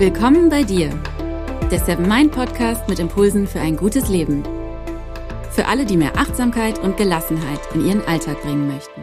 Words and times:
Willkommen 0.00 0.48
bei 0.48 0.62
dir, 0.62 0.88
der 1.70 1.78
Seven 1.78 2.08
Mind 2.08 2.32
Podcast 2.32 2.88
mit 2.88 2.98
Impulsen 2.98 3.46
für 3.46 3.60
ein 3.60 3.76
gutes 3.76 4.08
Leben. 4.08 4.42
Für 5.50 5.66
alle, 5.66 5.84
die 5.84 5.98
mehr 5.98 6.16
Achtsamkeit 6.16 6.78
und 6.78 6.96
Gelassenheit 6.96 7.60
in 7.74 7.84
ihren 7.84 8.02
Alltag 8.06 8.40
bringen 8.40 8.66
möchten. 8.66 9.02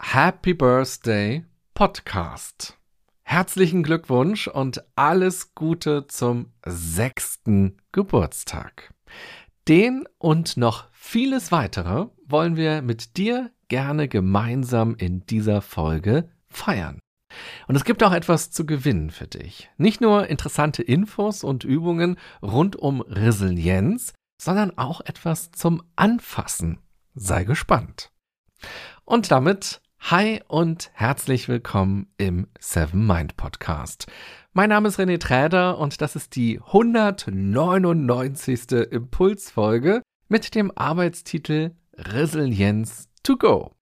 Happy 0.00 0.54
Birthday 0.54 1.44
Podcast. 1.74 2.78
Herzlichen 3.24 3.82
Glückwunsch 3.82 4.46
und 4.46 4.84
alles 4.94 5.52
Gute 5.56 6.06
zum 6.06 6.52
sechsten 6.64 7.78
Geburtstag. 7.90 8.94
Den 9.66 10.04
und 10.18 10.56
noch 10.56 10.86
vieles 10.92 11.50
weitere 11.50 12.06
wollen 12.24 12.54
wir 12.54 12.82
mit 12.82 13.16
dir 13.16 13.50
gerne 13.66 14.06
gemeinsam 14.06 14.94
in 14.94 15.26
dieser 15.26 15.60
Folge 15.60 16.28
feiern. 16.46 17.00
Und 17.66 17.76
es 17.76 17.84
gibt 17.84 18.02
auch 18.02 18.12
etwas 18.12 18.50
zu 18.50 18.66
gewinnen 18.66 19.10
für 19.10 19.26
dich. 19.26 19.70
Nicht 19.76 20.00
nur 20.00 20.28
interessante 20.28 20.82
Infos 20.82 21.44
und 21.44 21.64
Übungen 21.64 22.16
rund 22.42 22.76
um 22.76 23.02
Resilienz, 23.02 24.14
sondern 24.40 24.78
auch 24.78 25.02
etwas 25.02 25.52
zum 25.52 25.82
Anfassen. 25.96 26.78
Sei 27.14 27.44
gespannt. 27.44 28.10
Und 29.04 29.30
damit 29.30 29.82
Hi 30.00 30.40
und 30.46 30.90
herzlich 30.94 31.48
willkommen 31.48 32.06
im 32.18 32.46
Seven 32.60 33.04
Mind 33.06 33.36
Podcast. 33.36 34.06
Mein 34.52 34.68
Name 34.70 34.88
ist 34.88 34.98
René 34.98 35.18
Träder 35.18 35.78
und 35.78 36.00
das 36.00 36.16
ist 36.16 36.34
die 36.36 36.60
199. 36.60 38.72
Impulsfolge 38.90 40.02
mit 40.28 40.54
dem 40.54 40.72
Arbeitstitel 40.74 41.72
Resilienz 41.94 43.10
to 43.22 43.36
go. 43.36 43.74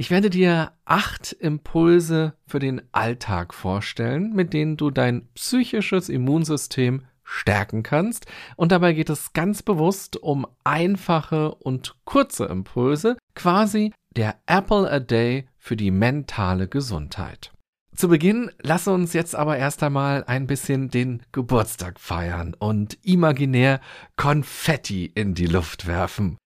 Ich 0.00 0.10
werde 0.10 0.30
dir 0.30 0.72
acht 0.86 1.30
Impulse 1.32 2.32
für 2.46 2.58
den 2.58 2.80
Alltag 2.90 3.52
vorstellen, 3.52 4.32
mit 4.32 4.54
denen 4.54 4.78
du 4.78 4.90
dein 4.90 5.28
psychisches 5.34 6.08
Immunsystem 6.08 7.02
stärken 7.22 7.82
kannst. 7.82 8.24
Und 8.56 8.72
dabei 8.72 8.94
geht 8.94 9.10
es 9.10 9.34
ganz 9.34 9.62
bewusst 9.62 10.16
um 10.16 10.46
einfache 10.64 11.54
und 11.54 11.96
kurze 12.06 12.46
Impulse, 12.46 13.18
quasi 13.34 13.92
der 14.16 14.36
Apple 14.46 14.90
a 14.90 15.00
Day 15.00 15.46
für 15.58 15.76
die 15.76 15.90
mentale 15.90 16.66
Gesundheit. 16.66 17.52
Zu 17.94 18.08
Beginn 18.08 18.50
lass 18.62 18.88
uns 18.88 19.12
jetzt 19.12 19.34
aber 19.34 19.58
erst 19.58 19.82
einmal 19.82 20.24
ein 20.24 20.46
bisschen 20.46 20.88
den 20.88 21.22
Geburtstag 21.30 22.00
feiern 22.00 22.56
und 22.58 22.96
imaginär 23.02 23.82
Konfetti 24.16 25.12
in 25.14 25.34
die 25.34 25.46
Luft 25.46 25.86
werfen. 25.86 26.38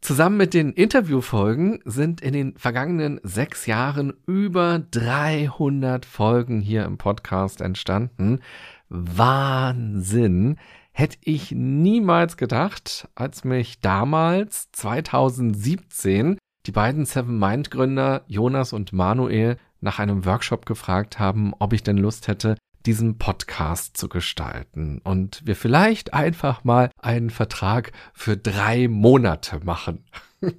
Zusammen 0.00 0.36
mit 0.36 0.54
den 0.54 0.72
Interviewfolgen 0.72 1.80
sind 1.84 2.20
in 2.20 2.32
den 2.32 2.56
vergangenen 2.56 3.18
sechs 3.22 3.66
Jahren 3.66 4.12
über 4.26 4.78
300 4.90 6.04
Folgen 6.04 6.60
hier 6.60 6.84
im 6.84 6.98
Podcast 6.98 7.60
entstanden. 7.60 8.40
Wahnsinn! 8.88 10.58
Hätte 10.92 11.18
ich 11.22 11.52
niemals 11.52 12.36
gedacht, 12.36 13.08
als 13.14 13.44
mich 13.44 13.80
damals 13.80 14.70
2017 14.72 16.38
die 16.66 16.72
beiden 16.72 17.04
Seven 17.04 17.38
Mind 17.38 17.70
Gründer 17.70 18.22
Jonas 18.28 18.72
und 18.72 18.92
Manuel 18.92 19.58
nach 19.80 19.98
einem 19.98 20.24
Workshop 20.24 20.66
gefragt 20.66 21.18
haben, 21.18 21.52
ob 21.58 21.72
ich 21.72 21.82
denn 21.82 21.98
Lust 21.98 22.28
hätte, 22.28 22.56
diesen 22.86 23.18
Podcast 23.18 23.96
zu 23.96 24.08
gestalten 24.08 25.00
und 25.02 25.42
wir 25.44 25.56
vielleicht 25.56 26.14
einfach 26.14 26.64
mal 26.64 26.90
einen 27.02 27.30
Vertrag 27.30 27.92
für 28.14 28.36
drei 28.36 28.88
Monate 28.88 29.60
machen. 29.64 30.04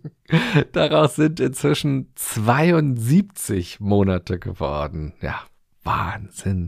Daraus 0.73 1.15
sind 1.15 1.39
inzwischen 1.39 2.11
72 2.15 3.79
Monate 3.79 4.39
geworden. 4.39 5.13
Ja, 5.21 5.41
Wahnsinn. 5.83 6.67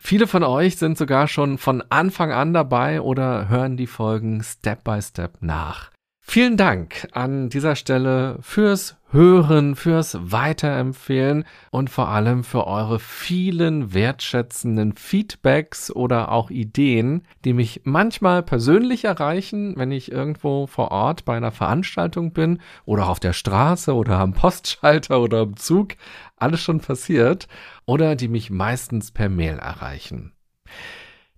Viele 0.00 0.26
von 0.26 0.42
euch 0.42 0.76
sind 0.76 0.98
sogar 0.98 1.28
schon 1.28 1.58
von 1.58 1.82
Anfang 1.88 2.32
an 2.32 2.52
dabei 2.52 3.00
oder 3.00 3.48
hören 3.48 3.76
die 3.76 3.86
Folgen 3.86 4.42
Step 4.42 4.84
by 4.84 5.00
Step 5.00 5.38
nach. 5.40 5.89
Vielen 6.32 6.56
Dank 6.56 7.08
an 7.10 7.48
dieser 7.48 7.74
Stelle 7.74 8.38
fürs 8.40 8.94
Hören, 9.10 9.74
fürs 9.74 10.16
Weiterempfehlen 10.20 11.44
und 11.72 11.90
vor 11.90 12.08
allem 12.08 12.44
für 12.44 12.68
eure 12.68 13.00
vielen 13.00 13.94
wertschätzenden 13.94 14.94
Feedbacks 14.94 15.90
oder 15.90 16.30
auch 16.30 16.50
Ideen, 16.50 17.26
die 17.44 17.52
mich 17.52 17.80
manchmal 17.82 18.44
persönlich 18.44 19.06
erreichen, 19.06 19.74
wenn 19.76 19.90
ich 19.90 20.12
irgendwo 20.12 20.68
vor 20.68 20.92
Ort 20.92 21.24
bei 21.24 21.36
einer 21.36 21.50
Veranstaltung 21.50 22.32
bin 22.32 22.60
oder 22.84 23.08
auf 23.08 23.18
der 23.18 23.32
Straße 23.32 23.92
oder 23.92 24.20
am 24.20 24.32
Postschalter 24.32 25.20
oder 25.20 25.42
im 25.42 25.56
Zug, 25.56 25.96
alles 26.36 26.60
schon 26.60 26.78
passiert, 26.78 27.48
oder 27.86 28.14
die 28.14 28.28
mich 28.28 28.50
meistens 28.50 29.10
per 29.10 29.28
Mail 29.28 29.58
erreichen. 29.58 30.32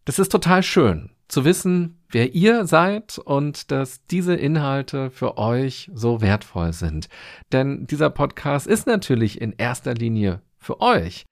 Das 0.04 0.18
ist 0.18 0.32
total 0.32 0.64
schön 0.64 1.10
zu 1.28 1.44
wissen, 1.44 2.02
wer 2.10 2.34
ihr 2.34 2.66
seid 2.66 3.18
und 3.18 3.70
dass 3.70 4.04
diese 4.06 4.34
Inhalte 4.34 5.10
für 5.10 5.38
euch 5.38 5.90
so 5.94 6.20
wertvoll 6.20 6.72
sind. 6.72 7.08
Denn 7.52 7.86
dieser 7.86 8.10
Podcast 8.10 8.66
ist 8.66 8.86
natürlich 8.86 9.40
in 9.40 9.52
erster 9.52 9.94
Linie 9.94 10.42
für 10.58 10.80
euch. 10.80 11.24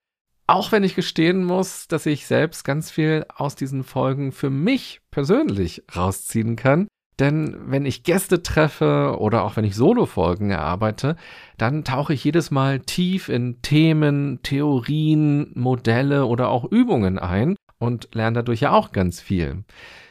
Auch 0.46 0.72
wenn 0.72 0.84
ich 0.84 0.94
gestehen 0.94 1.44
muss, 1.44 1.86
dass 1.86 2.06
ich 2.06 2.26
selbst 2.26 2.64
ganz 2.64 2.90
viel 2.90 3.26
aus 3.34 3.56
diesen 3.56 3.84
Folgen 3.84 4.32
für 4.32 4.50
mich 4.50 5.00
persönlich 5.10 5.82
rausziehen 5.94 6.56
kann. 6.56 6.88
Denn 7.18 7.56
wenn 7.66 7.84
ich 7.84 8.04
Gäste 8.04 8.42
treffe 8.42 9.16
oder 9.18 9.44
auch 9.44 9.56
wenn 9.56 9.64
ich 9.64 9.76
Solo-Folgen 9.76 10.50
erarbeite, 10.50 11.16
dann 11.58 11.84
tauche 11.84 12.14
ich 12.14 12.24
jedes 12.24 12.50
Mal 12.50 12.80
tief 12.80 13.28
in 13.28 13.60
Themen, 13.62 14.40
Theorien, 14.42 15.52
Modelle 15.54 16.24
oder 16.24 16.48
auch 16.48 16.64
Übungen 16.64 17.18
ein 17.18 17.56
und 17.80 18.10
lerne 18.12 18.36
dadurch 18.36 18.60
ja 18.60 18.70
auch 18.70 18.92
ganz 18.92 19.20
viel. 19.20 19.64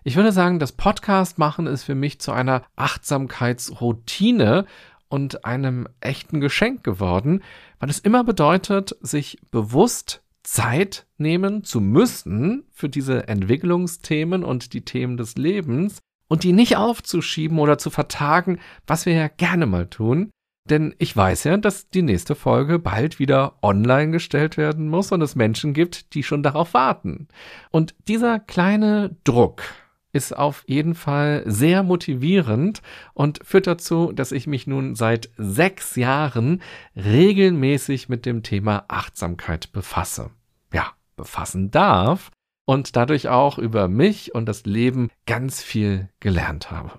Ich 0.03 0.18
würde 0.18 0.34
sagen, 0.34 0.59
das 0.59 0.74
Podcast 0.74 1.38
machen 1.38 1.68
ist 1.68 1.84
für 1.84 1.96
mich 1.96 2.19
zu 2.19 2.34
einer 2.34 2.63
Achtsamkeitsroutine 2.75 4.66
und 5.07 5.46
einem 5.46 5.88
echten 6.02 6.41
Geschenk 6.41 6.84
geworden, 6.84 7.41
weil 7.80 7.90
es 7.90 8.00
immer 8.00 8.24
bedeutet, 8.24 8.97
sich 9.02 9.40
bewusst 9.52 10.24
Zeit 10.44 11.06
nehmen 11.18 11.63
zu 11.63 11.80
müssen 11.80 12.63
für 12.72 12.90
diese 12.90 13.28
Entwicklungsthemen 13.28 14.44
und 14.44 14.74
die 14.74 14.81
Themen 14.81 15.16
des 15.16 15.36
Lebens 15.36 16.00
und 16.28 16.44
die 16.44 16.53
nicht 16.53 16.78
aufzuschieben 16.78 17.59
oder 17.59 17.78
zu 17.78 17.90
vertagen, 17.90 18.59
was 18.88 19.06
wir 19.06 19.13
ja 19.13 19.28
gerne 19.28 19.68
mal 19.68 19.88
tun, 19.88 20.31
denn 20.69 20.96
ich 20.97 21.16
weiß 21.16 21.46
ja, 21.46 21.57
dass 21.57 21.90
die 21.90 22.02
nächste 22.02 22.35
Folge 22.35 22.80
bald 22.80 23.19
wieder 23.19 23.56
online 23.62 24.12
gestellt 24.12 24.57
werden 24.57 24.88
muss 24.88 25.12
und 25.12 25.22
es 25.22 25.35
Menschen 25.35 25.74
gibt, 25.74 26.13
die 26.13 26.24
schon 26.24 26.44
darauf 26.44 26.74
warten. 26.74 27.28
Und 27.72 27.96
dieser 28.07 28.40
kleine 28.40 29.16
Druck 29.24 29.63
ist 30.12 30.35
auf 30.35 30.63
jeden 30.68 30.96
Fall 30.96 31.44
sehr 31.46 31.84
motivierend 31.84 32.81
und 33.13 33.40
führt 33.44 33.68
dazu, 33.68 34.12
dass 34.12 34.31
ich 34.31 34.47
mich 34.47 34.66
nun 34.66 34.96
seit 34.96 35.30
sechs 35.38 35.96
Jahren 35.96 36.62
regelmäßig 36.96 38.09
mit 38.09 38.25
dem 38.25 38.41
Thema 38.41 38.86
Achtsamkeit 38.88 39.72
befasse. 39.72 40.31
Ja, 40.74 40.91
befassen 41.16 41.69
darf 41.69 42.31
und 42.66 42.96
dadurch 42.96 43.30
auch 43.30 43.57
über 43.57 43.88
mich 43.88 44.34
und 44.34 44.46
das 44.46 44.66
Leben 44.66 45.09
ganz 45.25 45.62
viel 45.62 46.09
gelernt 46.19 46.72
habe. 46.72 46.91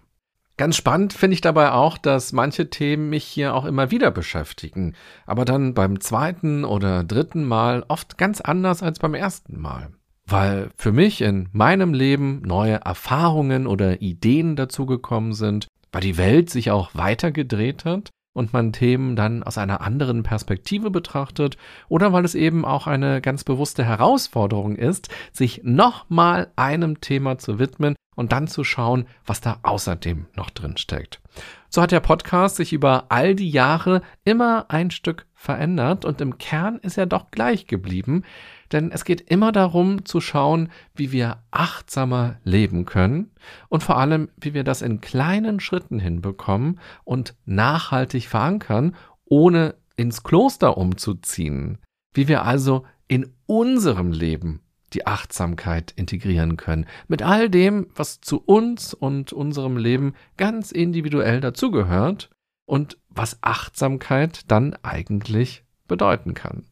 Ganz 0.60 0.76
spannend 0.76 1.14
finde 1.14 1.32
ich 1.32 1.40
dabei 1.40 1.72
auch, 1.72 1.96
dass 1.96 2.34
manche 2.34 2.68
Themen 2.68 3.08
mich 3.08 3.24
hier 3.24 3.54
auch 3.54 3.64
immer 3.64 3.90
wieder 3.90 4.10
beschäftigen, 4.10 4.92
aber 5.24 5.46
dann 5.46 5.72
beim 5.72 6.00
zweiten 6.00 6.66
oder 6.66 7.02
dritten 7.02 7.44
Mal 7.44 7.82
oft 7.88 8.18
ganz 8.18 8.42
anders 8.42 8.82
als 8.82 8.98
beim 8.98 9.14
ersten 9.14 9.58
Mal. 9.58 9.88
Weil 10.26 10.68
für 10.76 10.92
mich 10.92 11.22
in 11.22 11.48
meinem 11.52 11.94
Leben 11.94 12.42
neue 12.44 12.74
Erfahrungen 12.74 13.66
oder 13.66 14.02
Ideen 14.02 14.54
dazugekommen 14.54 15.32
sind, 15.32 15.66
weil 15.92 16.02
die 16.02 16.18
Welt 16.18 16.50
sich 16.50 16.70
auch 16.70 16.90
weiter 16.94 17.32
gedreht 17.32 17.86
hat 17.86 18.10
und 18.34 18.52
man 18.52 18.74
Themen 18.74 19.16
dann 19.16 19.42
aus 19.42 19.56
einer 19.56 19.80
anderen 19.80 20.24
Perspektive 20.24 20.90
betrachtet 20.90 21.56
oder 21.88 22.12
weil 22.12 22.26
es 22.26 22.34
eben 22.34 22.66
auch 22.66 22.86
eine 22.86 23.22
ganz 23.22 23.44
bewusste 23.44 23.82
Herausforderung 23.82 24.76
ist, 24.76 25.08
sich 25.32 25.62
nochmal 25.64 26.52
einem 26.56 27.00
Thema 27.00 27.38
zu 27.38 27.58
widmen 27.58 27.96
und 28.16 28.32
dann 28.32 28.48
zu 28.48 28.64
schauen, 28.64 29.06
was 29.24 29.40
da 29.40 29.58
außerdem 29.62 30.26
noch 30.36 30.50
drin 30.50 30.76
steckt. 30.76 31.20
So 31.68 31.80
hat 31.80 31.92
der 31.92 32.00
Podcast 32.00 32.56
sich 32.56 32.72
über 32.72 33.06
all 33.10 33.34
die 33.34 33.50
Jahre 33.50 34.02
immer 34.24 34.66
ein 34.68 34.90
Stück 34.90 35.26
verändert 35.34 36.04
und 36.04 36.20
im 36.20 36.36
Kern 36.36 36.78
ist 36.78 36.98
er 36.98 37.06
doch 37.06 37.30
gleich 37.30 37.66
geblieben, 37.66 38.24
denn 38.72 38.92
es 38.92 39.04
geht 39.04 39.20
immer 39.20 39.52
darum 39.52 40.04
zu 40.04 40.20
schauen, 40.20 40.70
wie 40.94 41.12
wir 41.12 41.42
achtsamer 41.50 42.36
leben 42.44 42.84
können 42.84 43.30
und 43.68 43.82
vor 43.82 43.98
allem, 43.98 44.28
wie 44.36 44.54
wir 44.54 44.64
das 44.64 44.82
in 44.82 45.00
kleinen 45.00 45.60
Schritten 45.60 45.98
hinbekommen 45.98 46.78
und 47.04 47.34
nachhaltig 47.46 48.28
verankern, 48.28 48.96
ohne 49.24 49.76
ins 49.96 50.22
Kloster 50.22 50.76
umzuziehen. 50.76 51.78
Wie 52.12 52.26
wir 52.26 52.44
also 52.44 52.84
in 53.06 53.32
unserem 53.46 54.12
Leben 54.12 54.60
die 54.92 55.06
Achtsamkeit 55.06 55.92
integrieren 55.96 56.56
können. 56.56 56.86
Mit 57.08 57.22
all 57.22 57.48
dem, 57.48 57.86
was 57.94 58.20
zu 58.20 58.38
uns 58.38 58.94
und 58.94 59.32
unserem 59.32 59.76
Leben 59.76 60.14
ganz 60.36 60.72
individuell 60.72 61.40
dazugehört 61.40 62.30
und 62.66 62.98
was 63.08 63.38
Achtsamkeit 63.42 64.50
dann 64.50 64.76
eigentlich 64.82 65.64
bedeuten 65.88 66.34
kann. 66.34 66.64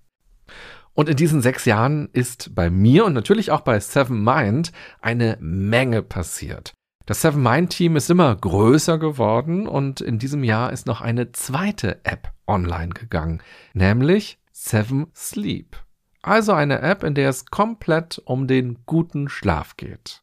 Und 0.94 1.09
in 1.09 1.17
diesen 1.17 1.43
sechs 1.43 1.65
Jahren 1.65 2.09
ist 2.12 2.55
bei 2.55 2.70
mir 2.70 3.05
und 3.05 3.12
natürlich 3.12 3.53
auch 3.53 3.61
bei 3.61 3.79
Seven 3.79 4.23
Mind 4.25 4.73
eine 5.00 5.37
Menge 5.41 6.03
passiert. 6.03 6.73
Das 7.06 7.23
Seven 7.23 7.43
Mind 7.43 7.71
Team 7.71 7.97
ist 7.97 8.11
immer 8.11 8.37
größer 8.37 8.99
geworden 8.99 9.67
und 9.67 10.00
in 10.00 10.19
diesem 10.19 10.44
Jahr 10.44 10.73
ist 10.73 10.87
noch 10.87 11.00
eine 11.00 11.32
zweite 11.32 12.05
App 12.05 12.32
online 12.47 12.91
gegangen, 12.91 13.43
nämlich 13.73 14.38
Seven 14.53 15.06
Sleep. 15.14 15.88
Also 16.23 16.53
eine 16.53 16.81
App, 16.81 17.05
in 17.05 17.15
der 17.15 17.29
es 17.29 17.47
komplett 17.47 18.20
um 18.25 18.47
den 18.47 18.79
guten 18.87 19.29
Schlaf 19.29 19.76
geht. 19.76 20.23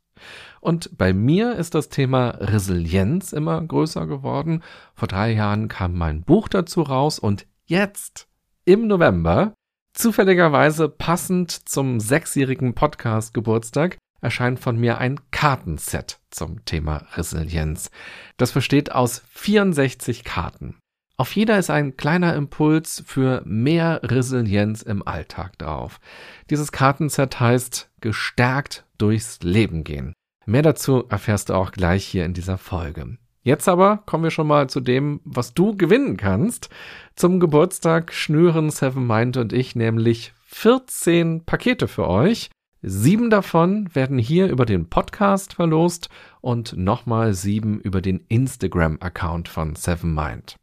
Und 0.62 0.98
bei 0.98 1.14
mir 1.14 1.56
ist 1.56 1.76
das 1.76 1.90
Thema 1.90 2.30
Resilienz 2.40 3.34
immer 3.34 3.62
größer 3.62 4.08
geworden. 4.08 4.64
Vor 4.94 5.08
drei 5.08 5.32
Jahren 5.34 5.68
kam 5.68 5.94
mein 5.94 6.24
Buch 6.24 6.48
dazu 6.48 6.82
raus 6.82 7.20
und 7.20 7.46
jetzt, 7.66 8.28
im 8.66 8.88
November, 8.88 9.54
Zufälligerweise 9.96 10.90
passend 10.90 11.52
zum 11.52 12.02
sechsjährigen 12.02 12.76
Podcast 12.76 13.34
Geburtstag 13.34 13.98
erscheint 14.20 14.60
von 14.60 14.78
mir 14.78 14.98
ein 14.98 15.22
Kartenset 15.32 16.20
zum 16.32 16.66
Thema 16.66 17.08
Resilienz. 17.14 17.92
Das 18.36 18.52
besteht 18.52 18.92
aus 18.92 19.24
64 19.30 20.26
Karten. 20.26 20.76
Auf 21.18 21.34
jeder 21.34 21.58
ist 21.58 21.70
ein 21.70 21.96
kleiner 21.96 22.36
Impuls 22.36 23.02
für 23.06 23.42
mehr 23.46 24.02
Resilienz 24.04 24.82
im 24.82 25.08
Alltag 25.08 25.58
drauf. 25.58 26.02
Dieses 26.50 26.74
Kartenset 26.74 27.40
heißt 27.40 27.90
gestärkt 28.02 28.86
durchs 28.98 29.40
Leben 29.42 29.86
gehen. 29.86 30.14
Mehr 30.46 30.62
dazu 30.62 31.06
erfährst 31.08 31.50
du 31.50 31.54
auch 31.54 31.72
gleich 31.72 32.06
hier 32.06 32.26
in 32.26 32.34
dieser 32.34 32.58
Folge. 32.58 33.18
Jetzt 33.44 33.70
aber 33.70 33.98
kommen 34.06 34.24
wir 34.24 34.32
schon 34.32 34.48
mal 34.48 34.70
zu 34.70 34.82
dem, 34.82 35.22
was 35.24 35.54
du 35.54 35.78
gewinnen 35.78 36.18
kannst. 36.18 36.70
Zum 37.16 37.40
Geburtstag 37.40 38.12
schnüren 38.12 38.70
Seven 38.70 39.08
Mind 39.08 39.38
und 39.38 39.54
ich 39.54 39.76
nämlich 39.76 40.34
14 40.48 41.46
Pakete 41.46 41.88
für 41.88 42.08
euch. 42.08 42.50
Sieben 42.82 43.30
davon 43.30 43.94
werden 43.96 44.18
hier 44.18 44.48
über 44.48 44.66
den 44.66 44.90
Podcast 44.90 45.54
verlost 45.54 46.10
und 46.42 46.76
nochmal 46.76 47.34
sieben 47.34 47.80
über 47.80 48.02
den 48.02 48.26
Instagram-Account 48.28 49.48
von 49.48 49.76
Seven 49.76 50.14
Mind. 50.14 50.58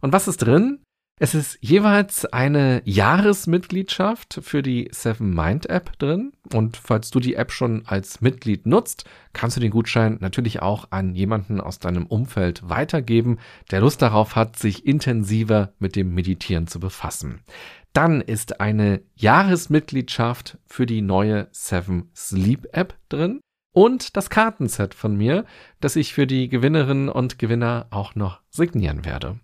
Und 0.00 0.12
was 0.12 0.28
ist 0.28 0.38
drin? 0.38 0.80
Es 1.22 1.34
ist 1.34 1.58
jeweils 1.60 2.24
eine 2.24 2.80
Jahresmitgliedschaft 2.86 4.40
für 4.42 4.62
die 4.62 4.88
Seven 4.90 5.34
Mind 5.34 5.68
App 5.68 5.98
drin. 5.98 6.32
Und 6.54 6.78
falls 6.78 7.10
du 7.10 7.20
die 7.20 7.34
App 7.34 7.52
schon 7.52 7.82
als 7.84 8.22
Mitglied 8.22 8.64
nutzt, 8.64 9.04
kannst 9.34 9.58
du 9.58 9.60
den 9.60 9.70
Gutschein 9.70 10.16
natürlich 10.20 10.62
auch 10.62 10.86
an 10.90 11.14
jemanden 11.14 11.60
aus 11.60 11.78
deinem 11.78 12.06
Umfeld 12.06 12.66
weitergeben, 12.70 13.38
der 13.70 13.82
Lust 13.82 14.00
darauf 14.00 14.34
hat, 14.34 14.58
sich 14.58 14.86
intensiver 14.86 15.74
mit 15.78 15.94
dem 15.94 16.14
Meditieren 16.14 16.66
zu 16.66 16.80
befassen. 16.80 17.42
Dann 17.92 18.22
ist 18.22 18.62
eine 18.62 19.02
Jahresmitgliedschaft 19.14 20.56
für 20.64 20.86
die 20.86 21.02
neue 21.02 21.48
Seven 21.50 22.10
Sleep 22.16 22.66
App 22.72 22.96
drin 23.10 23.40
und 23.74 24.16
das 24.16 24.30
Kartenset 24.30 24.94
von 24.94 25.18
mir, 25.18 25.44
das 25.80 25.96
ich 25.96 26.14
für 26.14 26.26
die 26.26 26.48
Gewinnerinnen 26.48 27.10
und 27.10 27.38
Gewinner 27.38 27.88
auch 27.90 28.14
noch 28.14 28.40
signieren 28.48 29.04
werde. 29.04 29.38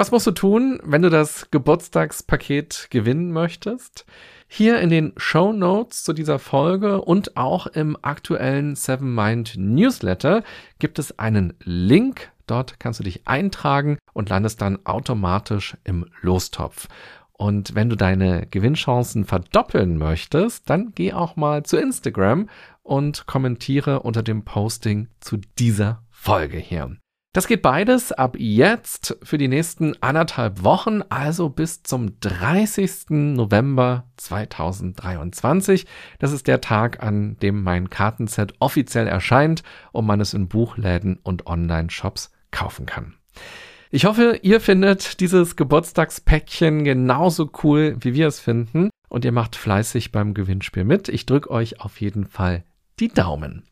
Was 0.00 0.10
musst 0.10 0.26
du 0.26 0.30
tun, 0.30 0.80
wenn 0.82 1.02
du 1.02 1.10
das 1.10 1.50
Geburtstagspaket 1.50 2.86
gewinnen 2.88 3.32
möchtest? 3.32 4.06
Hier 4.48 4.80
in 4.80 4.88
den 4.88 5.12
Show 5.18 5.52
Notes 5.52 6.04
zu 6.04 6.14
dieser 6.14 6.38
Folge 6.38 7.02
und 7.02 7.36
auch 7.36 7.66
im 7.66 7.98
aktuellen 8.00 8.76
Seven 8.76 9.14
Mind 9.14 9.56
Newsletter 9.58 10.42
gibt 10.78 10.98
es 10.98 11.18
einen 11.18 11.52
Link. 11.64 12.32
Dort 12.46 12.80
kannst 12.80 13.00
du 13.00 13.04
dich 13.04 13.28
eintragen 13.28 13.98
und 14.14 14.30
landest 14.30 14.62
dann 14.62 14.78
automatisch 14.86 15.76
im 15.84 16.06
Lostopf. 16.22 16.88
Und 17.32 17.74
wenn 17.74 17.90
du 17.90 17.96
deine 17.96 18.46
Gewinnchancen 18.46 19.26
verdoppeln 19.26 19.98
möchtest, 19.98 20.70
dann 20.70 20.92
geh 20.94 21.12
auch 21.12 21.36
mal 21.36 21.62
zu 21.62 21.76
Instagram 21.76 22.48
und 22.82 23.26
kommentiere 23.26 24.00
unter 24.00 24.22
dem 24.22 24.46
Posting 24.46 25.08
zu 25.20 25.36
dieser 25.58 26.02
Folge 26.10 26.56
hier. 26.56 26.96
Das 27.32 27.46
geht 27.46 27.62
beides 27.62 28.10
ab 28.10 28.34
jetzt 28.40 29.16
für 29.22 29.38
die 29.38 29.46
nächsten 29.46 29.94
anderthalb 30.02 30.64
Wochen, 30.64 31.02
also 31.10 31.48
bis 31.48 31.84
zum 31.84 32.18
30. 32.18 33.10
November 33.10 34.08
2023. 34.16 35.86
Das 36.18 36.32
ist 36.32 36.48
der 36.48 36.60
Tag, 36.60 37.04
an 37.04 37.36
dem 37.36 37.62
mein 37.62 37.88
Kartenset 37.88 38.54
offiziell 38.58 39.06
erscheint 39.06 39.62
und 39.92 40.06
man 40.06 40.20
es 40.20 40.34
in 40.34 40.48
Buchläden 40.48 41.20
und 41.22 41.46
Online-Shops 41.46 42.32
kaufen 42.50 42.86
kann. 42.86 43.14
Ich 43.92 44.06
hoffe, 44.06 44.40
ihr 44.42 44.60
findet 44.60 45.20
dieses 45.20 45.54
Geburtstagspäckchen 45.54 46.82
genauso 46.82 47.48
cool, 47.62 47.96
wie 48.00 48.14
wir 48.14 48.26
es 48.26 48.40
finden 48.40 48.90
und 49.08 49.24
ihr 49.24 49.32
macht 49.32 49.54
fleißig 49.54 50.10
beim 50.10 50.34
Gewinnspiel 50.34 50.82
mit. 50.82 51.08
Ich 51.08 51.26
drücke 51.26 51.50
euch 51.50 51.80
auf 51.80 52.00
jeden 52.00 52.26
Fall 52.26 52.64
die 52.98 53.08
Daumen. 53.08 53.68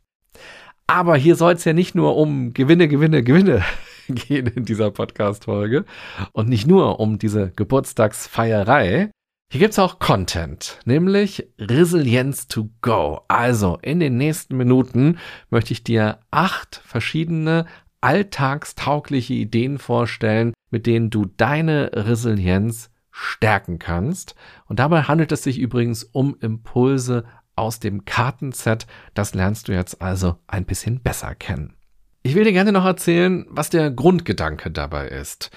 Aber 0.90 1.16
hier 1.16 1.36
soll 1.36 1.52
es 1.52 1.64
ja 1.64 1.74
nicht 1.74 1.94
nur 1.94 2.16
um 2.16 2.54
Gewinne, 2.54 2.88
Gewinne, 2.88 3.22
Gewinne 3.22 3.62
gehen 4.08 4.46
in 4.46 4.64
dieser 4.64 4.90
Podcast-Folge 4.90 5.84
und 6.32 6.48
nicht 6.48 6.66
nur 6.66 6.98
um 6.98 7.18
diese 7.18 7.50
Geburtstagsfeierei. 7.50 9.10
Hier 9.50 9.60
gibt's 9.60 9.78
auch 9.78 9.98
Content, 9.98 10.78
nämlich 10.86 11.46
Resilience 11.58 12.48
to 12.48 12.70
go. 12.80 13.20
Also 13.28 13.78
in 13.82 14.00
den 14.00 14.16
nächsten 14.16 14.56
Minuten 14.56 15.18
möchte 15.50 15.72
ich 15.74 15.84
dir 15.84 16.20
acht 16.30 16.80
verschiedene 16.86 17.66
alltagstaugliche 18.00 19.34
Ideen 19.34 19.78
vorstellen, 19.78 20.54
mit 20.70 20.86
denen 20.86 21.10
du 21.10 21.26
deine 21.36 21.90
Resilienz 21.92 22.90
stärken 23.10 23.78
kannst. 23.78 24.36
Und 24.66 24.78
dabei 24.78 25.02
handelt 25.02 25.32
es 25.32 25.42
sich 25.42 25.58
übrigens 25.58 26.04
um 26.04 26.36
Impulse 26.40 27.24
aus 27.58 27.80
dem 27.80 28.04
Kartenset. 28.04 28.86
Das 29.14 29.34
lernst 29.34 29.68
du 29.68 29.72
jetzt 29.72 30.00
also 30.00 30.36
ein 30.46 30.64
bisschen 30.64 31.00
besser 31.00 31.34
kennen. 31.34 31.74
Ich 32.22 32.34
will 32.34 32.44
dir 32.44 32.52
gerne 32.52 32.72
noch 32.72 32.84
erzählen, 32.84 33.46
was 33.48 33.70
der 33.70 33.90
Grundgedanke 33.90 34.70
dabei 34.70 35.08
ist. 35.08 35.50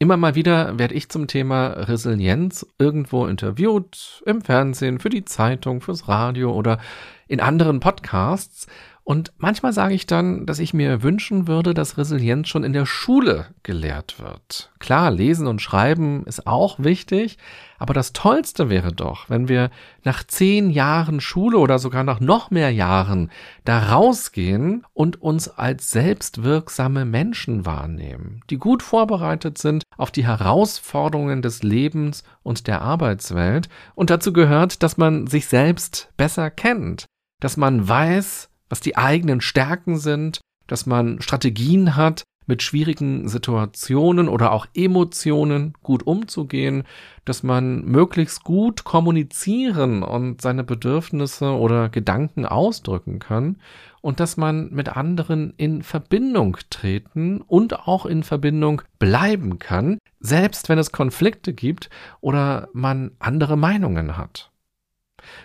Immer 0.00 0.16
mal 0.16 0.36
wieder 0.36 0.78
werde 0.78 0.94
ich 0.94 1.08
zum 1.08 1.26
Thema 1.26 1.66
Resilienz 1.68 2.64
irgendwo 2.78 3.26
interviewt, 3.26 4.22
im 4.26 4.42
Fernsehen, 4.42 5.00
für 5.00 5.08
die 5.08 5.24
Zeitung, 5.24 5.80
fürs 5.80 6.06
Radio 6.06 6.52
oder 6.52 6.78
in 7.26 7.40
anderen 7.40 7.80
Podcasts. 7.80 8.68
Und 9.08 9.32
manchmal 9.38 9.72
sage 9.72 9.94
ich 9.94 10.04
dann, 10.04 10.44
dass 10.44 10.58
ich 10.58 10.74
mir 10.74 11.02
wünschen 11.02 11.48
würde, 11.48 11.72
dass 11.72 11.96
Resilienz 11.96 12.46
schon 12.48 12.62
in 12.62 12.74
der 12.74 12.84
Schule 12.84 13.46
gelehrt 13.62 14.20
wird. 14.20 14.70
Klar, 14.80 15.10
lesen 15.10 15.46
und 15.46 15.62
schreiben 15.62 16.26
ist 16.26 16.46
auch 16.46 16.78
wichtig, 16.78 17.38
aber 17.78 17.94
das 17.94 18.12
Tollste 18.12 18.68
wäre 18.68 18.92
doch, 18.92 19.30
wenn 19.30 19.48
wir 19.48 19.70
nach 20.04 20.24
zehn 20.24 20.68
Jahren 20.68 21.22
Schule 21.22 21.56
oder 21.56 21.78
sogar 21.78 22.04
nach 22.04 22.20
noch 22.20 22.50
mehr 22.50 22.70
Jahren 22.70 23.30
da 23.64 23.78
rausgehen 23.78 24.84
und 24.92 25.22
uns 25.22 25.48
als 25.48 25.90
selbstwirksame 25.90 27.06
Menschen 27.06 27.64
wahrnehmen, 27.64 28.42
die 28.50 28.58
gut 28.58 28.82
vorbereitet 28.82 29.56
sind 29.56 29.84
auf 29.96 30.10
die 30.10 30.26
Herausforderungen 30.26 31.40
des 31.40 31.62
Lebens 31.62 32.24
und 32.42 32.66
der 32.66 32.82
Arbeitswelt. 32.82 33.70
Und 33.94 34.10
dazu 34.10 34.34
gehört, 34.34 34.82
dass 34.82 34.98
man 34.98 35.28
sich 35.28 35.46
selbst 35.46 36.12
besser 36.18 36.50
kennt, 36.50 37.06
dass 37.40 37.56
man 37.56 37.88
weiß, 37.88 38.50
was 38.68 38.80
die 38.80 38.96
eigenen 38.96 39.40
Stärken 39.40 39.98
sind, 39.98 40.40
dass 40.66 40.86
man 40.86 41.20
Strategien 41.20 41.96
hat, 41.96 42.24
mit 42.48 42.62
schwierigen 42.62 43.28
Situationen 43.28 44.28
oder 44.28 44.52
auch 44.52 44.66
Emotionen 44.74 45.74
gut 45.82 46.06
umzugehen, 46.06 46.84
dass 47.26 47.42
man 47.42 47.84
möglichst 47.84 48.42
gut 48.42 48.84
kommunizieren 48.84 50.02
und 50.02 50.40
seine 50.40 50.64
Bedürfnisse 50.64 51.52
oder 51.52 51.90
Gedanken 51.90 52.46
ausdrücken 52.46 53.18
kann 53.18 53.58
und 54.00 54.18
dass 54.18 54.38
man 54.38 54.70
mit 54.72 54.88
anderen 54.96 55.52
in 55.58 55.82
Verbindung 55.82 56.56
treten 56.70 57.42
und 57.42 57.86
auch 57.86 58.06
in 58.06 58.22
Verbindung 58.22 58.80
bleiben 58.98 59.58
kann, 59.58 59.98
selbst 60.18 60.70
wenn 60.70 60.78
es 60.78 60.90
Konflikte 60.90 61.52
gibt 61.52 61.90
oder 62.20 62.70
man 62.72 63.12
andere 63.18 63.58
Meinungen 63.58 64.16
hat. 64.16 64.50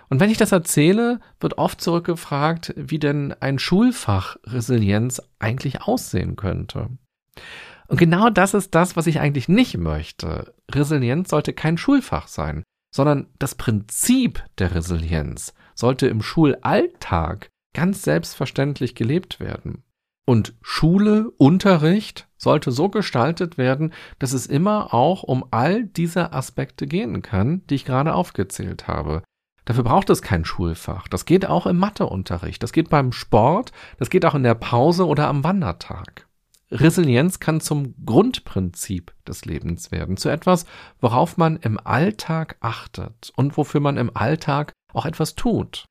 Und 0.09 0.19
wenn 0.19 0.29
ich 0.29 0.37
das 0.37 0.51
erzähle, 0.51 1.19
wird 1.39 1.57
oft 1.57 1.81
zurückgefragt, 1.81 2.73
wie 2.75 2.99
denn 2.99 3.33
ein 3.39 3.59
Schulfach 3.59 4.37
Resilienz 4.45 5.21
eigentlich 5.39 5.81
aussehen 5.81 6.35
könnte. 6.35 6.89
Und 7.87 7.97
genau 7.97 8.29
das 8.29 8.53
ist 8.53 8.75
das, 8.75 8.95
was 8.95 9.07
ich 9.07 9.19
eigentlich 9.19 9.49
nicht 9.49 9.77
möchte. 9.77 10.53
Resilienz 10.71 11.29
sollte 11.29 11.53
kein 11.53 11.77
Schulfach 11.77 12.27
sein, 12.27 12.63
sondern 12.93 13.27
das 13.39 13.55
Prinzip 13.55 14.43
der 14.57 14.75
Resilienz 14.75 15.53
sollte 15.75 16.07
im 16.07 16.21
Schulalltag 16.21 17.49
ganz 17.73 18.03
selbstverständlich 18.03 18.95
gelebt 18.95 19.39
werden. 19.39 19.83
Und 20.25 20.53
Schule, 20.61 21.31
Unterricht 21.31 22.29
sollte 22.37 22.71
so 22.71 22.87
gestaltet 22.89 23.57
werden, 23.57 23.93
dass 24.19 24.31
es 24.31 24.45
immer 24.45 24.93
auch 24.93 25.23
um 25.23 25.45
all 25.51 25.83
diese 25.83 26.31
Aspekte 26.31 26.87
gehen 26.87 27.21
kann, 27.21 27.65
die 27.67 27.75
ich 27.75 27.85
gerade 27.85 28.13
aufgezählt 28.13 28.87
habe. 28.87 29.23
Dafür 29.65 29.83
braucht 29.83 30.09
es 30.09 30.21
kein 30.21 30.45
Schulfach. 30.45 31.07
Das 31.07 31.25
geht 31.25 31.45
auch 31.45 31.65
im 31.65 31.77
Matheunterricht. 31.77 32.61
Das 32.61 32.73
geht 32.73 32.89
beim 32.89 33.11
Sport. 33.11 33.71
Das 33.97 34.09
geht 34.09 34.25
auch 34.25 34.35
in 34.35 34.43
der 34.43 34.55
Pause 34.55 35.07
oder 35.07 35.27
am 35.27 35.43
Wandertag. 35.43 36.27
Resilienz 36.71 37.39
kann 37.39 37.61
zum 37.61 37.93
Grundprinzip 38.03 39.13
des 39.27 39.45
Lebens 39.45 39.91
werden, 39.91 40.17
zu 40.17 40.29
etwas, 40.29 40.65
worauf 40.99 41.37
man 41.37 41.57
im 41.57 41.79
Alltag 41.79 42.57
achtet 42.61 43.31
und 43.35 43.57
wofür 43.57 43.79
man 43.79 43.97
im 43.97 44.15
Alltag 44.15 44.73
auch 44.91 45.05
etwas 45.05 45.35
tut. 45.35 45.85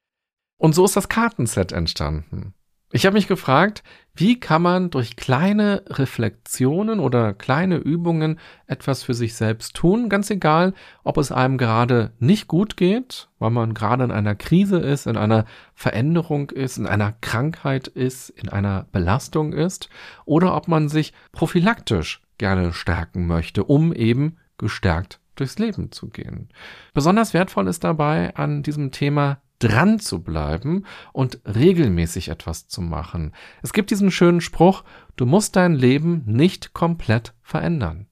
Und 0.58 0.74
so 0.74 0.84
ist 0.84 0.96
das 0.96 1.08
Kartenset 1.08 1.72
entstanden. 1.72 2.54
Ich 2.94 3.06
habe 3.06 3.14
mich 3.14 3.26
gefragt, 3.26 3.82
wie 4.14 4.38
kann 4.38 4.60
man 4.60 4.90
durch 4.90 5.16
kleine 5.16 5.82
Reflexionen 5.88 7.00
oder 7.00 7.32
kleine 7.32 7.76
Übungen 7.76 8.38
etwas 8.66 9.02
für 9.02 9.14
sich 9.14 9.34
selbst 9.34 9.74
tun, 9.74 10.10
ganz 10.10 10.28
egal, 10.28 10.74
ob 11.02 11.16
es 11.16 11.32
einem 11.32 11.56
gerade 11.56 12.12
nicht 12.18 12.48
gut 12.48 12.76
geht, 12.76 13.30
weil 13.38 13.50
man 13.50 13.72
gerade 13.72 14.04
in 14.04 14.10
einer 14.10 14.34
Krise 14.34 14.78
ist, 14.78 15.06
in 15.06 15.16
einer 15.16 15.46
Veränderung 15.74 16.50
ist, 16.50 16.76
in 16.76 16.86
einer 16.86 17.14
Krankheit 17.22 17.88
ist, 17.88 18.28
in 18.28 18.50
einer 18.50 18.86
Belastung 18.92 19.54
ist, 19.54 19.88
oder 20.26 20.54
ob 20.54 20.68
man 20.68 20.90
sich 20.90 21.14
prophylaktisch 21.32 22.20
gerne 22.36 22.74
stärken 22.74 23.26
möchte, 23.26 23.64
um 23.64 23.94
eben 23.94 24.36
gestärkt 24.58 25.18
durchs 25.36 25.58
Leben 25.58 25.92
zu 25.92 26.08
gehen. 26.08 26.50
Besonders 26.92 27.32
wertvoll 27.32 27.68
ist 27.68 27.84
dabei 27.84 28.36
an 28.36 28.62
diesem 28.62 28.90
Thema 28.90 29.40
dran 29.62 30.00
zu 30.00 30.22
bleiben 30.22 30.84
und 31.12 31.40
regelmäßig 31.44 32.28
etwas 32.28 32.66
zu 32.66 32.80
machen. 32.80 33.32
Es 33.62 33.72
gibt 33.72 33.90
diesen 33.90 34.10
schönen 34.10 34.40
Spruch, 34.40 34.82
du 35.16 35.24
musst 35.24 35.56
dein 35.56 35.74
Leben 35.74 36.22
nicht 36.26 36.72
komplett 36.72 37.34
verändern. 37.42 38.06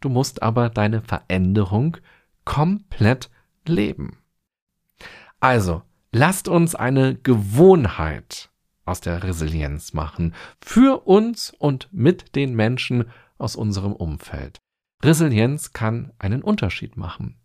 Du 0.00 0.08
musst 0.08 0.42
aber 0.42 0.68
deine 0.68 1.00
Veränderung 1.00 1.96
komplett 2.44 3.30
leben. 3.66 4.18
Also, 5.40 5.82
lasst 6.12 6.46
uns 6.48 6.74
eine 6.74 7.16
Gewohnheit 7.16 8.50
aus 8.84 9.00
der 9.00 9.22
Resilienz 9.22 9.92
machen, 9.92 10.34
für 10.60 11.06
uns 11.06 11.52
und 11.58 11.88
mit 11.92 12.36
den 12.36 12.54
Menschen 12.54 13.10
aus 13.38 13.56
unserem 13.56 13.92
Umfeld. 13.92 14.60
Resilienz 15.02 15.72
kann 15.72 16.12
einen 16.18 16.42
Unterschied 16.42 16.96
machen. 16.96 17.40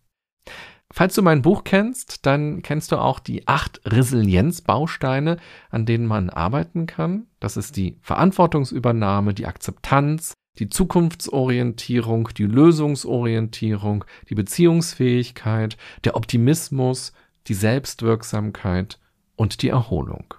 Falls 0.98 1.14
du 1.14 1.22
mein 1.22 1.44
Buch 1.44 1.64
kennst, 1.64 2.26
dann 2.26 2.64
kennst 2.64 2.92
du 2.92 2.96
auch 2.96 3.20
die 3.20 3.48
acht 3.48 3.80
Resilienzbausteine, 3.86 5.38
an 5.70 5.86
denen 5.86 6.08
man 6.08 6.32
arbeiten 6.32 6.88
kann. 6.88 7.28
Das 7.40 7.56
ist 7.56 7.78
die 7.78 8.00
Verantwortungsübernahme, 8.02 9.36
die 9.36 9.46
Akzeptanz, 9.46 10.34
die 10.58 10.70
Zukunftsorientierung, 10.70 12.30
die 12.36 12.46
Lösungsorientierung, 12.46 14.06
die 14.28 14.34
Beziehungsfähigkeit, 14.34 15.78
der 16.04 16.16
Optimismus, 16.16 17.14
die 17.46 17.54
Selbstwirksamkeit 17.54 19.00
und 19.36 19.62
die 19.62 19.70
Erholung. 19.70 20.34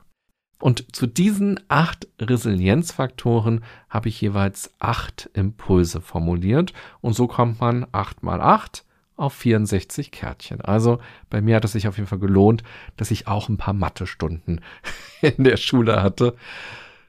Und 0.59 0.97
zu 0.97 1.07
diesen 1.07 1.61
acht 1.69 2.09
Resilienzfaktoren 2.21 3.63
habe 3.89 4.09
ich 4.09 4.21
jeweils 4.21 4.75
acht 4.81 5.31
Impulse 5.35 6.01
formuliert 6.01 6.73
und 7.01 7.13
so 7.13 7.29
kommt 7.29 7.61
man 7.61 7.87
acht 7.93 8.25
mal 8.25 8.41
acht 8.41 8.85
auf 9.19 9.35
64 9.35 10.11
Kärtchen. 10.11 10.61
Also 10.61 10.99
bei 11.31 11.41
mir 11.41 11.57
hat 11.57 11.65
es 11.65 11.73
sich 11.73 11.89
auf 11.89 11.97
jeden 11.97 12.09
Fall 12.09 12.19
gelohnt, 12.19 12.63
dass 12.97 13.11
ich 13.11 13.27
auch 13.27 13.49
ein 13.49 13.57
paar 13.57 13.75
Mathestunden 13.75 14.61
in 15.21 15.45
der 15.45 15.57
Schule 15.57 16.03
hatte. 16.03 16.35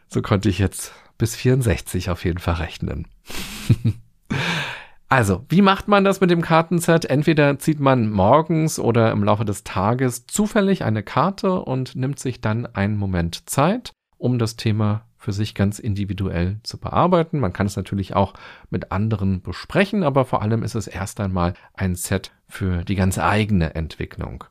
So 0.07 0.21
konnte 0.21 0.49
ich 0.49 0.59
jetzt 0.59 0.93
bis 1.17 1.35
64 1.35 2.09
auf 2.09 2.25
jeden 2.25 2.39
Fall 2.39 2.55
rechnen. 2.55 3.07
also, 5.09 5.45
wie 5.49 5.61
macht 5.61 5.87
man 5.87 6.03
das 6.03 6.21
mit 6.21 6.31
dem 6.31 6.41
Kartenset? 6.41 7.05
Entweder 7.05 7.59
zieht 7.59 7.79
man 7.79 8.09
morgens 8.09 8.79
oder 8.79 9.11
im 9.11 9.23
Laufe 9.23 9.45
des 9.45 9.63
Tages 9.63 10.25
zufällig 10.25 10.83
eine 10.83 11.03
Karte 11.03 11.61
und 11.61 11.95
nimmt 11.95 12.19
sich 12.19 12.41
dann 12.41 12.65
einen 12.65 12.97
Moment 12.97 13.49
Zeit, 13.49 13.91
um 14.17 14.39
das 14.39 14.55
Thema 14.55 15.05
für 15.19 15.33
sich 15.33 15.53
ganz 15.53 15.77
individuell 15.77 16.59
zu 16.63 16.79
bearbeiten. 16.79 17.39
Man 17.39 17.53
kann 17.53 17.67
es 17.67 17.75
natürlich 17.75 18.15
auch 18.15 18.33
mit 18.69 18.91
anderen 18.91 19.41
besprechen, 19.41 20.03
aber 20.03 20.25
vor 20.25 20.41
allem 20.41 20.63
ist 20.63 20.75
es 20.75 20.87
erst 20.87 21.19
einmal 21.19 21.53
ein 21.73 21.95
Set 21.95 22.31
für 22.47 22.83
die 22.83 22.95
ganz 22.95 23.19
eigene 23.19 23.75
Entwicklung. 23.75 24.45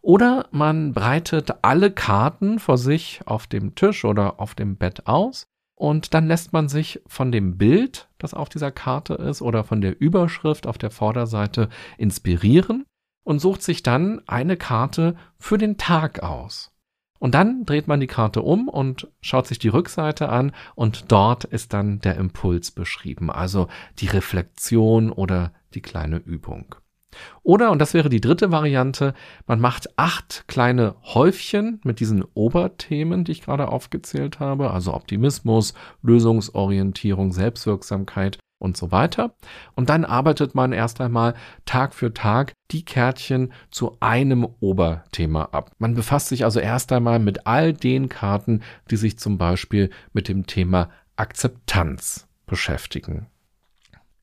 Oder 0.00 0.48
man 0.52 0.92
breitet 0.92 1.52
alle 1.62 1.90
Karten 1.90 2.58
vor 2.58 2.78
sich 2.78 3.20
auf 3.26 3.46
dem 3.46 3.74
Tisch 3.74 4.04
oder 4.04 4.40
auf 4.40 4.54
dem 4.54 4.76
Bett 4.76 5.06
aus 5.06 5.46
und 5.74 6.14
dann 6.14 6.28
lässt 6.28 6.52
man 6.52 6.68
sich 6.68 7.00
von 7.06 7.32
dem 7.32 7.58
Bild, 7.58 8.08
das 8.18 8.34
auf 8.34 8.48
dieser 8.48 8.70
Karte 8.70 9.14
ist, 9.14 9.42
oder 9.42 9.64
von 9.64 9.80
der 9.80 10.00
Überschrift 10.00 10.66
auf 10.66 10.78
der 10.78 10.90
Vorderseite 10.90 11.68
inspirieren 11.98 12.84
und 13.24 13.40
sucht 13.40 13.62
sich 13.62 13.82
dann 13.82 14.22
eine 14.28 14.56
Karte 14.56 15.16
für 15.38 15.58
den 15.58 15.78
Tag 15.78 16.22
aus. 16.22 16.71
Und 17.22 17.36
dann 17.36 17.64
dreht 17.66 17.86
man 17.86 18.00
die 18.00 18.08
Karte 18.08 18.42
um 18.42 18.68
und 18.68 19.06
schaut 19.20 19.46
sich 19.46 19.60
die 19.60 19.68
Rückseite 19.68 20.28
an 20.28 20.50
und 20.74 21.12
dort 21.12 21.44
ist 21.44 21.72
dann 21.72 22.00
der 22.00 22.16
Impuls 22.16 22.72
beschrieben, 22.72 23.30
also 23.30 23.68
die 24.00 24.08
Reflexion 24.08 25.12
oder 25.12 25.52
die 25.72 25.82
kleine 25.82 26.16
Übung. 26.16 26.74
Oder, 27.44 27.70
und 27.70 27.78
das 27.78 27.94
wäre 27.94 28.08
die 28.08 28.20
dritte 28.20 28.50
Variante, 28.50 29.14
man 29.46 29.60
macht 29.60 29.96
acht 29.96 30.48
kleine 30.48 30.96
Häufchen 31.04 31.80
mit 31.84 32.00
diesen 32.00 32.24
Oberthemen, 32.34 33.22
die 33.22 33.30
ich 33.30 33.42
gerade 33.42 33.68
aufgezählt 33.68 34.40
habe, 34.40 34.72
also 34.72 34.92
Optimismus, 34.92 35.74
Lösungsorientierung, 36.02 37.30
Selbstwirksamkeit 37.30 38.40
und 38.62 38.76
so 38.76 38.92
weiter. 38.92 39.34
Und 39.74 39.90
dann 39.90 40.04
arbeitet 40.04 40.54
man 40.54 40.72
erst 40.72 41.00
einmal 41.00 41.34
Tag 41.66 41.94
für 41.94 42.14
Tag 42.14 42.52
die 42.70 42.84
Kärtchen 42.84 43.52
zu 43.70 43.96
einem 44.00 44.46
Oberthema 44.60 45.48
ab. 45.52 45.72
Man 45.78 45.94
befasst 45.94 46.28
sich 46.28 46.44
also 46.44 46.60
erst 46.60 46.92
einmal 46.92 47.18
mit 47.18 47.46
all 47.46 47.72
den 47.72 48.08
Karten, 48.08 48.62
die 48.90 48.96
sich 48.96 49.18
zum 49.18 49.36
Beispiel 49.36 49.90
mit 50.12 50.28
dem 50.28 50.46
Thema 50.46 50.90
Akzeptanz 51.16 52.28
beschäftigen. 52.46 53.26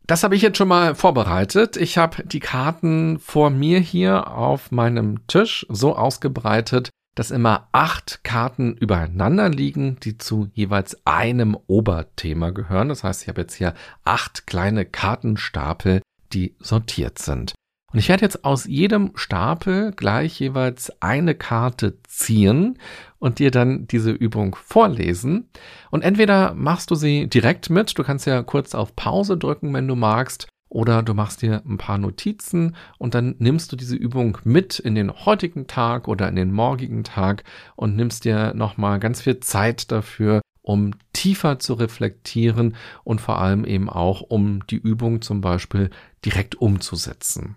Das 0.07 0.23
habe 0.23 0.35
ich 0.35 0.41
jetzt 0.41 0.57
schon 0.57 0.69
mal 0.69 0.95
vorbereitet. 0.95 1.77
Ich 1.77 1.99
habe 1.99 2.23
die 2.23 2.39
Karten 2.39 3.19
vor 3.19 3.51
mir 3.51 3.79
hier 3.79 4.31
auf 4.31 4.71
meinem 4.71 5.27
Tisch 5.27 5.67
so 5.69 5.95
ausgebreitet, 5.95 6.89
dass 7.19 7.31
immer 7.31 7.67
acht 7.73 8.23
Karten 8.23 8.77
übereinander 8.77 9.49
liegen, 9.49 9.97
die 9.99 10.17
zu 10.17 10.49
jeweils 10.53 11.05
einem 11.05 11.57
Oberthema 11.67 12.51
gehören. 12.51 12.87
Das 12.87 13.03
heißt, 13.03 13.23
ich 13.23 13.27
habe 13.27 13.41
jetzt 13.41 13.55
hier 13.55 13.73
acht 14.05 14.47
kleine 14.47 14.85
Kartenstapel, 14.85 16.01
die 16.31 16.55
sortiert 16.59 17.19
sind. 17.19 17.53
Und 17.91 17.99
ich 17.99 18.07
werde 18.07 18.23
jetzt 18.23 18.45
aus 18.45 18.63
jedem 18.63 19.11
Stapel 19.15 19.91
gleich 19.91 20.39
jeweils 20.39 20.93
eine 21.01 21.35
Karte 21.35 21.97
ziehen 22.07 22.79
und 23.17 23.39
dir 23.39 23.51
dann 23.51 23.85
diese 23.85 24.11
Übung 24.11 24.55
vorlesen. 24.55 25.49
Und 25.91 26.03
entweder 26.03 26.53
machst 26.53 26.89
du 26.89 26.95
sie 26.95 27.27
direkt 27.27 27.69
mit, 27.69 27.99
du 27.99 28.03
kannst 28.05 28.27
ja 28.27 28.43
kurz 28.43 28.73
auf 28.73 28.95
Pause 28.95 29.37
drücken, 29.37 29.73
wenn 29.73 29.89
du 29.89 29.97
magst, 29.97 30.47
oder 30.69 31.03
du 31.03 31.13
machst 31.13 31.41
dir 31.41 31.63
ein 31.65 31.77
paar 31.77 31.97
Notizen 31.97 32.75
und 32.97 33.15
dann 33.15 33.35
nimmst 33.39 33.71
du 33.71 33.75
diese 33.75 33.95
Übung 33.95 34.37
mit 34.43 34.79
in 34.79 34.95
den 34.95 35.11
heutigen 35.25 35.67
Tag 35.67 36.07
oder 36.07 36.29
in 36.29 36.35
den 36.35 36.51
morgigen 36.51 37.03
Tag 37.03 37.43
und 37.75 37.95
nimmst 37.95 38.25
dir 38.25 38.53
nochmal 38.53 38.99
ganz 38.99 39.21
viel 39.21 39.39
Zeit 39.39 39.91
dafür, 39.91 40.41
um 40.61 40.91
tiefer 41.13 41.57
zu 41.59 41.73
reflektieren 41.73 42.75
und 43.03 43.19
vor 43.19 43.39
allem 43.39 43.65
eben 43.65 43.89
auch, 43.89 44.21
um 44.21 44.65
die 44.67 44.77
Übung 44.77 45.21
zum 45.21 45.41
Beispiel 45.41 45.89
direkt 46.23 46.55
umzusetzen. 46.55 47.55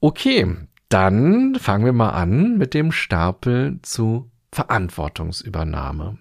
Okay, 0.00 0.56
dann 0.88 1.56
fangen 1.56 1.84
wir 1.84 1.92
mal 1.92 2.10
an 2.10 2.56
mit 2.56 2.72
dem 2.72 2.92
Stapel 2.92 3.80
zu 3.82 4.30
Verantwortungsübernahme. 4.52 6.18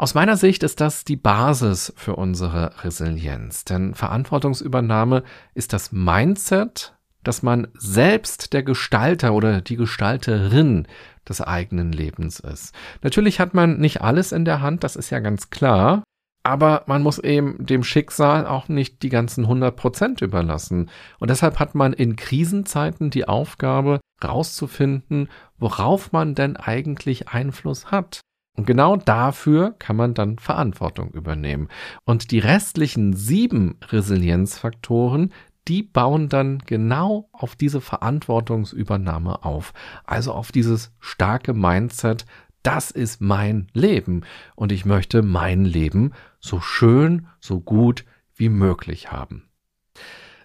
Aus 0.00 0.14
meiner 0.14 0.38
Sicht 0.38 0.62
ist 0.62 0.80
das 0.80 1.04
die 1.04 1.18
Basis 1.18 1.92
für 1.94 2.16
unsere 2.16 2.72
Resilienz, 2.84 3.66
denn 3.66 3.92
Verantwortungsübernahme 3.92 5.24
ist 5.52 5.74
das 5.74 5.92
Mindset, 5.92 6.94
dass 7.22 7.42
man 7.42 7.68
selbst 7.74 8.54
der 8.54 8.62
Gestalter 8.62 9.34
oder 9.34 9.60
die 9.60 9.76
Gestalterin 9.76 10.88
des 11.28 11.42
eigenen 11.42 11.92
Lebens 11.92 12.40
ist. 12.40 12.74
Natürlich 13.02 13.40
hat 13.40 13.52
man 13.52 13.76
nicht 13.76 14.00
alles 14.00 14.32
in 14.32 14.46
der 14.46 14.62
Hand, 14.62 14.84
das 14.84 14.96
ist 14.96 15.10
ja 15.10 15.18
ganz 15.18 15.50
klar, 15.50 16.02
aber 16.44 16.84
man 16.86 17.02
muss 17.02 17.18
eben 17.18 17.58
dem 17.58 17.84
Schicksal 17.84 18.46
auch 18.46 18.68
nicht 18.68 19.02
die 19.02 19.10
ganzen 19.10 19.44
100 19.44 19.76
Prozent 19.76 20.22
überlassen. 20.22 20.88
Und 21.18 21.28
deshalb 21.28 21.58
hat 21.58 21.74
man 21.74 21.92
in 21.92 22.16
Krisenzeiten 22.16 23.10
die 23.10 23.28
Aufgabe, 23.28 24.00
rauszufinden, 24.24 25.28
worauf 25.58 26.10
man 26.10 26.34
denn 26.34 26.56
eigentlich 26.56 27.28
Einfluss 27.28 27.90
hat. 27.90 28.22
Und 28.60 28.66
genau 28.66 28.96
dafür 28.96 29.74
kann 29.78 29.96
man 29.96 30.12
dann 30.12 30.38
Verantwortung 30.38 31.12
übernehmen. 31.12 31.68
Und 32.04 32.30
die 32.30 32.40
restlichen 32.40 33.14
sieben 33.14 33.78
Resilienzfaktoren, 33.88 35.32
die 35.66 35.82
bauen 35.82 36.28
dann 36.28 36.58
genau 36.58 37.30
auf 37.32 37.56
diese 37.56 37.80
Verantwortungsübernahme 37.80 39.46
auf. 39.46 39.72
Also 40.04 40.34
auf 40.34 40.52
dieses 40.52 40.92
starke 41.00 41.54
Mindset, 41.54 42.26
das 42.62 42.90
ist 42.90 43.22
mein 43.22 43.68
Leben 43.72 44.24
und 44.56 44.72
ich 44.72 44.84
möchte 44.84 45.22
mein 45.22 45.64
Leben 45.64 46.12
so 46.38 46.60
schön, 46.60 47.28
so 47.40 47.60
gut 47.60 48.04
wie 48.34 48.50
möglich 48.50 49.10
haben. 49.10 49.49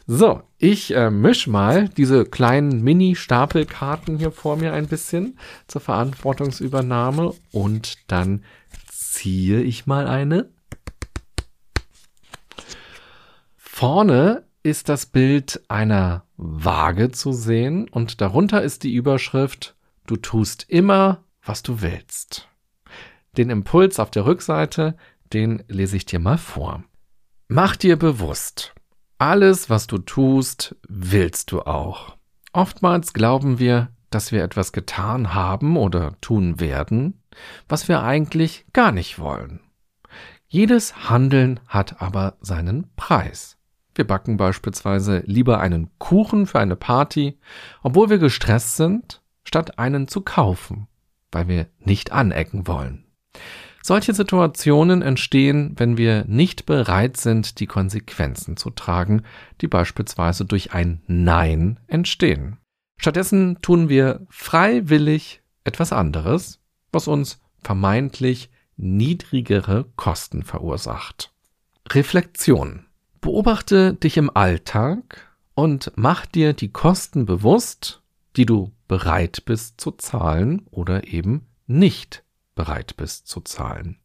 So, 0.07 0.43
ich 0.59 0.95
äh, 0.95 1.09
misch 1.09 1.47
mal 1.47 1.89
diese 1.89 2.25
kleinen 2.25 2.83
Mini-Stapelkarten 2.83 4.19
hier 4.19 4.31
vor 4.31 4.55
mir 4.55 4.71
ein 4.73 4.87
bisschen 4.87 5.39
zur 5.65 5.81
Verantwortungsübernahme 5.81 7.33
und 7.51 7.97
dann 8.07 8.43
ziehe 8.87 9.61
ich 9.61 9.87
mal 9.87 10.07
eine 10.07 10.51
Vorne 13.57 14.45
ist 14.61 14.89
das 14.89 15.07
Bild 15.07 15.63
einer 15.69 16.25
Waage 16.37 17.11
zu 17.11 17.33
sehen 17.33 17.89
und 17.89 18.21
darunter 18.21 18.61
ist 18.61 18.83
die 18.83 18.93
Überschrift 18.93 19.75
Du 20.05 20.17
tust 20.17 20.69
immer, 20.69 21.23
was 21.43 21.63
du 21.63 21.81
willst. 21.81 22.47
Den 23.37 23.49
Impuls 23.49 23.99
auf 23.99 24.11
der 24.11 24.27
Rückseite, 24.27 24.95
den 25.33 25.63
lese 25.67 25.97
ich 25.97 26.05
dir 26.05 26.19
mal 26.19 26.37
vor. 26.37 26.83
Mach 27.47 27.75
dir 27.75 27.97
bewusst, 27.97 28.74
alles, 29.17 29.69
was 29.69 29.87
du 29.87 29.97
tust, 29.97 30.75
willst 30.87 31.51
du 31.51 31.61
auch. 31.61 32.17
Oftmals 32.53 33.13
glauben 33.13 33.59
wir, 33.59 33.89
dass 34.09 34.31
wir 34.31 34.43
etwas 34.43 34.71
getan 34.71 35.33
haben 35.33 35.77
oder 35.77 36.19
tun 36.21 36.59
werden, 36.59 37.21
was 37.67 37.87
wir 37.87 38.03
eigentlich 38.03 38.65
gar 38.73 38.91
nicht 38.91 39.19
wollen. 39.19 39.59
Jedes 40.47 41.09
Handeln 41.09 41.59
hat 41.67 42.01
aber 42.01 42.37
seinen 42.39 42.93
Preis. 42.95 43.57
Wir 43.93 44.05
backen 44.05 44.37
beispielsweise 44.37 45.23
lieber 45.25 45.59
einen 45.59 45.89
Kuchen 45.99 46.47
für 46.47 46.59
eine 46.59 46.75
Party, 46.75 47.39
obwohl 47.81 48.09
wir 48.09 48.19
gestresst 48.19 48.75
sind, 48.75 49.21
statt 49.43 49.79
einen 49.79 50.07
zu 50.07 50.21
kaufen, 50.21 50.87
weil 51.31 51.47
wir 51.47 51.67
nicht 51.79 52.11
anecken 52.11 52.67
wollen. 52.67 53.05
Solche 53.87 54.15
Situationen 54.15 55.03
entstehen, 55.03 55.75
wenn 55.77 55.95
wir 55.95 56.25
nicht 56.25 56.65
bereit 56.65 57.17
sind, 57.17 57.59
die 57.59 57.67
Konsequenzen 57.67 58.57
zu 58.57 58.71
tragen, 58.71 59.21
die 59.61 59.67
beispielsweise 59.67 60.43
durch 60.43 60.73
ein 60.73 61.03
Nein 61.05 61.79
entstehen. 61.85 62.57
Stattdessen 62.99 63.61
tun 63.61 63.87
wir 63.87 64.25
freiwillig 64.31 65.43
etwas 65.65 65.93
anderes, 65.93 66.61
was 66.91 67.07
uns 67.07 67.39
vermeintlich 67.61 68.49
niedrigere 68.75 69.85
Kosten 69.95 70.41
verursacht. 70.41 71.31
Reflexion. 71.87 72.87
Beobachte 73.21 73.93
dich 73.93 74.17
im 74.17 74.35
Alltag 74.35 75.31
und 75.53 75.91
mach 75.95 76.25
dir 76.25 76.53
die 76.53 76.71
Kosten 76.71 77.27
bewusst, 77.27 78.01
die 78.35 78.47
du 78.47 78.71
bereit 78.87 79.43
bist 79.45 79.79
zu 79.79 79.91
zahlen 79.91 80.65
oder 80.71 81.05
eben 81.05 81.45
nicht 81.67 82.24
bereit 82.55 82.97
bist 82.97 83.27
zu 83.27 83.41
zahlen. 83.41 83.99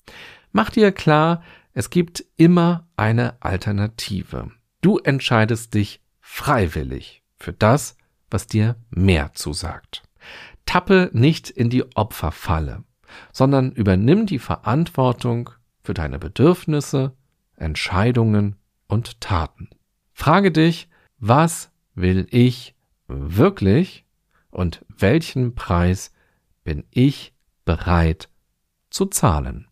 Mach 0.53 0.71
dir 0.71 0.93
klar, 0.93 1.43
es 1.73 1.91
gibt 1.91 2.25
immer 2.37 2.89
eine 2.97 3.41
Alternative. 3.41 4.51
Du 4.81 4.99
entscheidest 4.99 5.75
dich 5.75 6.01
freiwillig 6.21 7.23
für 7.37 7.53
das, 7.53 7.97
was 8.31 8.47
dir 8.47 8.77
mehr 8.91 9.33
zusagt. 9.35 10.03
Tappe 10.67 11.11
nicht 11.13 11.51
in 11.51 11.71
die 11.71 11.85
Opferfalle, 11.97 12.85
sondern 13.33 13.73
übernimm 13.73 14.27
die 14.27 14.39
Verantwortung 14.39 15.51
für 15.83 15.95
deine 15.95 16.19
Bedürfnisse, 16.19 17.17
Entscheidungen 17.57 18.57
und 18.87 19.21
Taten. 19.21 19.71
Frage 20.13 20.53
dich, 20.53 20.89
was 21.19 21.71
will 21.95 22.27
ich 22.31 22.75
wirklich 23.09 24.05
und 24.51 24.85
welchen 24.89 25.55
Preis 25.55 26.13
bin 26.65 26.85
ich 26.91 27.35
bereit 27.65 28.29
zu 28.91 29.07
zahlen? 29.07 29.69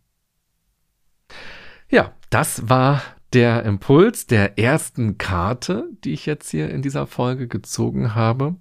Ja, 1.90 2.12
das 2.30 2.68
war 2.68 3.02
der 3.32 3.64
Impuls 3.64 4.26
der 4.26 4.58
ersten 4.58 5.18
Karte, 5.18 5.88
die 6.04 6.12
ich 6.12 6.26
jetzt 6.26 6.50
hier 6.50 6.70
in 6.70 6.82
dieser 6.82 7.06
Folge 7.06 7.48
gezogen 7.48 8.14
habe. 8.14 8.56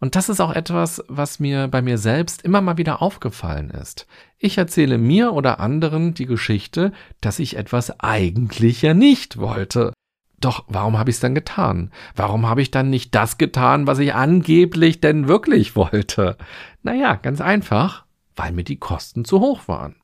Und 0.00 0.16
das 0.16 0.28
ist 0.28 0.40
auch 0.40 0.52
etwas, 0.52 1.04
was 1.08 1.40
mir 1.40 1.68
bei 1.68 1.82
mir 1.82 1.98
selbst 1.98 2.42
immer 2.42 2.60
mal 2.60 2.78
wieder 2.78 3.02
aufgefallen 3.02 3.70
ist. 3.70 4.06
Ich 4.38 4.58
erzähle 4.58 4.98
mir 4.98 5.32
oder 5.32 5.60
anderen 5.60 6.14
die 6.14 6.26
Geschichte, 6.26 6.92
dass 7.20 7.38
ich 7.38 7.56
etwas 7.56 8.00
eigentlich 8.00 8.82
ja 8.82 8.94
nicht 8.94 9.38
wollte. 9.38 9.92
Doch 10.40 10.64
warum 10.68 10.98
habe 10.98 11.10
ich 11.10 11.16
es 11.16 11.20
dann 11.20 11.34
getan? 11.34 11.90
Warum 12.14 12.46
habe 12.46 12.62
ich 12.62 12.70
dann 12.70 12.90
nicht 12.90 13.14
das 13.14 13.38
getan, 13.38 13.86
was 13.86 13.98
ich 13.98 14.14
angeblich 14.14 15.00
denn 15.00 15.28
wirklich 15.28 15.76
wollte? 15.76 16.36
Naja, 16.82 17.16
ganz 17.16 17.40
einfach, 17.40 18.06
weil 18.38 18.52
mir 18.52 18.64
die 18.64 18.78
Kosten 18.78 19.24
zu 19.24 19.40
hoch 19.40 19.68
waren. 19.68 19.96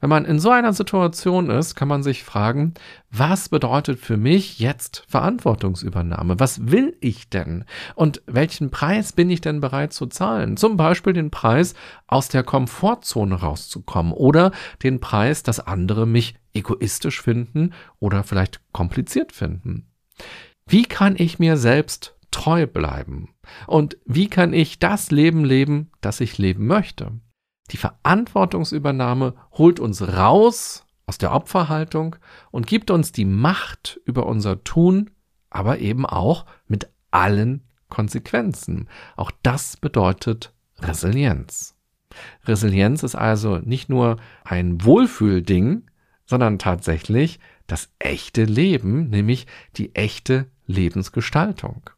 Wenn 0.00 0.10
man 0.10 0.24
in 0.24 0.38
so 0.38 0.50
einer 0.50 0.72
Situation 0.72 1.50
ist, 1.50 1.74
kann 1.74 1.88
man 1.88 2.02
sich 2.02 2.24
fragen, 2.24 2.74
was 3.10 3.48
bedeutet 3.48 3.98
für 3.98 4.16
mich 4.16 4.58
jetzt 4.58 5.04
Verantwortungsübernahme? 5.08 6.40
Was 6.40 6.70
will 6.70 6.96
ich 7.00 7.28
denn? 7.28 7.64
Und 7.94 8.22
welchen 8.26 8.70
Preis 8.70 9.12
bin 9.12 9.30
ich 9.30 9.40
denn 9.40 9.60
bereit 9.60 9.92
zu 9.92 10.06
zahlen? 10.06 10.56
Zum 10.56 10.76
Beispiel 10.76 11.12
den 11.12 11.30
Preis, 11.30 11.74
aus 12.06 12.28
der 12.28 12.42
Komfortzone 12.42 13.36
rauszukommen 13.36 14.12
oder 14.12 14.52
den 14.82 15.00
Preis, 15.00 15.42
dass 15.42 15.60
andere 15.60 16.06
mich 16.06 16.34
egoistisch 16.54 17.22
finden 17.22 17.72
oder 18.00 18.24
vielleicht 18.24 18.60
kompliziert 18.72 19.32
finden. 19.32 19.86
Wie 20.66 20.84
kann 20.84 21.14
ich 21.16 21.38
mir 21.38 21.56
selbst 21.56 22.16
treu 22.30 22.66
bleiben? 22.66 23.34
Und 23.66 23.96
wie 24.04 24.28
kann 24.28 24.52
ich 24.52 24.78
das 24.78 25.10
Leben 25.10 25.44
leben, 25.44 25.90
das 26.00 26.20
ich 26.20 26.36
leben 26.36 26.66
möchte? 26.66 27.12
Die 27.70 27.76
Verantwortungsübernahme 27.76 29.34
holt 29.52 29.80
uns 29.80 30.02
raus 30.02 30.86
aus 31.06 31.18
der 31.18 31.32
Opferhaltung 31.32 32.16
und 32.50 32.66
gibt 32.66 32.90
uns 32.90 33.12
die 33.12 33.24
Macht 33.24 34.00
über 34.04 34.26
unser 34.26 34.62
Tun, 34.64 35.10
aber 35.50 35.78
eben 35.78 36.06
auch 36.06 36.46
mit 36.66 36.90
allen 37.10 37.62
Konsequenzen. 37.88 38.88
Auch 39.16 39.30
das 39.42 39.76
bedeutet 39.76 40.52
Resilienz. 40.80 41.74
Resilienz 42.44 43.02
ist 43.02 43.14
also 43.14 43.58
nicht 43.58 43.88
nur 43.88 44.16
ein 44.44 44.84
Wohlfühlding, 44.84 45.90
sondern 46.24 46.58
tatsächlich 46.58 47.40
das 47.66 47.90
echte 47.98 48.44
Leben, 48.44 49.08
nämlich 49.08 49.46
die 49.76 49.94
echte 49.94 50.46
Lebensgestaltung. 50.66 51.90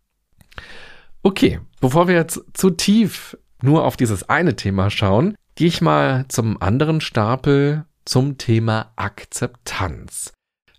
Okay, 1.22 1.60
bevor 1.80 2.08
wir 2.08 2.14
jetzt 2.14 2.40
zu 2.54 2.70
tief 2.70 3.36
nur 3.62 3.84
auf 3.84 3.96
dieses 3.96 4.28
eine 4.28 4.56
Thema 4.56 4.90
schauen, 4.90 5.34
gehe 5.60 5.68
ich 5.68 5.82
mal 5.82 6.24
zum 6.28 6.62
anderen 6.62 7.02
Stapel 7.02 7.84
zum 8.06 8.38
Thema 8.38 8.92
Akzeptanz. 8.96 10.32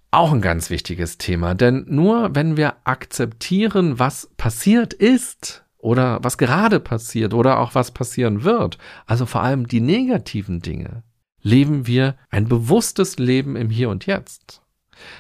Auch 0.10 0.32
ein 0.32 0.42
ganz 0.42 0.72
wichtiges 0.72 1.20
Thema, 1.20 1.54
denn 1.54 1.86
nur 1.88 2.34
wenn 2.34 2.58
wir 2.58 2.78
akzeptieren, 2.84 4.00
was 4.00 4.32
passiert 4.38 4.96
ist 4.96 5.64
oder 5.78 6.18
was 6.24 6.40
gerade 6.40 6.80
passiert 6.80 7.36
oder 7.36 7.60
auch 7.60 7.76
was 7.76 7.92
passieren 7.92 8.44
wird, 8.44 8.80
also 9.06 9.28
vor 9.28 9.44
allem 9.44 9.68
die 9.68 9.82
negativen 9.82 10.64
Dinge, 10.64 11.04
leben 11.44 11.86
wir 11.86 12.16
ein 12.32 12.48
bewusstes 12.48 13.20
Leben 13.20 13.56
im 13.56 13.70
Hier 13.70 13.92
und 13.92 14.08
Jetzt. 14.08 14.64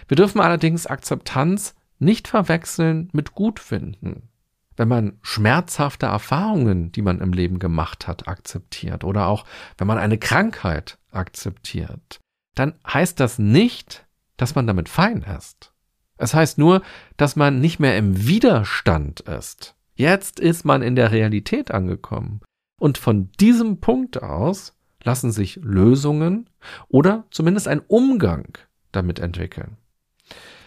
Wir 0.07 0.17
dürfen 0.17 0.41
allerdings 0.41 0.87
Akzeptanz 0.87 1.75
nicht 1.99 2.27
verwechseln 2.27 3.09
mit 3.13 3.35
Gutfinden 3.35 4.30
wenn 4.77 4.87
man 4.87 5.17
schmerzhafte 5.21 6.07
Erfahrungen, 6.07 6.91
die 6.91 7.01
man 7.01 7.19
im 7.19 7.33
Leben 7.33 7.59
gemacht 7.59 8.07
hat, 8.07 8.27
akzeptiert 8.27 9.03
oder 9.03 9.27
auch 9.27 9.45
wenn 9.77 9.87
man 9.87 9.97
eine 9.97 10.17
Krankheit 10.17 10.97
akzeptiert, 11.11 12.19
dann 12.55 12.73
heißt 12.87 13.19
das 13.19 13.39
nicht, 13.39 14.05
dass 14.37 14.55
man 14.55 14.67
damit 14.67 14.89
fein 14.89 15.23
ist. 15.37 15.71
Es 16.17 16.33
heißt 16.33 16.57
nur, 16.57 16.81
dass 17.17 17.35
man 17.35 17.59
nicht 17.59 17.79
mehr 17.79 17.97
im 17.97 18.27
Widerstand 18.27 19.21
ist. 19.21 19.75
Jetzt 19.95 20.39
ist 20.39 20.65
man 20.65 20.81
in 20.81 20.95
der 20.95 21.11
Realität 21.11 21.71
angekommen. 21.71 22.41
Und 22.79 22.97
von 22.97 23.31
diesem 23.39 23.79
Punkt 23.79 24.21
aus 24.21 24.75
lassen 25.03 25.31
sich 25.31 25.57
Lösungen 25.57 26.49
oder 26.87 27.25
zumindest 27.31 27.67
ein 27.67 27.79
Umgang 27.79 28.57
damit 28.91 29.19
entwickeln. 29.19 29.77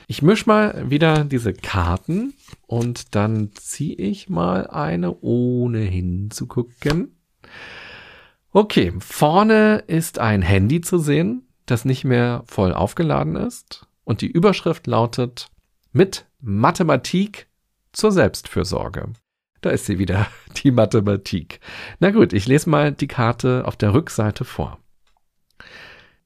Ich 0.07 0.23
mische 0.23 0.47
mal 0.47 0.91
wieder 0.91 1.25
diese 1.25 1.55
Karten 1.55 2.35
und 2.67 3.15
dann 3.15 3.53
ziehe 3.55 3.97
ich 3.97 4.29
mal 4.29 4.67
eine, 4.67 5.21
ohne 5.21 5.81
hinzugucken. 5.81 7.17
Okay, 8.53 8.93
vorne 9.01 9.83
ist 9.87 10.19
ein 10.19 10.43
Handy 10.43 10.81
zu 10.81 10.99
sehen, 10.99 11.49
das 11.67 11.85
nicht 11.85 12.05
mehr 12.05 12.45
voll 12.47 12.73
aufgeladen 12.73 13.37
ist. 13.37 13.87
Und 14.05 14.21
die 14.21 14.31
Überschrift 14.31 14.87
lautet 14.87 15.49
mit 15.93 16.27
Mathematik 16.41 17.49
zur 17.93 18.13
Selbstfürsorge. 18.13 19.13
Da 19.63 19.71
ist 19.71 19.87
sie 19.87 19.99
wieder, 19.99 20.27
die 20.63 20.71
Mathematik. 20.71 21.61
Na 21.99 22.11
gut, 22.11 22.33
ich 22.33 22.47
lese 22.47 22.69
mal 22.69 22.93
die 22.93 23.09
Karte 23.09 23.65
auf 23.67 23.77
der 23.77 23.95
Rückseite 23.95 24.45
vor. 24.45 24.79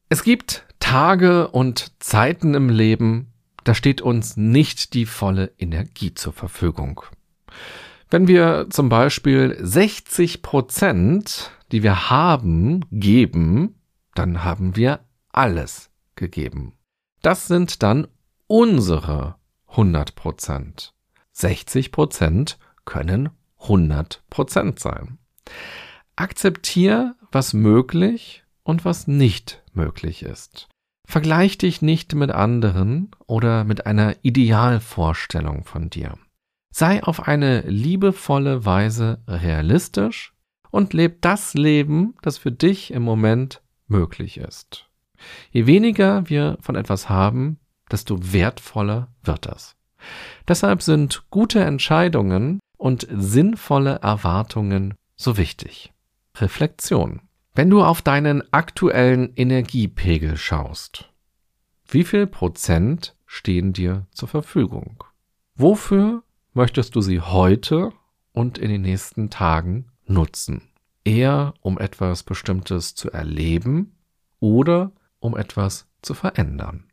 Es 0.08 0.24
gibt 0.24 0.66
Tage 0.80 1.48
und 1.48 1.92
Zeiten 2.02 2.54
im 2.54 2.68
Leben, 2.70 3.32
da 3.64 3.74
steht 3.74 4.00
uns 4.00 4.36
nicht 4.36 4.94
die 4.94 5.06
volle 5.06 5.52
Energie 5.58 6.14
zur 6.14 6.32
Verfügung. 6.32 7.02
Wenn 8.10 8.26
wir 8.26 8.68
zum 8.70 8.88
Beispiel 8.88 9.56
60 9.60 10.40
Prozent, 10.42 11.50
die 11.72 11.82
wir 11.82 12.08
haben, 12.10 12.86
geben, 12.90 13.80
dann 14.14 14.44
haben 14.44 14.76
wir 14.76 15.00
alles 15.30 15.90
gegeben. 16.14 16.72
Das 17.22 17.46
sind 17.46 17.82
dann 17.82 18.08
unsere 18.46 19.36
100 19.68 20.14
Prozent. 20.14 20.94
60 21.32 21.92
Prozent 21.92 22.58
können 22.84 23.28
100 23.60 24.22
Prozent 24.30 24.80
sein. 24.80 25.18
Akzeptier, 26.16 27.14
was 27.30 27.52
möglich 27.52 28.44
und 28.62 28.84
was 28.84 29.06
nicht 29.06 29.62
möglich 29.72 30.22
ist. 30.22 30.68
Vergleich 31.08 31.56
dich 31.56 31.80
nicht 31.80 32.14
mit 32.14 32.30
anderen 32.30 33.10
oder 33.26 33.64
mit 33.64 33.86
einer 33.86 34.16
Idealvorstellung 34.20 35.64
von 35.64 35.88
dir. 35.88 36.18
Sei 36.70 37.02
auf 37.02 37.26
eine 37.26 37.62
liebevolle 37.62 38.66
Weise 38.66 39.22
realistisch 39.26 40.34
und 40.70 40.92
leb 40.92 41.22
das 41.22 41.54
Leben, 41.54 42.14
das 42.20 42.36
für 42.36 42.52
dich 42.52 42.92
im 42.92 43.04
Moment 43.04 43.62
möglich 43.86 44.36
ist. 44.36 44.90
Je 45.50 45.64
weniger 45.64 46.28
wir 46.28 46.58
von 46.60 46.76
etwas 46.76 47.08
haben, 47.08 47.58
desto 47.90 48.34
wertvoller 48.34 49.08
wird 49.22 49.46
das. 49.46 49.76
Deshalb 50.46 50.82
sind 50.82 51.24
gute 51.30 51.60
Entscheidungen 51.60 52.60
und 52.76 53.08
sinnvolle 53.10 53.94
Erwartungen 54.02 54.92
so 55.16 55.38
wichtig. 55.38 55.90
Reflexion. 56.36 57.22
Wenn 57.58 57.70
du 57.70 57.82
auf 57.82 58.02
deinen 58.02 58.44
aktuellen 58.52 59.34
Energiepegel 59.34 60.36
schaust, 60.36 61.10
wie 61.88 62.04
viel 62.04 62.28
Prozent 62.28 63.16
stehen 63.26 63.72
dir 63.72 64.06
zur 64.12 64.28
Verfügung? 64.28 65.02
Wofür 65.56 66.22
möchtest 66.52 66.94
du 66.94 67.00
sie 67.00 67.20
heute 67.20 67.90
und 68.30 68.58
in 68.58 68.70
den 68.70 68.82
nächsten 68.82 69.28
Tagen 69.28 69.86
nutzen? 70.06 70.68
Eher 71.02 71.52
um 71.60 71.80
etwas 71.80 72.22
Bestimmtes 72.22 72.94
zu 72.94 73.10
erleben 73.10 73.96
oder 74.38 74.92
um 75.18 75.36
etwas 75.36 75.88
zu 76.00 76.14
verändern? 76.14 76.84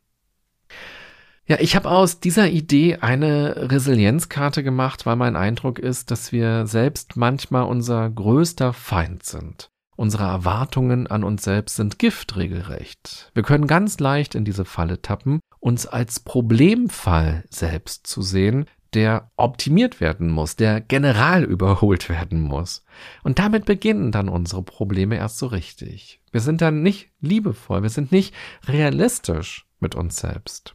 Ja, 1.46 1.58
ich 1.60 1.76
habe 1.76 1.88
aus 1.88 2.18
dieser 2.18 2.48
Idee 2.48 2.96
eine 2.96 3.70
Resilienzkarte 3.70 4.64
gemacht, 4.64 5.06
weil 5.06 5.14
mein 5.14 5.36
Eindruck 5.36 5.78
ist, 5.78 6.10
dass 6.10 6.32
wir 6.32 6.66
selbst 6.66 7.16
manchmal 7.16 7.66
unser 7.66 8.10
größter 8.10 8.72
Feind 8.72 9.22
sind. 9.22 9.70
Unsere 9.96 10.24
Erwartungen 10.24 11.06
an 11.06 11.24
uns 11.24 11.42
selbst 11.42 11.76
sind 11.76 11.98
Gift 11.98 12.36
regelrecht. 12.36 13.30
Wir 13.32 13.42
können 13.42 13.66
ganz 13.66 13.98
leicht 13.98 14.34
in 14.34 14.44
diese 14.44 14.66
Falle 14.66 15.00
tappen, 15.00 15.40
uns 15.58 15.86
als 15.86 16.20
Problemfall 16.20 17.44
selbst 17.48 18.06
zu 18.06 18.20
sehen, 18.20 18.66
der 18.92 19.30
optimiert 19.36 20.00
werden 20.00 20.30
muss, 20.30 20.56
der 20.56 20.80
general 20.80 21.44
überholt 21.44 22.08
werden 22.08 22.40
muss. 22.42 22.84
Und 23.24 23.38
damit 23.38 23.64
beginnen 23.64 24.12
dann 24.12 24.28
unsere 24.28 24.62
Probleme 24.62 25.16
erst 25.16 25.38
so 25.38 25.46
richtig. 25.46 26.20
Wir 26.30 26.40
sind 26.40 26.60
dann 26.60 26.82
nicht 26.82 27.10
liebevoll, 27.20 27.82
wir 27.82 27.90
sind 27.90 28.12
nicht 28.12 28.34
realistisch 28.66 29.66
mit 29.80 29.94
uns 29.94 30.18
selbst. 30.18 30.74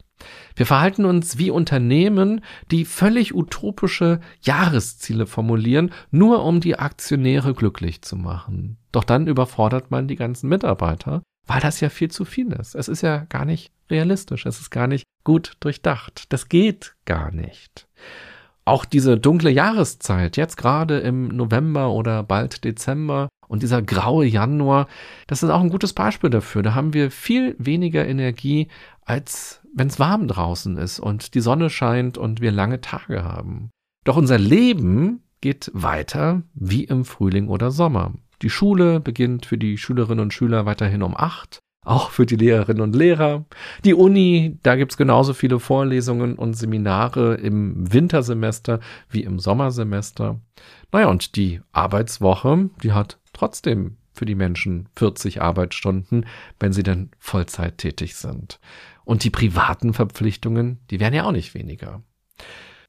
Wir 0.54 0.66
verhalten 0.66 1.04
uns 1.04 1.38
wie 1.38 1.50
Unternehmen, 1.50 2.42
die 2.70 2.84
völlig 2.84 3.34
utopische 3.34 4.20
Jahresziele 4.40 5.26
formulieren, 5.26 5.92
nur 6.10 6.44
um 6.44 6.60
die 6.60 6.78
Aktionäre 6.78 7.54
glücklich 7.54 8.02
zu 8.02 8.16
machen. 8.16 8.78
Doch 8.92 9.04
dann 9.04 9.26
überfordert 9.26 9.90
man 9.90 10.06
die 10.06 10.16
ganzen 10.16 10.48
Mitarbeiter, 10.48 11.22
weil 11.46 11.60
das 11.60 11.80
ja 11.80 11.88
viel 11.88 12.10
zu 12.10 12.24
viel 12.24 12.52
ist. 12.52 12.74
Es 12.74 12.88
ist 12.88 13.02
ja 13.02 13.24
gar 13.28 13.44
nicht 13.44 13.72
realistisch, 13.90 14.46
es 14.46 14.60
ist 14.60 14.70
gar 14.70 14.86
nicht 14.86 15.04
gut 15.24 15.52
durchdacht. 15.60 16.32
Das 16.32 16.48
geht 16.48 16.94
gar 17.04 17.30
nicht. 17.32 17.88
Auch 18.64 18.84
diese 18.84 19.18
dunkle 19.18 19.50
Jahreszeit, 19.50 20.36
jetzt 20.36 20.56
gerade 20.56 21.00
im 21.00 21.28
November 21.28 21.90
oder 21.90 22.22
bald 22.22 22.62
Dezember 22.64 23.28
und 23.48 23.62
dieser 23.62 23.82
graue 23.82 24.24
Januar, 24.24 24.86
das 25.26 25.42
ist 25.42 25.50
auch 25.50 25.60
ein 25.60 25.70
gutes 25.70 25.94
Beispiel 25.94 26.30
dafür. 26.30 26.62
Da 26.62 26.74
haben 26.74 26.94
wir 26.94 27.10
viel 27.10 27.56
weniger 27.58 28.06
Energie, 28.06 28.68
als 29.04 29.60
wenn 29.74 29.88
es 29.88 29.98
warm 29.98 30.28
draußen 30.28 30.76
ist 30.76 31.00
und 31.00 31.34
die 31.34 31.40
Sonne 31.40 31.70
scheint 31.70 32.18
und 32.18 32.40
wir 32.40 32.52
lange 32.52 32.80
Tage 32.80 33.24
haben. 33.24 33.70
Doch 34.04 34.16
unser 34.16 34.38
Leben 34.38 35.22
geht 35.40 35.70
weiter 35.74 36.42
wie 36.54 36.84
im 36.84 37.04
Frühling 37.04 37.48
oder 37.48 37.72
Sommer. 37.72 38.14
Die 38.42 38.50
Schule 38.50 39.00
beginnt 39.00 39.46
für 39.46 39.56
die 39.56 39.78
Schülerinnen 39.78 40.20
und 40.20 40.34
Schüler 40.34 40.66
weiterhin 40.66 41.02
um 41.02 41.16
acht, 41.16 41.60
auch 41.84 42.10
für 42.10 42.26
die 42.26 42.36
Lehrerinnen 42.36 42.82
und 42.82 42.96
Lehrer. 42.96 43.44
Die 43.84 43.94
Uni, 43.94 44.58
da 44.62 44.76
gibt's 44.76 44.96
genauso 44.96 45.32
viele 45.32 45.60
Vorlesungen 45.60 46.34
und 46.34 46.54
Seminare 46.54 47.34
im 47.34 47.92
Wintersemester 47.92 48.80
wie 49.08 49.22
im 49.22 49.38
Sommersemester. 49.38 50.40
Naja, 50.90 51.08
und 51.08 51.36
die 51.36 51.60
Arbeitswoche, 51.70 52.70
die 52.82 52.92
hat 52.92 53.18
trotzdem 53.32 53.96
für 54.12 54.26
die 54.26 54.34
Menschen 54.34 54.88
40 54.96 55.40
Arbeitsstunden, 55.40 56.26
wenn 56.60 56.72
sie 56.72 56.82
denn 56.82 57.10
Vollzeit 57.18 57.78
tätig 57.78 58.16
sind. 58.16 58.60
Und 59.04 59.24
die 59.24 59.30
privaten 59.30 59.94
Verpflichtungen, 59.94 60.80
die 60.90 61.00
werden 61.00 61.14
ja 61.14 61.24
auch 61.24 61.32
nicht 61.32 61.54
weniger. 61.54 62.02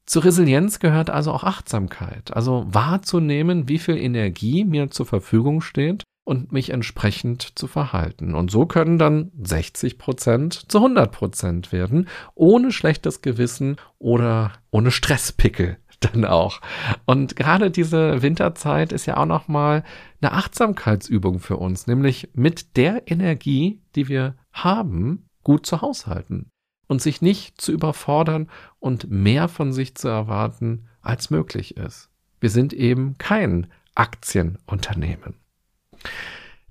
Zur 0.06 0.24
Resilienz 0.24 0.80
gehört 0.80 1.08
also 1.08 1.32
auch 1.32 1.44
Achtsamkeit, 1.44 2.34
also 2.34 2.66
wahrzunehmen, 2.68 3.68
wie 3.68 3.78
viel 3.78 3.96
Energie 3.96 4.64
mir 4.64 4.90
zur 4.90 5.06
Verfügung 5.06 5.62
steht 5.62 6.04
und 6.24 6.52
mich 6.52 6.70
entsprechend 6.70 7.58
zu 7.58 7.66
verhalten. 7.66 8.34
Und 8.34 8.50
so 8.50 8.66
können 8.66 8.98
dann 8.98 9.30
60 9.42 9.98
Prozent 9.98 10.70
zu 10.70 10.78
100 10.78 11.10
Prozent 11.10 11.72
werden, 11.72 12.08
ohne 12.34 12.70
schlechtes 12.70 13.22
Gewissen 13.22 13.76
oder 13.98 14.52
ohne 14.70 14.90
Stresspickel 14.90 15.78
dann 16.00 16.26
auch. 16.26 16.60
Und 17.06 17.34
gerade 17.36 17.70
diese 17.70 18.20
Winterzeit 18.20 18.92
ist 18.92 19.06
ja 19.06 19.16
auch 19.16 19.26
nochmal 19.26 19.84
eine 20.20 20.32
Achtsamkeitsübung 20.32 21.40
für 21.40 21.56
uns, 21.56 21.86
nämlich 21.86 22.28
mit 22.34 22.76
der 22.76 23.10
Energie, 23.10 23.80
die 23.94 24.08
wir 24.08 24.36
haben, 24.52 25.28
gut 25.42 25.66
zu 25.66 25.80
haushalten 25.80 26.50
und 26.86 27.02
sich 27.02 27.22
nicht 27.22 27.60
zu 27.60 27.72
überfordern 27.72 28.48
und 28.78 29.10
mehr 29.10 29.48
von 29.48 29.72
sich 29.72 29.94
zu 29.94 30.08
erwarten, 30.08 30.86
als 31.02 31.30
möglich 31.30 31.76
ist. 31.76 32.08
Wir 32.40 32.50
sind 32.50 32.72
eben 32.72 33.16
kein 33.18 33.68
Aktienunternehmen. 33.94 35.34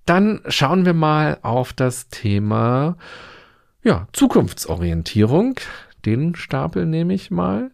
Dann 0.06 0.42
schauen 0.48 0.86
wir 0.86 0.94
mal 0.94 1.40
auf 1.42 1.74
das 1.74 2.10
Thema 2.10 2.98
ja, 3.84 4.08
Zukunftsorientierung. 4.14 5.56
Den 6.06 6.36
Stapel 6.36 6.86
nehme 6.86 7.14
ich 7.14 7.32
mal. 7.32 7.72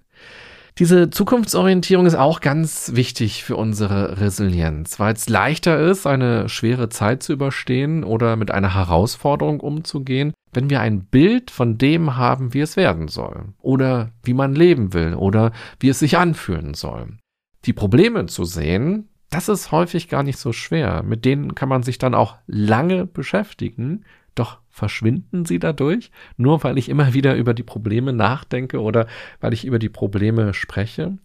Diese 0.78 1.10
Zukunftsorientierung 1.10 2.06
ist 2.06 2.16
auch 2.16 2.40
ganz 2.40 2.92
wichtig 2.96 3.44
für 3.44 3.58
unsere 3.58 4.22
Resilienz, 4.22 4.98
weil 4.98 5.14
es 5.14 5.28
leichter 5.28 5.78
ist, 5.78 6.08
eine 6.08 6.48
schwere 6.48 6.88
Zeit 6.88 7.22
zu 7.22 7.34
überstehen 7.34 8.06
oder 8.06 8.38
mit 8.38 8.50
einer 8.52 8.76
Herausforderung 8.76 9.60
umzugehen, 9.60 10.32
wenn 10.54 10.70
wir 10.70 10.82
ein 10.82 11.06
Bild 11.06 11.52
von 11.52 11.78
dem 11.78 12.16
haben, 12.16 12.54
wie 12.54 12.62
es 12.62 12.76
werden 12.76 13.08
soll 13.08 13.54
oder 13.60 14.12
wie 14.24 14.34
man 14.34 14.56
leben 14.56 14.94
will 14.94 15.14
oder 15.14 15.52
wie 15.80 15.90
es 15.90 16.00
sich 16.00 16.18
anfühlen 16.18 16.74
soll. 16.74 17.18
Die 17.66 17.74
Probleme 17.74 18.26
zu 18.26 18.46
sehen, 18.46 19.10
das 19.30 19.50
ist 19.50 19.72
häufig 19.72 20.10
gar 20.10 20.24
nicht 20.24 20.40
so 20.40 20.54
schwer. 20.54 21.04
Mit 21.04 21.26
denen 21.26 21.56
kann 21.56 21.70
man 21.70 21.84
sich 21.84 21.98
dann 21.98 22.16
auch 22.16 22.38
lange 22.48 23.06
beschäftigen, 23.06 24.06
doch 24.36 24.60
verschwinden 24.70 25.46
sie 25.46 25.60
dadurch, 25.60 26.12
nur 26.38 26.64
weil 26.64 26.78
ich 26.78 26.90
immer 26.90 27.14
wieder 27.14 27.36
über 27.36 27.54
die 27.54 27.64
Probleme 27.64 28.14
nachdenke 28.14 28.82
oder 28.82 29.08
weil 29.40 29.54
ich 29.54 29.66
über 29.66 29.80
die 29.80 29.90
Probleme 29.90 30.54
spreche? 30.54 31.18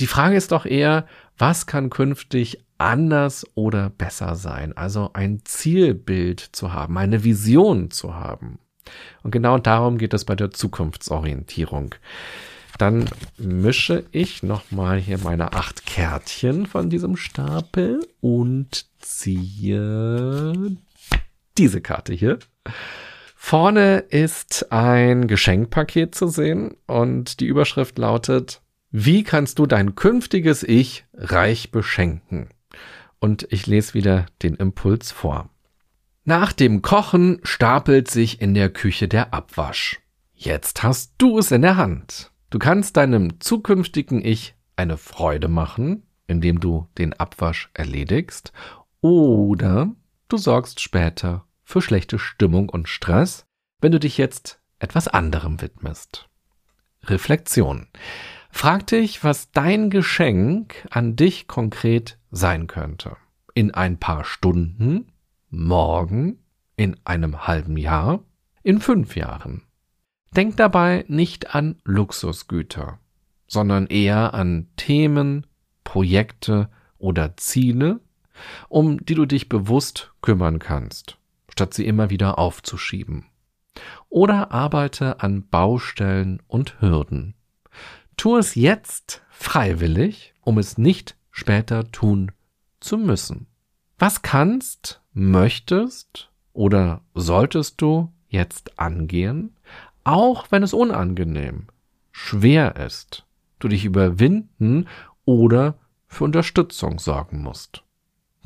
Die 0.00 0.06
Frage 0.06 0.36
ist 0.36 0.52
doch 0.52 0.66
eher, 0.66 1.06
was 1.38 1.66
kann 1.66 1.88
künftig 1.88 2.64
anders 2.76 3.46
oder 3.54 3.88
besser 3.88 4.36
sein? 4.36 4.76
Also 4.76 5.10
ein 5.14 5.40
Zielbild 5.44 6.40
zu 6.40 6.72
haben, 6.72 6.98
eine 6.98 7.24
Vision 7.24 7.90
zu 7.90 8.14
haben. 8.14 8.58
Und 9.22 9.30
genau 9.30 9.58
darum 9.58 9.98
geht 9.98 10.14
es 10.14 10.24
bei 10.24 10.34
der 10.34 10.50
Zukunftsorientierung. 10.50 11.94
Dann 12.78 13.08
mische 13.38 14.04
ich 14.12 14.42
nochmal 14.42 14.98
hier 14.98 15.18
meine 15.18 15.54
acht 15.54 15.86
Kärtchen 15.86 16.66
von 16.66 16.90
diesem 16.90 17.16
Stapel 17.16 18.06
und 18.20 18.86
ziehe 18.98 20.76
diese 21.56 21.80
Karte 21.80 22.12
hier. 22.12 22.38
Vorne 23.34 23.98
ist 23.98 24.72
ein 24.72 25.26
Geschenkpaket 25.26 26.14
zu 26.14 26.26
sehen 26.26 26.74
und 26.86 27.40
die 27.40 27.46
Überschrift 27.46 27.96
lautet, 27.96 28.60
wie 28.90 29.22
kannst 29.22 29.58
du 29.58 29.66
dein 29.66 29.94
künftiges 29.94 30.62
Ich 30.62 31.04
reich 31.14 31.70
beschenken? 31.70 32.48
Und 33.18 33.46
ich 33.50 33.66
lese 33.66 33.94
wieder 33.94 34.26
den 34.42 34.54
Impuls 34.54 35.12
vor. 35.12 35.48
Nach 36.28 36.52
dem 36.52 36.82
Kochen 36.82 37.38
stapelt 37.44 38.10
sich 38.10 38.40
in 38.40 38.52
der 38.52 38.68
Küche 38.68 39.06
der 39.06 39.32
Abwasch. 39.32 40.00
Jetzt 40.34 40.82
hast 40.82 41.14
du 41.18 41.38
es 41.38 41.52
in 41.52 41.62
der 41.62 41.76
Hand. 41.76 42.32
Du 42.50 42.58
kannst 42.58 42.96
deinem 42.96 43.38
zukünftigen 43.38 44.24
Ich 44.24 44.56
eine 44.74 44.96
Freude 44.96 45.46
machen, 45.46 46.02
indem 46.26 46.58
du 46.58 46.88
den 46.98 47.12
Abwasch 47.12 47.70
erledigst, 47.74 48.52
oder 49.00 49.92
du 50.26 50.36
sorgst 50.36 50.80
später 50.80 51.46
für 51.62 51.80
schlechte 51.80 52.18
Stimmung 52.18 52.70
und 52.70 52.88
Stress, 52.88 53.46
wenn 53.80 53.92
du 53.92 54.00
dich 54.00 54.18
jetzt 54.18 54.60
etwas 54.80 55.06
anderem 55.06 55.62
widmest. 55.62 56.28
Reflexion. 57.04 57.86
Frag 58.50 58.88
dich, 58.88 59.22
was 59.22 59.52
dein 59.52 59.90
Geschenk 59.90 60.88
an 60.90 61.14
dich 61.14 61.46
konkret 61.46 62.18
sein 62.32 62.66
könnte. 62.66 63.16
In 63.54 63.72
ein 63.72 64.00
paar 64.00 64.24
Stunden, 64.24 65.12
morgen, 65.56 66.38
in 66.76 66.96
einem 67.04 67.46
halben 67.46 67.76
Jahr, 67.76 68.20
in 68.62 68.80
fünf 68.80 69.16
Jahren. 69.16 69.62
Denk 70.34 70.56
dabei 70.56 71.04
nicht 71.08 71.54
an 71.54 71.76
Luxusgüter, 71.84 72.98
sondern 73.46 73.86
eher 73.86 74.34
an 74.34 74.68
Themen, 74.76 75.46
Projekte 75.84 76.68
oder 76.98 77.36
Ziele, 77.36 78.00
um 78.68 79.04
die 79.04 79.14
du 79.14 79.24
dich 79.24 79.48
bewusst 79.48 80.12
kümmern 80.20 80.58
kannst 80.58 81.18
statt 81.56 81.72
sie 81.72 81.86
immer 81.86 82.10
wieder 82.10 82.38
aufzuschieben. 82.38 83.24
oder 84.08 84.52
arbeite 84.52 85.20
an 85.20 85.48
Baustellen 85.48 86.42
und 86.46 86.80
Hürden. 86.80 87.34
Tu 88.16 88.36
es 88.36 88.54
jetzt 88.54 89.22
freiwillig, 89.28 90.34
um 90.40 90.56
es 90.56 90.78
nicht 90.78 91.16
später 91.30 91.90
tun 91.92 92.32
zu 92.80 92.96
müssen. 92.96 93.48
Was 93.98 94.22
kannst, 94.22 95.02
möchtest 95.16 96.30
oder 96.52 97.00
solltest 97.14 97.80
du 97.80 98.12
jetzt 98.28 98.78
angehen, 98.78 99.56
auch 100.04 100.46
wenn 100.50 100.62
es 100.62 100.74
unangenehm, 100.74 101.68
schwer 102.12 102.76
ist, 102.76 103.24
du 103.58 103.68
dich 103.68 103.86
überwinden 103.86 104.86
oder 105.24 105.78
für 106.06 106.24
Unterstützung 106.24 106.98
sorgen 106.98 107.42
musst. 107.42 107.82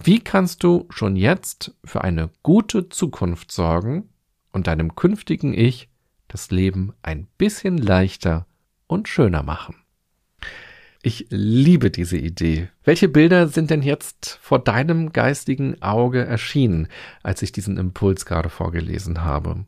Wie 0.03 0.21
kannst 0.21 0.63
du 0.63 0.87
schon 0.91 1.17
jetzt 1.17 1.75
für 1.85 2.05
eine 2.05 2.31
gute 2.45 2.89
Zukunft 2.89 3.51
sorgen 3.51 4.09
und 4.53 4.69
deinem 4.69 4.95
künftigen 4.95 5.53
Ich 5.53 5.89
das 6.29 6.53
Leben 6.53 6.95
ein 7.03 7.27
bisschen 7.37 7.79
leichter 7.79 8.47
und 8.87 9.09
schöner 9.09 9.43
machen? 9.43 9.75
Ich 11.03 11.27
liebe 11.31 11.91
diese 11.91 12.19
Idee. 12.19 12.69
Welche 12.85 13.09
Bilder 13.09 13.49
sind 13.49 13.71
denn 13.71 13.81
jetzt 13.81 14.39
vor 14.43 14.59
deinem 14.59 15.13
geistigen 15.13 15.81
Auge 15.81 16.27
erschienen, 16.27 16.89
als 17.23 17.41
ich 17.41 17.53
diesen 17.53 17.79
Impuls 17.79 18.27
gerade 18.27 18.51
vorgelesen 18.51 19.25
habe? 19.25 19.65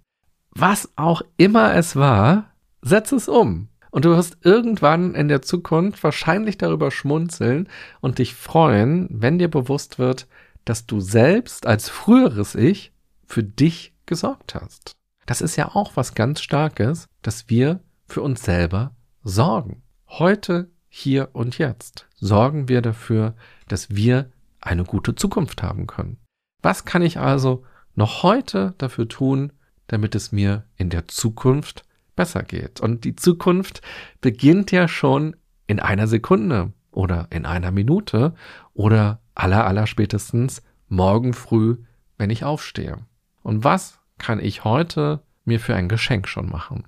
Was 0.55 0.93
auch 0.97 1.23
immer 1.39 1.75
es 1.75 1.97
war, 1.97 2.53
setz 2.83 3.13
es 3.13 3.29
um. 3.29 3.69
Und 3.91 4.05
du 4.05 4.11
wirst 4.11 4.39
irgendwann 4.43 5.15
in 5.15 5.29
der 5.29 5.41
Zukunft 5.41 6.03
wahrscheinlich 6.05 6.59
darüber 6.59 6.91
schmunzeln 6.91 7.69
und 8.01 8.19
dich 8.19 8.35
freuen, 8.35 9.09
wenn 9.11 9.39
dir 9.39 9.49
bewusst 9.49 9.99
wird, 9.99 10.27
dass 10.67 10.87
du 10.87 11.01
selbst 11.01 11.67
als 11.67 11.89
früheres 11.89 12.55
Ich 12.55 12.93
für 13.27 13.43
dich 13.43 13.95
gesorgt 14.05 14.55
hast. 14.55 14.97
Das 15.25 15.41
ist 15.41 15.57
ja 15.57 15.75
auch 15.75 15.93
was 15.95 16.15
ganz 16.15 16.43
Starkes, 16.43 17.07
dass 17.23 17.49
wir 17.49 17.81
für 18.07 18.21
uns 18.21 18.43
selber 18.43 18.95
sorgen. 19.23 19.83
Heute 20.09 20.72
hier 20.95 21.31
und 21.33 21.57
jetzt 21.57 22.07
sorgen 22.17 22.69
wir 22.69 22.83
dafür, 22.83 23.35
dass 23.67 23.97
wir 23.97 24.31
eine 24.61 24.85
gute 24.85 25.15
Zukunft 25.15 25.63
haben 25.63 25.87
können. 25.87 26.19
Was 26.61 26.85
kann 26.85 27.01
ich 27.01 27.19
also 27.19 27.65
noch 27.95 28.23
heute 28.23 28.75
dafür 28.77 29.09
tun, 29.09 29.55
damit 29.87 30.15
es 30.15 30.33
mir 30.33 30.67
in 30.77 30.91
der 30.91 31.09
Zukunft 31.09 31.85
besser 32.15 32.43
geht? 32.43 32.81
Und 32.83 33.05
die 33.05 33.17
Zukunft 33.17 33.81
beginnt 34.21 34.71
ja 34.71 34.87
schon 34.87 35.35
in 35.67 35.81
einer 35.81 36.07
Sekunde 36.07 36.75
oder 36.91 37.27
in 37.31 37.47
einer 37.47 37.71
Minute 37.71 38.35
oder 38.75 39.23
aller 39.35 39.67
aller 39.67 39.87
spätestens 39.87 40.63
morgen 40.89 41.33
früh, 41.33 41.79
wenn 42.19 42.29
ich 42.29 42.45
aufstehe. 42.45 42.99
Und 43.43 43.65
was 43.65 43.99
kann 44.19 44.41
ich 44.41 44.65
heute 44.65 45.23
mir 45.47 45.59
für 45.59 45.75
ein 45.75 45.89
Geschenk 45.89 46.29
schon 46.29 46.51
machen? 46.51 46.87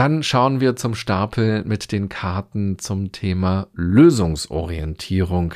Dann 0.00 0.22
schauen 0.22 0.62
wir 0.62 0.76
zum 0.76 0.94
Stapel 0.94 1.62
mit 1.66 1.92
den 1.92 2.08
Karten 2.08 2.78
zum 2.78 3.12
Thema 3.12 3.66
Lösungsorientierung. 3.74 5.52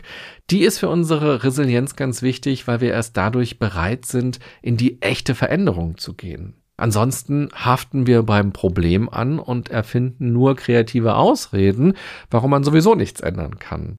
Die 0.51 0.65
ist 0.65 0.81
für 0.81 0.91
unsere 0.91 1.45
Resilienz 1.45 1.97
ganz 1.97 2.21
wichtig, 2.21 2.67
weil 2.67 2.83
wir 2.83 2.93
erst 2.93 3.17
dadurch 3.17 3.59
bereit 3.59 4.05
sind, 4.05 4.41
in 4.61 4.77
die 4.77 5.01
echte 5.01 5.35
Veränderung 5.35 5.97
zu 5.97 6.13
gehen. 6.13 6.61
Ansonsten 6.77 7.49
haften 7.55 8.07
wir 8.07 8.23
beim 8.23 8.53
Problem 8.53 9.09
an 9.09 9.39
und 9.39 9.71
erfinden 9.71 10.35
nur 10.35 10.57
kreative 10.57 11.15
Ausreden, 11.15 11.95
warum 12.29 12.51
man 12.51 12.65
sowieso 12.65 12.95
nichts 12.95 13.23
ändern 13.23 13.59
kann. 13.59 13.97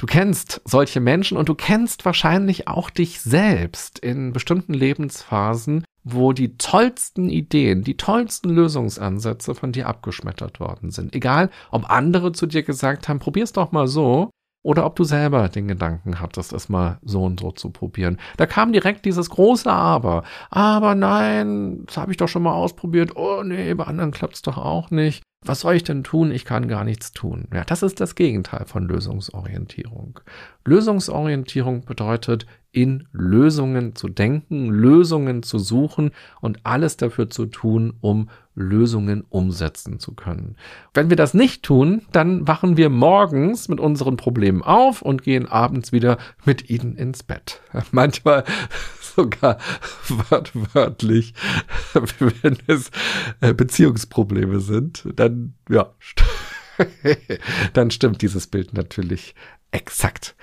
Du 0.00 0.06
kennst 0.06 0.62
solche 0.64 0.98
Menschen 0.98 1.36
und 1.36 1.50
du 1.50 1.54
kennst 1.54 2.06
wahrscheinlich 2.06 2.66
auch 2.66 2.88
dich 2.88 3.20
selbst 3.20 3.98
in 3.98 4.32
bestimmten 4.32 4.72
Lebensphasen, 4.72 5.84
wo 6.04 6.32
die 6.32 6.56
tollsten 6.56 7.28
Ideen, 7.28 7.84
die 7.84 7.98
tollsten 7.98 8.48
Lösungsansätze 8.48 9.54
von 9.54 9.72
dir 9.72 9.86
abgeschmettert 9.86 10.58
worden 10.58 10.90
sind. 10.90 11.14
Egal, 11.14 11.50
ob 11.70 11.90
andere 11.90 12.32
zu 12.32 12.46
dir 12.46 12.62
gesagt 12.62 13.10
haben, 13.10 13.18
probier's 13.18 13.52
doch 13.52 13.72
mal 13.72 13.88
so, 13.88 14.30
oder 14.62 14.86
ob 14.86 14.96
du 14.96 15.04
selber 15.04 15.50
den 15.50 15.68
Gedanken 15.68 16.18
hattest, 16.18 16.54
es 16.54 16.70
mal 16.70 16.98
so 17.02 17.24
und 17.24 17.38
so 17.38 17.50
zu 17.50 17.68
probieren. 17.68 18.18
Da 18.38 18.46
kam 18.46 18.72
direkt 18.72 19.04
dieses 19.04 19.28
große 19.28 19.70
Aber. 19.70 20.24
Aber 20.48 20.94
nein, 20.94 21.84
das 21.84 21.98
habe 21.98 22.10
ich 22.10 22.16
doch 22.16 22.28
schon 22.28 22.42
mal 22.42 22.54
ausprobiert. 22.54 23.16
Oh 23.16 23.42
nee, 23.42 23.74
bei 23.74 23.84
anderen 23.84 24.12
klappt's 24.12 24.40
doch 24.40 24.56
auch 24.56 24.90
nicht. 24.90 25.22
Was 25.42 25.60
soll 25.60 25.74
ich 25.74 25.84
denn 25.84 26.04
tun? 26.04 26.32
Ich 26.32 26.44
kann 26.44 26.68
gar 26.68 26.84
nichts 26.84 27.12
tun. 27.12 27.48
Ja, 27.52 27.64
das 27.64 27.82
ist 27.82 27.98
das 28.00 28.14
Gegenteil 28.14 28.66
von 28.66 28.86
Lösungsorientierung. 28.86 30.20
Lösungsorientierung 30.66 31.86
bedeutet, 31.86 32.46
in 32.72 33.08
Lösungen 33.12 33.96
zu 33.96 34.08
denken, 34.08 34.68
Lösungen 34.68 35.42
zu 35.42 35.58
suchen 35.58 36.12
und 36.40 36.60
alles 36.64 36.96
dafür 36.96 37.30
zu 37.30 37.46
tun, 37.46 37.94
um 38.00 38.28
Lösungen 38.54 39.24
umsetzen 39.28 39.98
zu 39.98 40.12
können. 40.14 40.56
Wenn 40.94 41.08
wir 41.08 41.16
das 41.16 41.34
nicht 41.34 41.62
tun, 41.62 42.02
dann 42.12 42.46
wachen 42.46 42.76
wir 42.76 42.90
morgens 42.90 43.68
mit 43.68 43.80
unseren 43.80 44.16
Problemen 44.16 44.62
auf 44.62 45.02
und 45.02 45.22
gehen 45.22 45.48
abends 45.48 45.90
wieder 45.90 46.18
mit 46.44 46.68
ihnen 46.68 46.96
ins 46.96 47.22
Bett. 47.22 47.60
Manchmal 47.90 48.44
sogar 49.14 49.58
wörtlich, 50.72 51.34
wenn 52.18 52.58
es 52.66 52.90
äh, 53.40 53.54
Beziehungsprobleme 53.54 54.60
sind, 54.60 55.06
dann, 55.14 55.54
ja, 55.68 55.92
dann 57.72 57.90
stimmt 57.90 58.22
dieses 58.22 58.46
Bild 58.46 58.72
natürlich 58.72 59.34
exakt. 59.70 60.34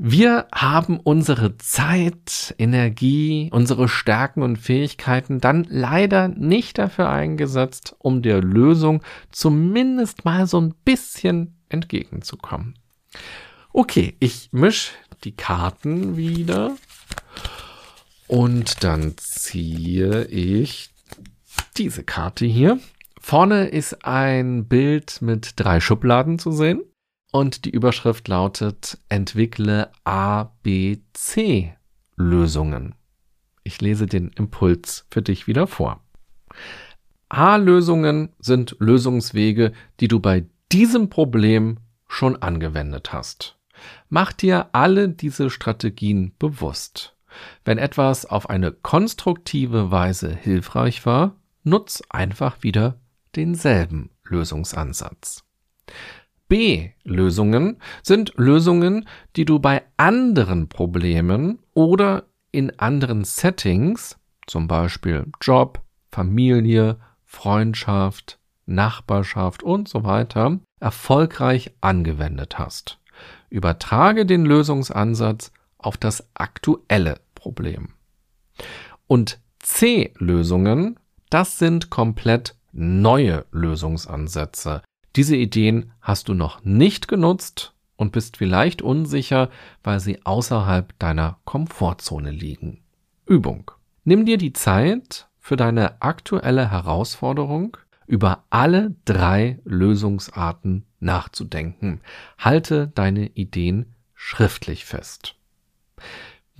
Wir 0.00 0.46
haben 0.54 1.00
unsere 1.00 1.58
Zeit, 1.58 2.54
Energie, 2.56 3.48
unsere 3.52 3.88
Stärken 3.88 4.42
und 4.42 4.56
Fähigkeiten 4.56 5.40
dann 5.40 5.66
leider 5.68 6.28
nicht 6.28 6.78
dafür 6.78 7.08
eingesetzt, 7.08 7.96
um 7.98 8.22
der 8.22 8.40
Lösung 8.40 9.02
zumindest 9.32 10.24
mal 10.24 10.46
so 10.46 10.60
ein 10.60 10.72
bisschen 10.84 11.56
entgegenzukommen. 11.68 12.78
Okay, 13.72 14.16
ich 14.20 14.50
mische 14.52 14.92
die 15.24 15.34
Karten 15.34 16.16
wieder 16.16 16.76
und 18.28 18.84
dann 18.84 19.14
ziehe 19.16 20.24
ich 20.26 20.90
diese 21.76 22.04
Karte 22.04 22.46
hier. 22.46 22.78
Vorne 23.20 23.68
ist 23.68 24.04
ein 24.04 24.68
Bild 24.68 25.20
mit 25.20 25.54
drei 25.56 25.80
Schubladen 25.80 26.38
zu 26.38 26.52
sehen 26.52 26.82
und 27.32 27.64
die 27.64 27.70
Überschrift 27.70 28.28
lautet 28.28 28.98
Entwickle 29.08 29.90
ABC 30.04 31.74
Lösungen. 32.16 32.94
Ich 33.64 33.80
lese 33.80 34.06
den 34.06 34.28
Impuls 34.28 35.06
für 35.10 35.22
dich 35.22 35.46
wieder 35.46 35.66
vor. 35.66 36.02
A-Lösungen 37.28 38.30
sind 38.38 38.76
Lösungswege, 38.78 39.72
die 40.00 40.08
du 40.08 40.20
bei 40.20 40.46
diesem 40.72 41.10
Problem 41.10 41.78
schon 42.08 42.36
angewendet 42.36 43.12
hast. 43.12 43.58
Mach 44.08 44.32
dir 44.32 44.70
alle 44.72 45.10
diese 45.10 45.50
Strategien 45.50 46.34
bewusst. 46.38 47.17
Wenn 47.64 47.78
etwas 47.78 48.26
auf 48.26 48.50
eine 48.50 48.72
konstruktive 48.72 49.90
Weise 49.90 50.34
hilfreich 50.34 51.04
war, 51.06 51.36
nutz 51.64 52.02
einfach 52.08 52.62
wieder 52.62 52.98
denselben 53.36 54.10
Lösungsansatz. 54.24 55.44
B-Lösungen 56.48 57.76
sind 58.02 58.32
Lösungen, 58.36 59.06
die 59.36 59.44
du 59.44 59.58
bei 59.58 59.82
anderen 59.96 60.68
Problemen 60.68 61.58
oder 61.74 62.24
in 62.52 62.78
anderen 62.78 63.24
Settings, 63.24 64.18
zum 64.46 64.66
Beispiel 64.66 65.26
Job, 65.42 65.82
Familie, 66.10 66.98
Freundschaft, 67.24 68.38
Nachbarschaft 68.64 69.62
und 69.62 69.88
so 69.88 70.04
weiter, 70.04 70.58
erfolgreich 70.80 71.72
angewendet 71.80 72.58
hast. 72.58 72.98
Übertrage 73.50 74.24
den 74.24 74.44
Lösungsansatz 74.44 75.52
auf 75.78 75.96
das 75.96 76.28
aktuelle 76.34 77.20
Problem. 77.48 77.94
Und 79.06 79.40
C-Lösungen, 79.60 81.00
das 81.30 81.58
sind 81.58 81.88
komplett 81.88 82.56
neue 82.72 83.46
Lösungsansätze. 83.52 84.82
Diese 85.16 85.34
Ideen 85.34 85.92
hast 86.02 86.28
du 86.28 86.34
noch 86.34 86.62
nicht 86.62 87.08
genutzt 87.08 87.72
und 87.96 88.12
bist 88.12 88.36
vielleicht 88.36 88.82
unsicher, 88.82 89.48
weil 89.82 89.98
sie 89.98 90.24
außerhalb 90.26 90.96
deiner 90.98 91.38
Komfortzone 91.46 92.30
liegen. 92.30 92.82
Übung. 93.26 93.70
Nimm 94.04 94.26
dir 94.26 94.36
die 94.36 94.52
Zeit 94.52 95.28
für 95.40 95.56
deine 95.56 96.02
aktuelle 96.02 96.70
Herausforderung 96.70 97.78
über 98.06 98.44
alle 98.50 98.94
drei 99.06 99.58
Lösungsarten 99.64 100.84
nachzudenken. 101.00 102.02
Halte 102.38 102.88
deine 102.88 103.28
Ideen 103.28 103.94
schriftlich 104.14 104.84
fest. 104.84 105.36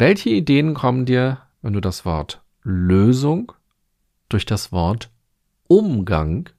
Welche 0.00 0.30
Ideen 0.30 0.74
kommen 0.74 1.06
dir, 1.06 1.38
wenn 1.60 1.72
du 1.72 1.80
das 1.80 2.04
Wort 2.04 2.40
Lösung 2.62 3.50
durch 4.28 4.46
das 4.46 4.70
Wort 4.70 5.10
Umgang 5.66 6.50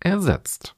ersetzt? 0.00 0.74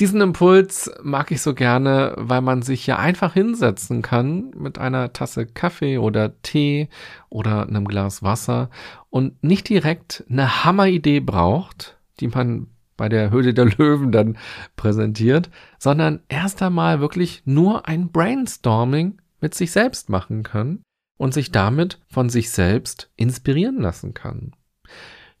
Diesen 0.00 0.20
Impuls 0.20 0.90
mag 1.02 1.30
ich 1.30 1.40
so 1.40 1.54
gerne, 1.54 2.12
weil 2.18 2.42
man 2.42 2.60
sich 2.60 2.86
ja 2.86 2.98
einfach 2.98 3.32
hinsetzen 3.32 4.02
kann 4.02 4.50
mit 4.54 4.76
einer 4.76 5.14
Tasse 5.14 5.46
Kaffee 5.46 5.96
oder 5.96 6.38
Tee 6.42 6.90
oder 7.30 7.66
einem 7.66 7.88
Glas 7.88 8.22
Wasser 8.22 8.68
und 9.08 9.42
nicht 9.42 9.70
direkt 9.70 10.24
eine 10.28 10.62
Hammeridee 10.62 11.20
braucht, 11.20 11.96
die 12.20 12.28
man 12.28 12.66
bei 12.98 13.08
der 13.08 13.30
Höhle 13.30 13.54
der 13.54 13.64
Löwen 13.64 14.12
dann 14.12 14.36
präsentiert, 14.76 15.48
sondern 15.78 16.20
erst 16.28 16.60
einmal 16.60 17.00
wirklich 17.00 17.44
nur 17.46 17.88
ein 17.88 18.12
Brainstorming 18.12 19.21
mit 19.42 19.54
sich 19.54 19.72
selbst 19.72 20.08
machen 20.08 20.42
kann 20.44 20.82
und 21.18 21.34
sich 21.34 21.52
damit 21.52 22.00
von 22.08 22.30
sich 22.30 22.50
selbst 22.50 23.10
inspirieren 23.16 23.80
lassen 23.80 24.14
kann. 24.14 24.52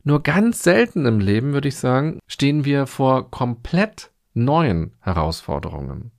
Nur 0.04 0.22
ganz 0.22 0.62
selten 0.62 1.06
im 1.06 1.20
Leben, 1.20 1.52
würde 1.52 1.68
ich 1.68 1.76
sagen, 1.76 2.18
stehen 2.26 2.64
wir 2.64 2.86
vor 2.86 3.30
komplett 3.30 4.10
neuen 4.34 4.92
Herausforderungen. 5.00 6.10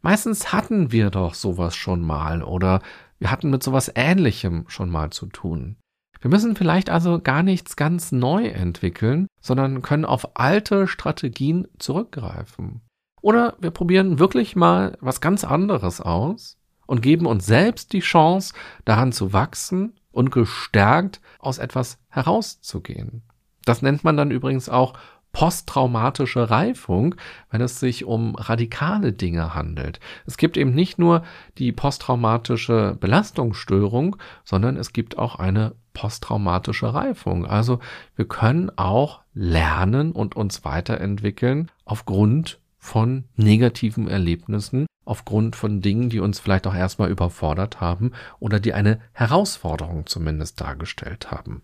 Meistens 0.00 0.52
hatten 0.52 0.92
wir 0.92 1.10
doch 1.10 1.34
sowas 1.34 1.76
schon 1.76 2.00
mal 2.00 2.42
oder 2.42 2.80
wir 3.18 3.30
hatten 3.30 3.50
mit 3.50 3.62
sowas 3.62 3.90
Ähnlichem 3.94 4.64
schon 4.68 4.90
mal 4.90 5.10
zu 5.10 5.26
tun. 5.26 5.76
Wir 6.20 6.30
müssen 6.30 6.56
vielleicht 6.56 6.88
also 6.88 7.20
gar 7.20 7.42
nichts 7.42 7.76
ganz 7.76 8.10
neu 8.10 8.46
entwickeln, 8.46 9.26
sondern 9.40 9.82
können 9.82 10.04
auf 10.04 10.36
alte 10.36 10.86
Strategien 10.86 11.68
zurückgreifen. 11.78 12.80
Oder 13.20 13.56
wir 13.60 13.70
probieren 13.70 14.18
wirklich 14.18 14.56
mal 14.56 14.96
was 15.00 15.20
ganz 15.20 15.44
anderes 15.44 16.00
aus 16.00 16.58
und 16.86 17.02
geben 17.02 17.26
uns 17.26 17.46
selbst 17.46 17.92
die 17.92 18.00
Chance, 18.00 18.54
daran 18.84 19.12
zu 19.12 19.32
wachsen 19.32 19.94
und 20.12 20.30
gestärkt 20.30 21.20
aus 21.38 21.58
etwas 21.58 21.98
herauszugehen. 22.08 23.22
Das 23.64 23.82
nennt 23.82 24.04
man 24.04 24.16
dann 24.16 24.30
übrigens 24.30 24.68
auch 24.68 24.94
posttraumatische 25.36 26.48
Reifung, 26.48 27.14
wenn 27.50 27.60
es 27.60 27.78
sich 27.78 28.06
um 28.06 28.36
radikale 28.36 29.12
Dinge 29.12 29.54
handelt. 29.54 30.00
Es 30.24 30.38
gibt 30.38 30.56
eben 30.56 30.72
nicht 30.72 30.98
nur 30.98 31.24
die 31.58 31.72
posttraumatische 31.72 32.96
Belastungsstörung, 32.98 34.16
sondern 34.44 34.78
es 34.78 34.94
gibt 34.94 35.18
auch 35.18 35.38
eine 35.38 35.74
posttraumatische 35.92 36.94
Reifung. 36.94 37.44
Also 37.44 37.80
wir 38.14 38.26
können 38.26 38.70
auch 38.76 39.20
lernen 39.34 40.12
und 40.12 40.36
uns 40.36 40.64
weiterentwickeln 40.64 41.70
aufgrund 41.84 42.58
von 42.78 43.24
negativen 43.34 44.08
Erlebnissen, 44.08 44.86
aufgrund 45.06 45.56
von 45.56 45.80
Dingen, 45.80 46.10
die 46.10 46.20
uns 46.20 46.38
vielleicht 46.38 46.66
auch 46.66 46.74
erstmal 46.74 47.10
überfordert 47.10 47.80
haben 47.80 48.12
oder 48.38 48.60
die 48.60 48.74
eine 48.74 49.00
Herausforderung 49.12 50.06
zumindest 50.06 50.60
dargestellt 50.60 51.30
haben. 51.30 51.62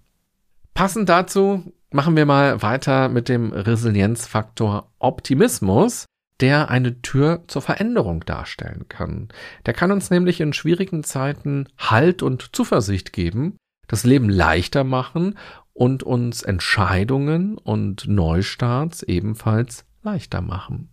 Passend 0.73 1.11
dazu 1.11 1.75
machen 1.91 2.17
wir 2.17 2.25
mal 2.25 2.63
weiter 2.63 3.11
mit 3.11 3.29
dem 3.29 3.53
Resilienzfaktor 3.53 4.91
Optimismus, 4.99 6.07
der 6.41 6.71
eine 6.71 7.03
Tür 7.03 7.45
zur 7.47 7.63
Veränderung 7.63 8.25
darstellen 8.25 8.87
kann. 8.89 9.29
Der 9.67 9.75
kann 9.75 9.93
uns 9.93 10.11
nämlich 10.11 10.41
in 10.41 10.53
schwierigen 10.53 11.05
Zeiten 11.05 11.69
Halt 11.79 12.23
und 12.23 12.57
Zuversicht 12.57 13.13
geben, 13.13 13.57
das 13.87 14.05
Leben 14.05 14.31
leichter 14.31 14.85
machen 14.85 15.37
und 15.75 16.03
uns 16.03 16.43
Entscheidungen 16.43 17.59
und 17.59 18.09
Neustarts 18.09 19.03
ebenfalls 19.03 19.85
leichter 20.03 20.41
machen. 20.41 20.89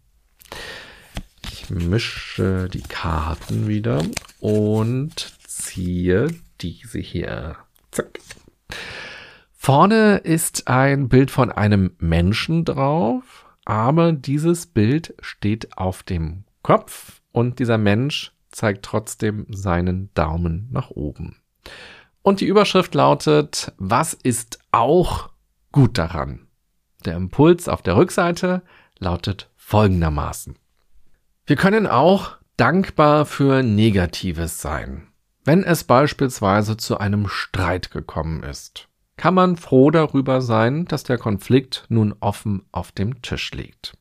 Mische 1.70 2.68
die 2.72 2.82
Karten 2.82 3.68
wieder 3.68 4.02
und 4.40 5.34
ziehe 5.48 6.28
diese 6.62 7.00
hier. 7.00 7.58
Zack. 7.92 8.20
Vorne 9.54 10.18
ist 10.18 10.68
ein 10.68 11.10
Bild 11.10 11.32
von 11.32 11.52
einem 11.52 11.92
Menschen 12.00 12.66
drauf, 12.66 13.46
aber 13.66 14.14
dieses 14.14 14.66
Bild 14.66 15.14
steht 15.22 15.78
auf 15.78 16.04
dem 16.04 16.46
Kopf 16.64 17.22
und 17.32 17.60
dieser 17.60 17.78
Mensch 17.78 18.32
zeigt 18.52 18.84
trotzdem 18.84 19.46
seinen 19.50 20.14
Daumen 20.14 20.70
nach 20.72 20.90
oben. 20.90 21.36
Und 22.22 22.42
die 22.42 22.46
Überschrift 22.46 22.96
lautet, 22.96 23.74
was 23.78 24.14
ist 24.14 24.60
auch 24.72 25.30
gut 25.72 25.98
daran? 25.98 26.48
Der 27.06 27.16
Impuls 27.16 27.70
auf 27.70 27.82
der 27.82 27.96
Rückseite 27.96 28.62
lautet 28.98 29.50
folgendermaßen. 29.56 30.56
Wir 31.50 31.56
können 31.56 31.88
auch 31.88 32.38
dankbar 32.58 33.26
für 33.26 33.64
Negatives 33.64 34.62
sein, 34.62 35.08
wenn 35.44 35.64
es 35.64 35.84
beispielsweise 35.84 36.78
zu 36.78 37.00
einem 37.00 37.28
Streit 37.28 37.92
gekommen 37.92 38.44
ist 38.44 38.90
kann 39.20 39.34
man 39.34 39.58
froh 39.58 39.92
darüber 39.92 40.42
sein, 40.42 40.86
dass 40.86 41.04
der 41.04 41.18
Konflikt 41.18 41.86
nun 41.90 42.16
offen 42.22 42.64
auf 42.72 42.94
dem 42.94 43.22
Tisch 43.22 43.52
liegt. 43.52 43.98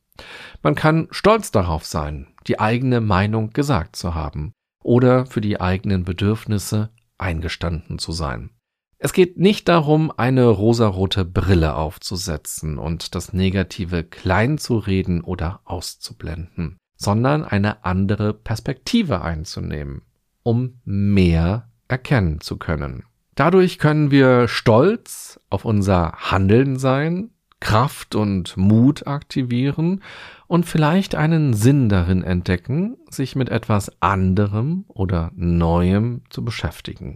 Man 0.62 0.76
kann 0.76 1.08
stolz 1.10 1.50
darauf 1.50 1.84
sein, 1.84 2.28
die 2.46 2.60
eigene 2.60 3.00
Meinung 3.00 3.50
gesagt 3.50 3.96
zu 3.96 4.14
haben 4.14 4.52
oder 4.82 5.26
für 5.26 5.40
die 5.40 5.60
eigenen 5.60 6.04
Bedürfnisse 6.04 6.90
eingestanden 7.18 7.98
zu 7.98 8.12
sein. 8.12 8.50
Es 8.98 9.12
geht 9.12 9.38
nicht 9.38 9.68
darum, 9.68 10.12
eine 10.16 10.46
rosarote 10.46 11.24
Brille 11.24 11.74
aufzusetzen 11.74 12.78
und 12.78 13.16
das 13.16 13.32
Negative 13.32 14.04
klein 14.04 14.56
zu 14.56 14.78
reden 14.78 15.20
oder 15.20 15.62
auszublenden, 15.64 16.78
sondern 16.98 17.44
eine 17.44 17.84
andere 17.84 18.34
Perspektive 18.34 19.22
einzunehmen, 19.22 20.02
um 20.42 20.80
mehr 20.84 21.70
erkennen 21.86 22.40
zu 22.40 22.58
können. 22.58 23.04
Dadurch 23.34 23.78
können 23.78 24.10
wir 24.10 24.48
stolz 24.48 25.40
auf 25.48 25.64
unser 25.64 26.12
Handeln 26.12 26.76
sein, 26.76 27.30
Kraft 27.60 28.14
und 28.14 28.56
Mut 28.56 29.06
aktivieren 29.06 30.02
und 30.48 30.66
vielleicht 30.66 31.14
einen 31.14 31.54
Sinn 31.54 31.88
darin 31.88 32.22
entdecken, 32.22 32.96
sich 33.10 33.36
mit 33.36 33.48
etwas 33.48 33.90
anderem 34.00 34.84
oder 34.88 35.30
Neuem 35.34 36.22
zu 36.30 36.44
beschäftigen. 36.44 37.14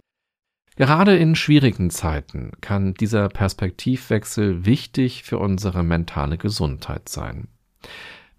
Gerade 0.75 1.15
in 1.17 1.35
schwierigen 1.35 1.89
Zeiten 1.91 2.51
kann 2.61 2.93
dieser 2.93 3.29
Perspektivwechsel 3.29 4.65
wichtig 4.65 5.23
für 5.23 5.37
unsere 5.37 5.83
mentale 5.83 6.37
Gesundheit 6.37 7.09
sein. 7.09 7.47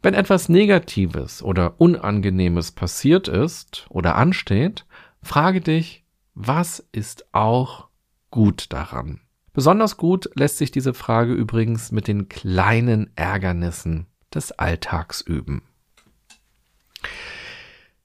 Wenn 0.04 0.12
etwas 0.12 0.50
Negatives 0.50 1.42
oder 1.42 1.80
Unangenehmes 1.80 2.72
passiert 2.72 3.26
ist 3.26 3.86
oder 3.88 4.16
ansteht, 4.16 4.84
frage 5.22 5.62
dich, 5.62 6.04
was 6.34 6.86
ist 6.92 7.24
auch 7.32 7.88
gut 8.30 8.70
daran? 8.74 9.22
Besonders 9.54 9.96
gut 9.96 10.28
lässt 10.34 10.58
sich 10.58 10.70
diese 10.70 10.92
Frage 10.92 11.32
übrigens 11.32 11.90
mit 11.90 12.06
den 12.06 12.28
kleinen 12.28 13.12
Ärgernissen 13.16 14.04
des 14.34 14.52
Alltags 14.52 15.22
üben. 15.22 15.62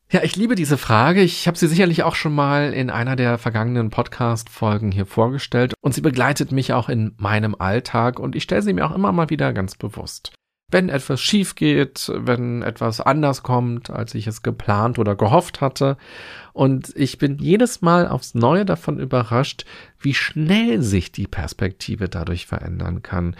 Ja, 0.09 0.23
ich 0.23 0.37
liebe 0.37 0.55
diese 0.55 0.77
Frage. 0.77 1.21
Ich 1.21 1.47
habe 1.49 1.57
sie 1.57 1.67
sicherlich 1.67 2.03
auch 2.03 2.15
schon 2.15 2.33
mal 2.33 2.71
in 2.71 2.89
einer 2.89 3.17
der 3.17 3.37
vergangenen 3.37 3.89
Podcast-Folgen 3.89 4.93
hier 4.93 5.05
vorgestellt 5.05 5.73
und 5.81 5.93
sie 5.93 6.01
begleitet 6.01 6.53
mich 6.53 6.71
auch 6.71 6.87
in 6.87 7.13
meinem 7.17 7.55
Alltag 7.59 8.21
und 8.21 8.37
ich 8.37 8.43
stelle 8.43 8.61
sie 8.61 8.71
mir 8.71 8.85
auch 8.85 8.95
immer 8.95 9.11
mal 9.11 9.29
wieder 9.29 9.51
ganz 9.51 9.75
bewusst 9.75 10.31
wenn 10.71 10.89
etwas 10.89 11.21
schief 11.21 11.55
geht, 11.55 12.11
wenn 12.15 12.61
etwas 12.61 13.01
anders 13.01 13.43
kommt, 13.43 13.89
als 13.89 14.13
ich 14.13 14.27
es 14.27 14.43
geplant 14.43 14.99
oder 14.99 15.15
gehofft 15.15 15.61
hatte. 15.61 15.97
Und 16.53 16.93
ich 16.95 17.17
bin 17.17 17.37
jedes 17.39 17.81
Mal 17.81 18.07
aufs 18.07 18.35
Neue 18.35 18.65
davon 18.65 18.99
überrascht, 18.99 19.65
wie 19.99 20.13
schnell 20.13 20.81
sich 20.81 21.11
die 21.11 21.27
Perspektive 21.27 22.09
dadurch 22.09 22.45
verändern 22.45 23.01
kann. 23.01 23.35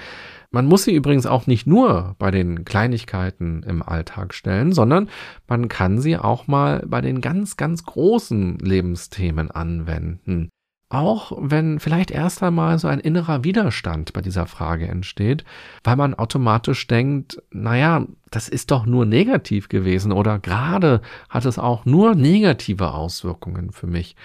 Man 0.52 0.66
muss 0.66 0.84
sie 0.84 0.96
übrigens 0.96 1.28
auch 1.28 1.46
nicht 1.46 1.68
nur 1.68 2.16
bei 2.18 2.32
den 2.32 2.66
Kleinigkeiten 2.66 3.62
im 3.64 3.84
Alltag 3.84 4.34
stellen, 4.34 4.74
sondern 4.74 5.10
man 5.48 5.68
kann 5.68 6.00
sie 6.00 6.18
auch 6.18 6.48
mal 6.48 6.84
bei 6.88 7.02
den 7.02 7.22
ganz, 7.22 7.56
ganz 7.58 7.84
großen 7.84 8.58
Lebensthemen 8.58 9.52
anwenden. 9.52 10.50
Auch 10.92 11.32
wenn 11.38 11.80
vielleicht 11.80 12.10
erst 12.10 12.42
einmal 12.42 12.80
so 12.80 12.88
ein 12.88 13.00
innerer 13.00 13.44
Widerstand 13.44 14.12
bei 14.12 14.22
dieser 14.22 14.48
Frage 14.48 14.88
entsteht, 14.88 15.44
weil 15.84 15.96
man 15.96 16.16
automatisch 16.16 16.88
denkt, 16.88 17.44
naja, 17.52 18.08
das 18.32 18.50
ist 18.50 18.72
doch 18.72 18.88
nur 18.88 19.06
negativ 19.06 19.70
gewesen 19.70 20.12
oder 20.12 20.40
gerade 20.40 21.02
hat 21.30 21.46
es 21.46 21.60
auch 21.60 21.86
nur 21.86 22.16
negative 22.16 22.92
Auswirkungen 22.92 23.72
für 23.72 23.86
mich. 23.86 24.16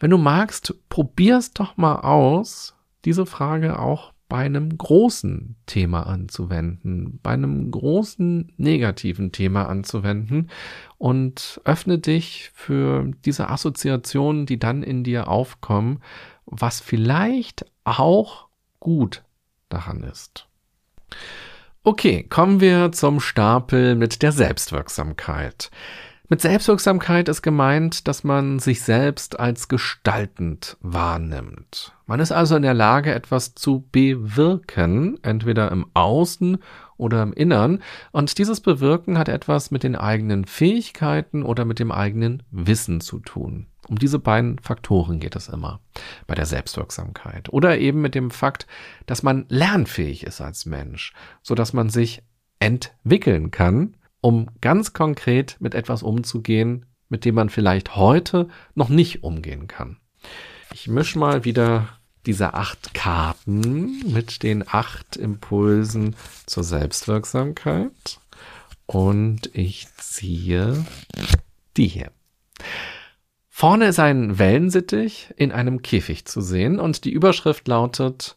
Wenn 0.00 0.10
du 0.10 0.16
magst, 0.16 0.74
probier's 0.88 1.52
doch 1.52 1.76
mal 1.76 1.96
aus, 1.96 2.74
diese 3.04 3.26
Frage 3.26 3.78
auch 3.78 4.12
bei 4.28 4.44
einem 4.44 4.76
großen 4.76 5.56
Thema 5.66 6.06
anzuwenden, 6.06 7.18
bei 7.22 7.30
einem 7.30 7.70
großen 7.70 8.52
negativen 8.56 9.32
Thema 9.32 9.68
anzuwenden 9.68 10.50
und 10.98 11.60
öffne 11.64 11.98
dich 11.98 12.50
für 12.54 13.10
diese 13.24 13.48
Assoziationen, 13.48 14.44
die 14.44 14.58
dann 14.58 14.82
in 14.82 15.02
dir 15.02 15.28
aufkommen, 15.28 16.02
was 16.44 16.80
vielleicht 16.80 17.64
auch 17.84 18.48
gut 18.80 19.24
daran 19.70 20.02
ist. 20.02 20.46
Okay, 21.82 22.22
kommen 22.24 22.60
wir 22.60 22.92
zum 22.92 23.20
Stapel 23.20 23.94
mit 23.94 24.22
der 24.22 24.32
Selbstwirksamkeit. 24.32 25.70
Mit 26.28 26.42
Selbstwirksamkeit 26.42 27.30
ist 27.30 27.40
gemeint, 27.40 28.06
dass 28.06 28.24
man 28.24 28.58
sich 28.58 28.82
selbst 28.82 29.40
als 29.40 29.68
gestaltend 29.68 30.76
wahrnimmt. 30.80 31.94
Man 32.08 32.20
ist 32.20 32.32
also 32.32 32.56
in 32.56 32.62
der 32.62 32.74
Lage, 32.74 33.14
etwas 33.14 33.54
zu 33.54 33.86
bewirken, 33.92 35.22
entweder 35.22 35.70
im 35.70 35.86
Außen 35.92 36.56
oder 36.96 37.22
im 37.22 37.34
Innern. 37.34 37.82
Und 38.10 38.38
dieses 38.38 38.60
Bewirken 38.60 39.18
hat 39.18 39.28
etwas 39.28 39.70
mit 39.70 39.82
den 39.82 39.94
eigenen 39.94 40.46
Fähigkeiten 40.46 41.42
oder 41.42 41.66
mit 41.66 41.78
dem 41.78 41.92
eigenen 41.92 42.42
Wissen 42.50 43.02
zu 43.02 43.20
tun. 43.20 43.66
Um 43.88 43.98
diese 43.98 44.18
beiden 44.18 44.58
Faktoren 44.58 45.20
geht 45.20 45.36
es 45.36 45.48
immer 45.48 45.80
bei 46.26 46.34
der 46.34 46.46
Selbstwirksamkeit. 46.46 47.52
Oder 47.52 47.78
eben 47.78 48.00
mit 48.00 48.14
dem 48.14 48.30
Fakt, 48.30 48.66
dass 49.06 49.22
man 49.22 49.44
lernfähig 49.50 50.24
ist 50.24 50.40
als 50.40 50.66
Mensch, 50.66 51.12
so 51.42 51.54
dass 51.54 51.74
man 51.74 51.90
sich 51.90 52.22
entwickeln 52.58 53.50
kann 53.50 53.94
um 54.20 54.48
ganz 54.60 54.92
konkret 54.92 55.56
mit 55.60 55.74
etwas 55.74 56.02
umzugehen, 56.02 56.86
mit 57.08 57.24
dem 57.24 57.34
man 57.34 57.50
vielleicht 57.50 57.96
heute 57.96 58.48
noch 58.74 58.88
nicht 58.88 59.22
umgehen 59.22 59.68
kann. 59.68 59.98
Ich 60.74 60.88
mische 60.88 61.18
mal 61.18 61.44
wieder 61.44 61.88
diese 62.28 62.52
acht 62.52 62.92
Karten 62.92 64.12
mit 64.12 64.42
den 64.42 64.62
acht 64.68 65.16
Impulsen 65.16 66.14
zur 66.44 66.62
Selbstwirksamkeit 66.62 68.20
und 68.84 69.48
ich 69.54 69.88
ziehe 69.96 70.84
die 71.78 71.86
hier. 71.86 72.12
Vorne 73.48 73.86
ist 73.86 73.98
ein 73.98 74.38
Wellensittich 74.38 75.32
in 75.38 75.52
einem 75.52 75.80
Käfig 75.80 76.26
zu 76.26 76.42
sehen 76.42 76.78
und 76.78 77.06
die 77.06 77.12
Überschrift 77.12 77.66
lautet 77.66 78.36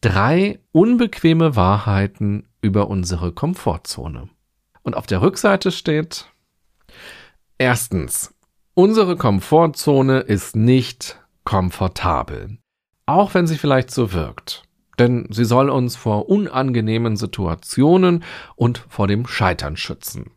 Drei 0.00 0.58
unbequeme 0.72 1.56
Wahrheiten 1.56 2.48
über 2.62 2.88
unsere 2.88 3.32
Komfortzone. 3.32 4.30
Und 4.82 4.96
auf 4.96 5.06
der 5.06 5.20
Rückseite 5.20 5.72
steht, 5.72 6.30
erstens, 7.58 8.34
unsere 8.72 9.16
Komfortzone 9.16 10.20
ist 10.20 10.56
nicht 10.56 11.20
komfortabel. 11.44 12.56
Auch 13.06 13.34
wenn 13.34 13.46
sie 13.46 13.56
vielleicht 13.56 13.90
so 13.90 14.12
wirkt. 14.12 14.64
Denn 14.98 15.28
sie 15.30 15.44
soll 15.44 15.70
uns 15.70 15.94
vor 15.94 16.28
unangenehmen 16.28 17.16
Situationen 17.16 18.24
und 18.56 18.84
vor 18.88 19.06
dem 19.06 19.26
Scheitern 19.26 19.76
schützen. 19.76 20.30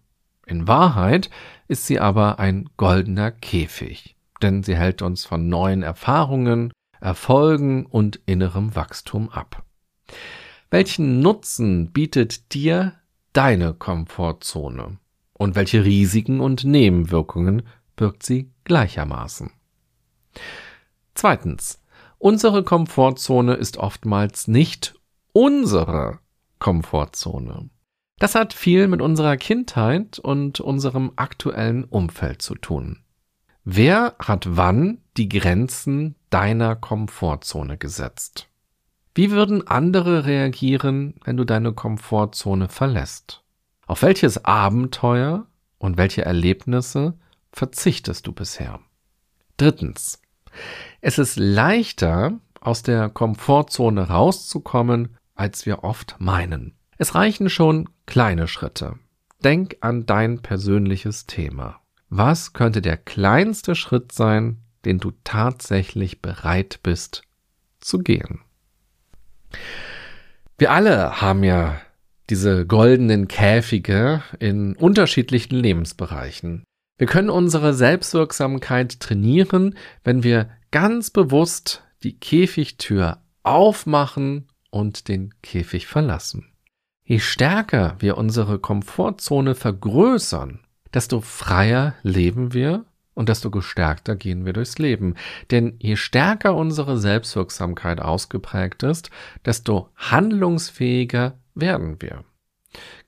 In 0.46 0.68
Wahrheit 0.68 1.30
ist 1.68 1.88
sie 1.88 2.00
aber 2.00 2.40
ein 2.40 2.70
goldener 2.78 3.32
Käfig, 3.32 4.16
denn 4.42 4.64
sie 4.64 4.76
hält 4.76 5.02
uns 5.02 5.26
von 5.26 5.48
neuen 5.48 5.84
Erfahrungen, 5.84 6.72
Erfolgen 7.00 7.86
und 7.86 8.20
innerem 8.26 8.76
Wachstum 8.76 9.30
ab. 9.30 9.64
Welchen 10.70 11.22
Nutzen 11.22 11.92
bietet 11.92 12.54
dir 12.54 12.94
deine 13.34 13.74
Komfortzone? 13.74 14.98
Und 15.34 15.56
welche 15.56 15.86
Risiken 15.86 16.42
und 16.42 16.66
Nebenwirkungen 16.66 17.64
birgt 17.96 18.24
sie 18.24 18.52
gleichermaßen? 18.66 19.52
Zweitens. 21.16 21.79
Unsere 22.22 22.64
Komfortzone 22.64 23.54
ist 23.54 23.78
oftmals 23.78 24.50
nicht 24.50 25.00
unsere 25.32 26.20
Komfortzone. 26.60 27.70
Das 28.18 28.36
hat 28.36 28.52
viel 28.52 28.90
mit 28.90 29.02
unserer 29.02 29.38
Kindheit 29.38 30.20
und 30.20 30.60
unserem 30.60 31.14
aktuellen 31.16 31.86
Umfeld 31.86 32.42
zu 32.42 32.56
tun. 32.56 33.00
Wer 33.64 34.16
hat 34.20 34.58
wann 34.58 35.00
die 35.16 35.30
Grenzen 35.30 36.16
deiner 36.30 36.76
Komfortzone 36.76 37.78
gesetzt? 37.78 38.50
Wie 39.16 39.32
würden 39.32 39.66
andere 39.66 40.26
reagieren, 40.26 41.16
wenn 41.24 41.38
du 41.38 41.46
deine 41.46 41.72
Komfortzone 41.72 42.68
verlässt? 42.68 43.44
Auf 43.88 44.02
welches 44.02 44.44
Abenteuer 44.44 45.48
und 45.78 45.96
welche 45.96 46.26
Erlebnisse 46.26 47.18
verzichtest 47.54 48.28
du 48.28 48.34
bisher? 48.34 48.82
Drittens. 49.56 50.22
Es 51.02 51.18
ist 51.18 51.38
leichter, 51.38 52.40
aus 52.62 52.84
der 52.84 53.10
Komfortzone 53.10 54.10
rauszukommen, 54.10 55.18
als 55.36 55.66
wir 55.66 55.84
oft 55.84 56.18
meinen. 56.20 56.76
Es 56.98 57.16
reichen 57.16 57.50
schon 57.50 57.90
kleine 58.06 58.48
Schritte. 58.48 58.96
Denk 59.44 59.78
an 59.80 60.06
dein 60.06 60.42
persönliches 60.42 61.26
Thema. 61.26 61.80
Was 62.10 62.54
könnte 62.54 62.82
der 62.82 62.98
kleinste 62.98 63.76
Schritt 63.76 64.12
sein, 64.12 64.58
den 64.84 64.98
du 64.98 65.12
tatsächlich 65.24 66.22
bereit 66.22 66.80
bist 66.84 67.24
zu 67.80 68.00
gehen? 68.00 68.42
Wir 70.58 70.72
alle 70.72 71.22
haben 71.22 71.44
ja 71.44 71.80
diese 72.30 72.66
goldenen 72.66 73.28
Käfige 73.28 74.22
in 74.40 74.76
unterschiedlichen 74.76 75.56
Lebensbereichen. 75.56 76.64
Wir 77.00 77.08
können 77.08 77.30
unsere 77.30 77.74
Selbstwirksamkeit 77.74 79.00
trainieren, 79.00 79.76
wenn 80.04 80.22
wir 80.22 80.50
ganz 80.70 81.10
bewusst 81.10 81.82
die 82.04 82.20
Käfigtür 82.20 83.20
aufmachen 83.42 84.50
und 84.70 85.08
den 85.08 85.34
Käfig 85.42 85.88
verlassen. 85.88 86.52
Je 87.06 87.20
stärker 87.20 87.96
wir 88.00 88.18
unsere 88.18 88.60
Komfortzone 88.60 89.56
vergrößern, 89.56 90.60
desto 90.94 91.22
freier 91.22 91.96
leben 92.04 92.54
wir 92.54 92.84
und 93.14 93.30
desto 93.30 93.50
gestärkter 93.50 94.18
gehen 94.18 94.46
wir 94.46 94.52
durchs 94.52 94.78
Leben. 94.78 95.16
Denn 95.52 95.78
je 95.80 95.96
stärker 95.96 96.54
unsere 96.54 96.98
Selbstwirksamkeit 96.98 98.02
ausgeprägt 98.02 98.84
ist, 98.84 99.10
desto 99.46 99.88
handlungsfähiger 99.96 101.40
werden 101.56 102.02
wir. 102.02 102.26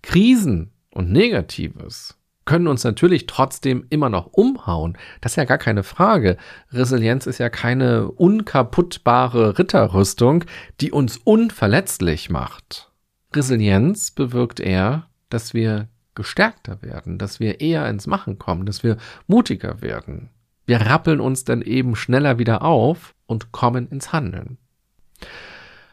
Krisen 0.01 0.71
und 0.91 1.11
Negatives 1.11 2.17
können 2.45 2.67
uns 2.67 2.83
natürlich 2.83 3.27
trotzdem 3.27 3.85
immer 3.89 4.09
noch 4.09 4.27
umhauen. 4.27 4.97
Das 5.21 5.33
ist 5.33 5.35
ja 5.35 5.45
gar 5.45 5.57
keine 5.57 5.83
Frage. 5.83 6.37
Resilienz 6.71 7.27
ist 7.27 7.37
ja 7.37 7.49
keine 7.49 8.07
unkaputtbare 8.09 9.59
Ritterrüstung, 9.59 10.45
die 10.79 10.91
uns 10.91 11.17
unverletzlich 11.17 12.29
macht. 12.29 12.91
Resilienz 13.33 14.11
bewirkt 14.11 14.59
eher, 14.59 15.07
dass 15.29 15.53
wir 15.53 15.87
gestärkter 16.15 16.81
werden, 16.81 17.17
dass 17.17 17.39
wir 17.39 17.61
eher 17.61 17.87
ins 17.87 18.07
Machen 18.07 18.37
kommen, 18.37 18.65
dass 18.65 18.83
wir 18.83 18.97
mutiger 19.27 19.81
werden. 19.81 20.29
Wir 20.65 20.81
rappeln 20.81 21.19
uns 21.19 21.43
dann 21.43 21.61
eben 21.61 21.95
schneller 21.95 22.37
wieder 22.37 22.63
auf 22.63 23.15
und 23.25 23.51
kommen 23.51 23.87
ins 23.89 24.11
Handeln. 24.11 24.57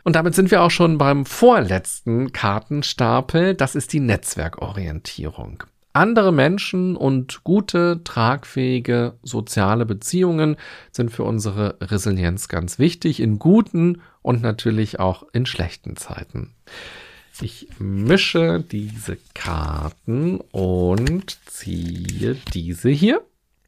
Und 0.05 0.17
damit 0.17 0.35
sind 0.35 0.51
wir 0.51 0.63
auch 0.63 0.71
schon 0.71 0.99
beim 0.99 1.27
vorletzten 1.27 2.33
Kartenstapel, 2.33 3.55
das 3.55 3.75
ist 3.75 3.93
die 3.93 4.01
Netzwerkorientierung. 4.01 5.65
Andere 5.99 6.33
Menschen 6.33 6.95
und 6.95 7.43
gute, 7.43 8.03
tragfähige 8.05 9.15
soziale 9.25 9.85
Beziehungen 9.85 10.55
sind 10.93 11.11
für 11.11 11.25
unsere 11.25 11.77
Resilienz 11.81 12.47
ganz 12.47 12.79
wichtig, 12.79 13.19
in 13.19 13.41
guten 13.41 14.01
und 14.23 14.41
natürlich 14.41 15.01
auch 15.01 15.25
in 15.33 15.45
schlechten 15.45 15.97
Zeiten. 15.97 16.55
Ich 17.41 17.67
mische 17.81 18.63
diese 18.71 19.19
Karten 19.35 20.39
und 20.53 21.37
ziehe 21.47 22.37
diese 22.55 22.91
hier. 22.91 23.21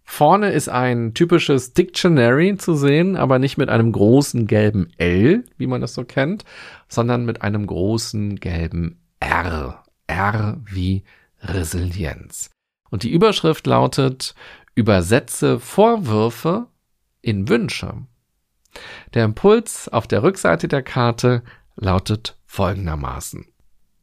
Vorne 0.04 0.52
ist 0.52 0.68
ein 0.68 1.14
typisches 1.14 1.72
Dictionary 1.72 2.56
zu 2.56 2.76
sehen, 2.76 3.16
aber 3.16 3.40
nicht 3.40 3.58
mit 3.58 3.70
einem 3.70 3.90
großen 3.90 4.46
gelben 4.46 4.92
L, 4.98 5.42
wie 5.58 5.66
man 5.66 5.80
das 5.80 5.94
so 5.94 6.04
kennt, 6.04 6.44
sondern 6.86 7.24
mit 7.24 7.42
einem 7.42 7.66
großen 7.66 8.36
gelben 8.36 9.00
R. 9.18 9.82
R 10.06 10.60
wie 10.64 11.02
Resilienz. 11.40 12.50
Und 12.90 13.02
die 13.02 13.10
Überschrift 13.10 13.66
lautet 13.66 14.34
Übersetze 14.74 15.60
Vorwürfe 15.60 16.66
in 17.22 17.48
Wünsche. 17.48 18.06
Der 19.14 19.24
Impuls 19.24 19.88
auf 19.88 20.06
der 20.06 20.22
Rückseite 20.22 20.68
der 20.68 20.82
Karte 20.82 21.42
lautet 21.76 22.38
folgendermaßen. 22.46 23.46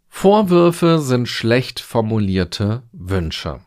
Vorwürfe 0.08 1.00
sind 1.00 1.28
schlecht 1.28 1.80
formulierte 1.80 2.84
Wünsche. 2.92 3.62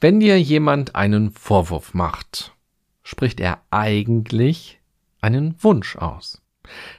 Wenn 0.00 0.20
dir 0.20 0.40
jemand 0.40 0.94
einen 0.94 1.30
Vorwurf 1.30 1.94
macht, 1.94 2.54
spricht 3.02 3.38
er 3.38 3.60
eigentlich 3.70 4.80
einen 5.20 5.62
Wunsch 5.62 5.96
aus. 5.96 6.40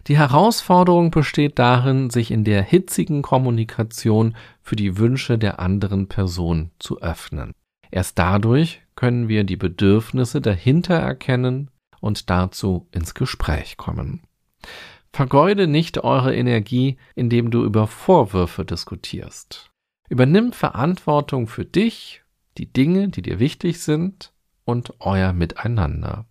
Die 0.08 0.18
Herausforderung 0.18 1.12
besteht 1.12 1.60
darin, 1.60 2.10
sich 2.10 2.32
in 2.32 2.44
der 2.44 2.62
hitzigen 2.62 3.22
Kommunikation 3.22 4.36
für 4.62 4.76
die 4.76 4.98
Wünsche 4.98 5.38
der 5.38 5.60
anderen 5.60 6.08
Person 6.08 6.72
zu 6.80 7.02
öffnen. 7.02 7.54
Erst 7.92 8.18
dadurch 8.20 8.82
können 8.96 9.28
wir 9.28 9.44
die 9.44 9.58
Bedürfnisse 9.58 10.42
dahinter 10.42 10.96
erkennen 10.96 11.70
und 12.00 12.30
dazu 12.30 12.88
ins 12.92 13.14
Gespräch 13.14 13.78
kommen. 13.78 14.22
Vergeude 15.14 15.68
nicht 15.68 16.04
eure 16.04 16.34
Energie, 16.34 16.98
indem 17.16 17.52
du 17.52 17.64
über 17.66 17.88
Vorwürfe 17.88 18.64
diskutierst. 18.64 19.70
Übernimm 20.10 20.54
Verantwortung 20.54 21.48
für 21.48 21.66
dich, 21.66 22.24
die 22.58 22.72
Dinge, 22.72 23.10
die 23.10 23.22
dir 23.22 23.40
wichtig 23.40 23.82
sind 23.82 24.34
und 24.64 24.94
euer 25.00 25.34
Miteinander. 25.34 26.26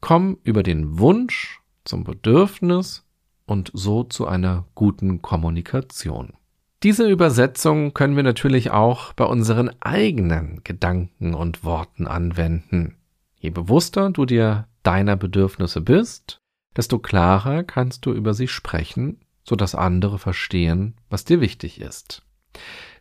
Komm 0.00 0.38
über 0.44 0.62
den 0.62 0.98
Wunsch 0.98 1.60
zum 1.86 2.04
Bedürfnis 2.04 3.04
und 3.46 3.70
so 3.72 4.04
zu 4.04 4.26
einer 4.26 4.66
guten 4.74 5.22
Kommunikation. 5.22 6.34
Diese 6.82 7.08
Übersetzung 7.08 7.94
können 7.94 8.16
wir 8.16 8.22
natürlich 8.22 8.70
auch 8.70 9.12
bei 9.14 9.24
unseren 9.24 9.70
eigenen 9.80 10.60
Gedanken 10.62 11.34
und 11.34 11.64
Worten 11.64 12.06
anwenden. 12.06 12.96
Je 13.38 13.50
bewusster 13.50 14.10
du 14.10 14.26
dir 14.26 14.68
deiner 14.82 15.16
Bedürfnisse 15.16 15.80
bist, 15.80 16.40
desto 16.76 16.98
klarer 16.98 17.64
kannst 17.64 18.04
du 18.04 18.12
über 18.12 18.34
sie 18.34 18.48
sprechen, 18.48 19.20
sodass 19.42 19.74
andere 19.74 20.18
verstehen, 20.18 20.94
was 21.08 21.24
dir 21.24 21.40
wichtig 21.40 21.80
ist. 21.80 22.22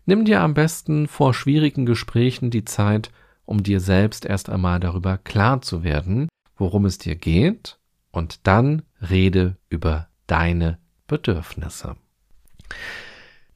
Nimm 0.06 0.26
dir 0.26 0.42
am 0.42 0.54
besten 0.54 1.08
vor 1.08 1.34
schwierigen 1.34 1.86
Gesprächen 1.86 2.52
die 2.52 2.66
Zeit, 2.66 3.12
um 3.46 3.64
dir 3.64 3.80
selbst 3.80 4.26
erst 4.26 4.50
einmal 4.50 4.80
darüber 4.80 5.18
klar 5.18 5.62
zu 5.62 5.84
werden, 5.84 6.30
worum 6.56 6.86
es 6.86 6.98
dir 6.98 7.16
geht, 7.16 7.78
und 8.16 8.47
dann 8.47 8.84
rede 9.09 9.57
über 9.70 10.07
deine 10.28 10.80
Bedürfnisse. 11.07 11.95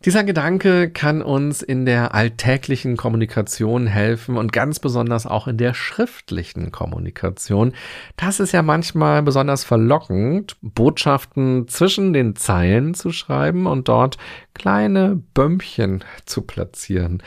Dieser 0.06 0.24
Gedanke 0.24 0.90
kann 0.90 1.22
uns 1.22 1.62
in 1.62 1.86
der 1.86 2.16
alltäglichen 2.16 2.96
Kommunikation 2.96 3.86
helfen 3.86 4.38
und 4.38 4.54
ganz 4.54 4.80
besonders 4.80 5.26
auch 5.26 5.50
in 5.50 5.58
der 5.58 5.74
schriftlichen 5.74 6.72
Kommunikation. 6.72 7.74
Das 8.16 8.40
ist 8.40 8.54
ja 8.54 8.62
manchmal 8.62 9.24
besonders 9.24 9.66
verlockend, 9.66 10.56
Botschaften 10.62 11.68
zwischen 11.68 12.14
den 12.14 12.38
Zeilen 12.38 12.94
zu 12.94 13.12
schreiben 13.12 13.68
und 13.68 13.90
dort 13.90 14.18
kleine 14.54 15.22
Bömmchen 15.34 16.06
zu 16.26 16.44
platzieren. 16.44 17.22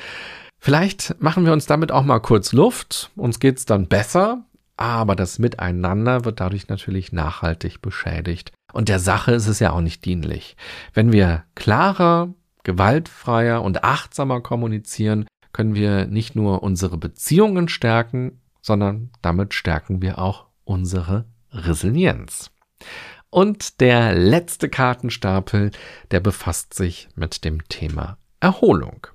Vielleicht 0.59 1.21
machen 1.21 1.45
wir 1.45 1.53
uns 1.53 1.67
damit 1.67 1.93
auch 1.93 2.05
mal 2.05 2.21
kurz 2.21 2.55
Luft, 2.55 3.11
uns 3.17 3.39
geht's 3.39 3.67
dann 3.67 3.87
besser, 3.87 4.47
aber 4.83 5.15
das 5.15 5.39
Miteinander 5.39 6.25
wird 6.25 6.41
dadurch 6.41 6.69
natürlich 6.69 7.13
nachhaltig 7.13 7.81
beschädigt. 7.81 8.53
Und 8.73 8.89
der 8.89 8.99
Sache 8.99 9.33
ist 9.33 9.47
es 9.47 9.61
ja 9.61 9.73
auch 9.73 9.81
nicht 9.81 10.05
dienlich. 10.05 10.57
Wenn 10.93 11.13
wir 11.13 11.45
klarer, 11.55 12.35
gewaltfreier 12.65 13.63
und 13.63 13.85
achtsamer 13.85 14.41
kommunizieren, 14.41 15.27
können 15.53 15.75
wir 15.75 16.07
nicht 16.07 16.35
nur 16.35 16.63
unsere 16.63 16.99
Beziehungen 16.99 17.69
stärken, 17.69 18.41
sondern 18.61 19.11
damit 19.23 19.55
stärken 19.55 20.03
wir 20.03 20.19
auch 20.19 20.47
unsere 20.65 21.27
Resilienz. 21.53 22.51
Und 23.31 23.81
der 23.81 24.15
letzte 24.15 24.69
Kartenstapel, 24.69 25.71
der 26.11 26.21
befasst 26.21 26.75
sich 26.75 27.09
mit 27.15 27.45
dem 27.45 27.67
Thema 27.69 28.19
Erholung. 28.41 29.07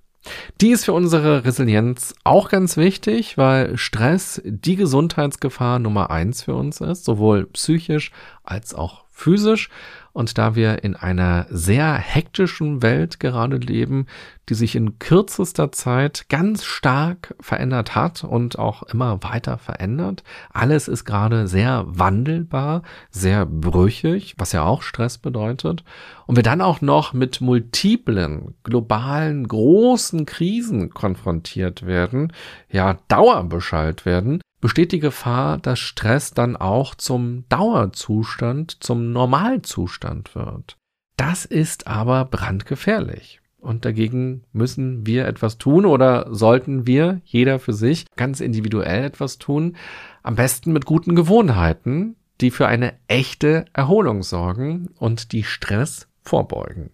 Die 0.59 0.71
ist 0.71 0.85
für 0.85 0.93
unsere 0.93 1.45
Resilienz 1.45 2.15
auch 2.23 2.49
ganz 2.49 2.77
wichtig, 2.77 3.37
weil 3.37 3.77
Stress 3.77 4.41
die 4.43 4.75
Gesundheitsgefahr 4.75 5.77
Nummer 5.77 6.09
eins 6.09 6.41
für 6.41 6.55
uns 6.55 6.81
ist, 6.81 7.05
sowohl 7.05 7.45
psychisch 7.45 8.11
als 8.43 8.73
auch 8.73 9.03
physisch. 9.11 9.69
Und 10.17 10.39
da 10.39 10.55
wir 10.55 10.83
in 10.83 10.95
einer 10.95 11.45
sehr 11.51 11.93
hektischen 11.93 12.81
Welt 12.81 13.19
gerade 13.19 13.57
leben, 13.57 14.07
die 14.49 14.55
sich 14.55 14.75
in 14.75 14.97
kürzester 14.97 15.71
Zeit 15.71 16.25
ganz 16.27 16.65
stark 16.65 17.35
verändert 17.39 17.93
hat 17.93 18.23
und 18.23 18.57
auch 18.57 18.81
immer 18.81 19.21
weiter 19.21 19.59
verändert, 19.59 20.23
alles 20.51 20.87
ist 20.87 21.05
gerade 21.05 21.47
sehr 21.47 21.83
wandelbar, 21.85 22.81
sehr 23.11 23.45
brüchig, 23.45 24.33
was 24.39 24.53
ja 24.53 24.63
auch 24.63 24.81
Stress 24.81 25.19
bedeutet. 25.19 25.83
Und 26.25 26.35
wir 26.35 26.41
dann 26.41 26.61
auch 26.61 26.81
noch 26.81 27.13
mit 27.13 27.39
multiplen, 27.39 28.55
globalen, 28.63 29.47
großen 29.47 30.25
Krisen 30.25 30.89
konfrontiert 30.89 31.85
werden, 31.85 32.33
ja, 32.71 32.97
dauerbeschallt 33.07 34.07
werden, 34.07 34.41
besteht 34.61 34.91
die 34.91 34.99
Gefahr, 34.99 35.57
dass 35.57 35.79
Stress 35.79 36.29
dann 36.31 36.55
auch 36.55 36.93
zum 36.95 37.45
Dauerzustand, 37.49 38.83
zum 38.83 39.11
Normalzustand 39.11 40.35
wird. 40.35 40.77
Das 41.15 41.45
ist 41.45 41.87
aber 41.87 42.25
brandgefährlich. 42.25 43.41
Und 43.59 43.85
dagegen 43.85 44.43
müssen 44.53 45.05
wir 45.05 45.27
etwas 45.27 45.57
tun 45.57 45.85
oder 45.85 46.33
sollten 46.33 46.87
wir, 46.87 47.21
jeder 47.25 47.59
für 47.59 47.73
sich, 47.73 48.05
ganz 48.15 48.39
individuell 48.39 49.03
etwas 49.03 49.39
tun. 49.39 49.75
Am 50.23 50.35
besten 50.35 50.71
mit 50.71 50.85
guten 50.85 51.15
Gewohnheiten, 51.15 52.15
die 52.39 52.51
für 52.51 52.67
eine 52.67 52.93
echte 53.07 53.65
Erholung 53.73 54.21
sorgen 54.21 54.89
und 54.99 55.31
die 55.31 55.43
Stress 55.43 56.07
vorbeugen. 56.21 56.91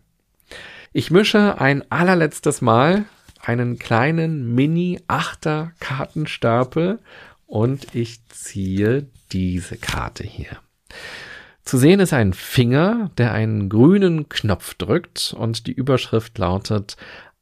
Ich 0.93 1.11
mische 1.11 1.59
ein 1.59 1.83
allerletztes 1.91 2.61
Mal 2.61 3.03
einen 3.41 3.77
kleinen 3.77 4.55
Mini-Achter-Kartenstapel 4.55 6.99
und 7.53 7.93
ich 7.93 8.27
ziehe 8.29 9.05
diese 9.31 9.77
Karte 9.77 10.23
hier. 10.23 10.57
Zu 11.63 11.77
sehen 11.77 11.99
ist 11.99 12.11
ein 12.11 12.33
Finger, 12.33 13.11
der 13.19 13.31
einen 13.31 13.69
grünen 13.69 14.27
Knopf 14.27 14.73
drückt 14.73 15.35
und 15.37 15.67
die 15.67 15.71
Überschrift 15.71 16.35
lautet 16.39 16.97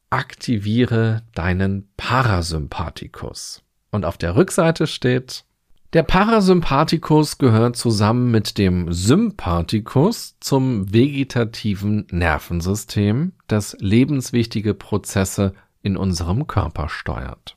Aktiviere 0.09 1.23
deinen 1.33 1.87
Parasympathikus. 1.95 3.63
Und 3.89 4.03
auf 4.03 4.17
der 4.17 4.35
Rückseite 4.35 4.85
steht 4.85 5.45
der 5.93 6.03
Parasympathikus 6.03 7.37
gehört 7.37 7.77
zusammen 7.77 8.31
mit 8.31 8.57
dem 8.57 8.91
Sympathikus 8.91 10.35
zum 10.41 10.93
vegetativen 10.93 12.05
Nervensystem, 12.11 13.31
das 13.47 13.77
lebenswichtige 13.79 14.73
Prozesse 14.73 15.53
in 15.81 15.95
unserem 15.95 16.47
Körper 16.47 16.89
steuert. 16.89 17.55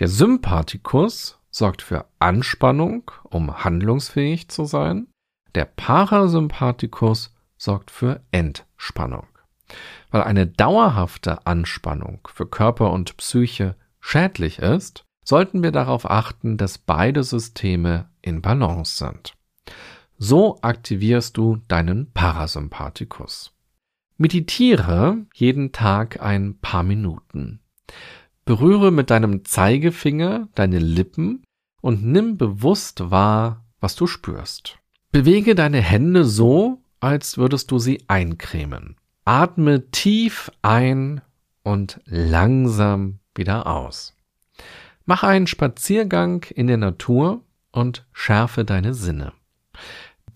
Der 0.00 0.08
Sympathikus 0.08 1.38
sorgt 1.52 1.82
für 1.82 2.06
Anspannung, 2.18 3.12
um 3.22 3.62
handlungsfähig 3.62 4.48
zu 4.48 4.64
sein. 4.64 5.06
Der 5.54 5.66
Parasympathikus 5.66 7.34
sorgt 7.56 7.92
für 7.92 8.22
Entspannung. 8.32 9.26
Weil 10.10 10.22
eine 10.24 10.46
dauerhafte 10.46 11.46
Anspannung 11.46 12.26
für 12.32 12.46
Körper 12.46 12.90
und 12.90 13.16
Psyche 13.18 13.76
schädlich 14.00 14.58
ist, 14.58 15.04
sollten 15.24 15.62
wir 15.62 15.70
darauf 15.70 16.10
achten, 16.10 16.56
dass 16.56 16.78
beide 16.78 17.22
Systeme 17.22 18.08
in 18.20 18.42
Balance 18.42 18.96
sind. 18.96 19.34
So 20.18 20.58
aktivierst 20.62 21.36
du 21.36 21.58
deinen 21.68 22.12
Parasympathikus. 22.12 23.52
Meditiere 24.16 25.26
jeden 25.34 25.72
Tag 25.72 26.20
ein 26.20 26.58
paar 26.60 26.82
Minuten. 26.82 27.60
Berühre 28.44 28.90
mit 28.90 29.10
deinem 29.10 29.44
Zeigefinger 29.44 30.48
deine 30.54 30.78
Lippen 30.78 31.44
und 31.80 32.04
nimm 32.04 32.36
bewusst 32.36 33.10
wahr, 33.10 33.64
was 33.80 33.94
du 33.94 34.06
spürst. 34.06 34.78
Bewege 35.12 35.54
deine 35.54 35.80
Hände 35.80 36.24
so, 36.24 36.82
als 37.00 37.38
würdest 37.38 37.70
du 37.70 37.78
sie 37.78 38.02
eincremen. 38.08 38.96
Atme 39.24 39.90
tief 39.90 40.50
ein 40.62 41.20
und 41.62 42.00
langsam 42.06 43.18
wieder 43.34 43.66
aus. 43.66 44.14
Mach 45.04 45.22
einen 45.22 45.46
Spaziergang 45.46 46.44
in 46.44 46.66
der 46.66 46.76
Natur 46.76 47.42
und 47.72 48.06
schärfe 48.12 48.64
deine 48.64 48.94
Sinne. 48.94 49.32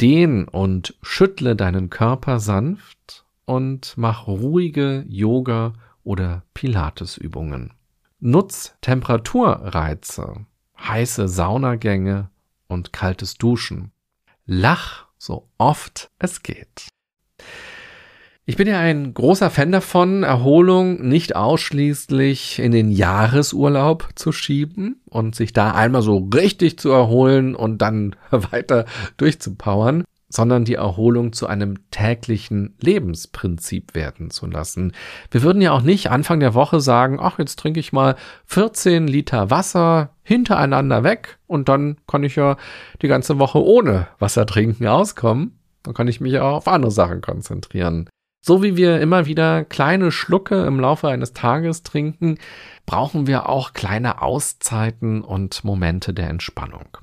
Dehn 0.01 0.47
und 0.47 0.97
schüttle 1.03 1.57
deinen 1.57 1.89
Körper 1.91 2.39
sanft 2.41 3.25
und 3.45 3.95
mach 3.97 4.27
ruhige 4.27 5.05
Yoga 5.09 5.73
oder 6.05 6.43
Pilatesübungen. 6.53 7.76
Nutz 8.19 8.75
Temperaturreize, 8.81 10.47
heiße 10.79 11.29
Saunagänge 11.29 12.31
und 12.67 12.93
kaltes 12.93 13.37
Duschen. 13.37 13.93
Lach 14.47 15.07
so 15.19 15.51
oft 15.59 16.11
es 16.19 16.43
geht. 16.43 16.89
Ich 18.47 18.57
bin 18.57 18.69
ja 18.69 18.79
ein 18.79 19.12
großer 19.12 19.51
Fan 19.51 19.71
davon, 19.71 20.23
Erholung 20.23 21.07
nicht 21.07 21.37
ausschließlich 21.37 22.59
in 22.59 22.73
den 22.73 22.91
Jahresurlaub 22.91 24.09
zu 24.14 24.33
schieben 24.33 25.03
und 25.11 25.35
sich 25.35 25.53
da 25.53 25.73
einmal 25.73 26.01
so 26.03 26.31
richtig 26.33 26.79
zu 26.79 26.91
erholen 26.91 27.55
und 27.55 27.83
dann 27.83 28.17
weiter 28.31 28.87
durchzupowern, 29.19 30.05
sondern 30.37 30.66
die 30.66 30.74
Erholung 30.74 31.32
zu 31.32 31.47
einem 31.47 31.91
täglichen 31.91 32.74
Lebensprinzip 32.78 33.95
werden 33.95 34.30
zu 34.30 34.47
lassen. 34.47 34.93
Wir 35.30 35.43
würden 35.43 35.62
ja 35.62 35.72
auch 35.72 35.80
nicht 35.80 36.11
Anfang 36.11 36.41
der 36.41 36.53
Woche 36.53 36.80
sagen, 36.80 37.18
ach, 37.18 37.39
jetzt 37.39 37.59
trinke 37.59 37.80
ich 37.80 37.95
mal 37.95 38.16
14 38.45 39.09
Liter 39.09 39.51
Wasser 39.51 40.11
hintereinander 40.22 41.03
weg 41.05 41.39
und 41.47 41.70
dann 41.70 41.97
kann 42.07 42.22
ich 42.22 42.37
ja 42.37 42.59
die 43.01 43.09
ganze 43.09 43.39
Woche 43.39 43.64
ohne 43.64 44.09
Wasser 44.18 44.45
trinken 44.45 44.87
auskommen. 44.87 45.59
Dann 45.82 45.95
kann 45.95 46.07
ich 46.07 46.20
mich 46.20 46.39
auch 46.39 46.57
auf 46.57 46.68
andere 46.68 46.91
Sachen 46.91 47.22
konzentrieren. 47.22 48.11
So 48.43 48.62
wie 48.62 48.76
wir 48.76 49.01
immer 49.01 49.24
wieder 49.24 49.64
kleine 49.64 50.12
Schlucke 50.12 50.66
im 50.66 50.78
Laufe 50.78 51.09
eines 51.09 51.32
Tages 51.32 51.82
trinken, 51.82 52.37
brauchen 52.84 53.26
wir 53.26 53.49
auch 53.49 53.72
kleine 53.72 54.20
Auszeiten 54.20 55.22
und 55.22 55.64
Momente 55.64 56.12
der 56.12 56.28
Entspannung. 56.28 56.99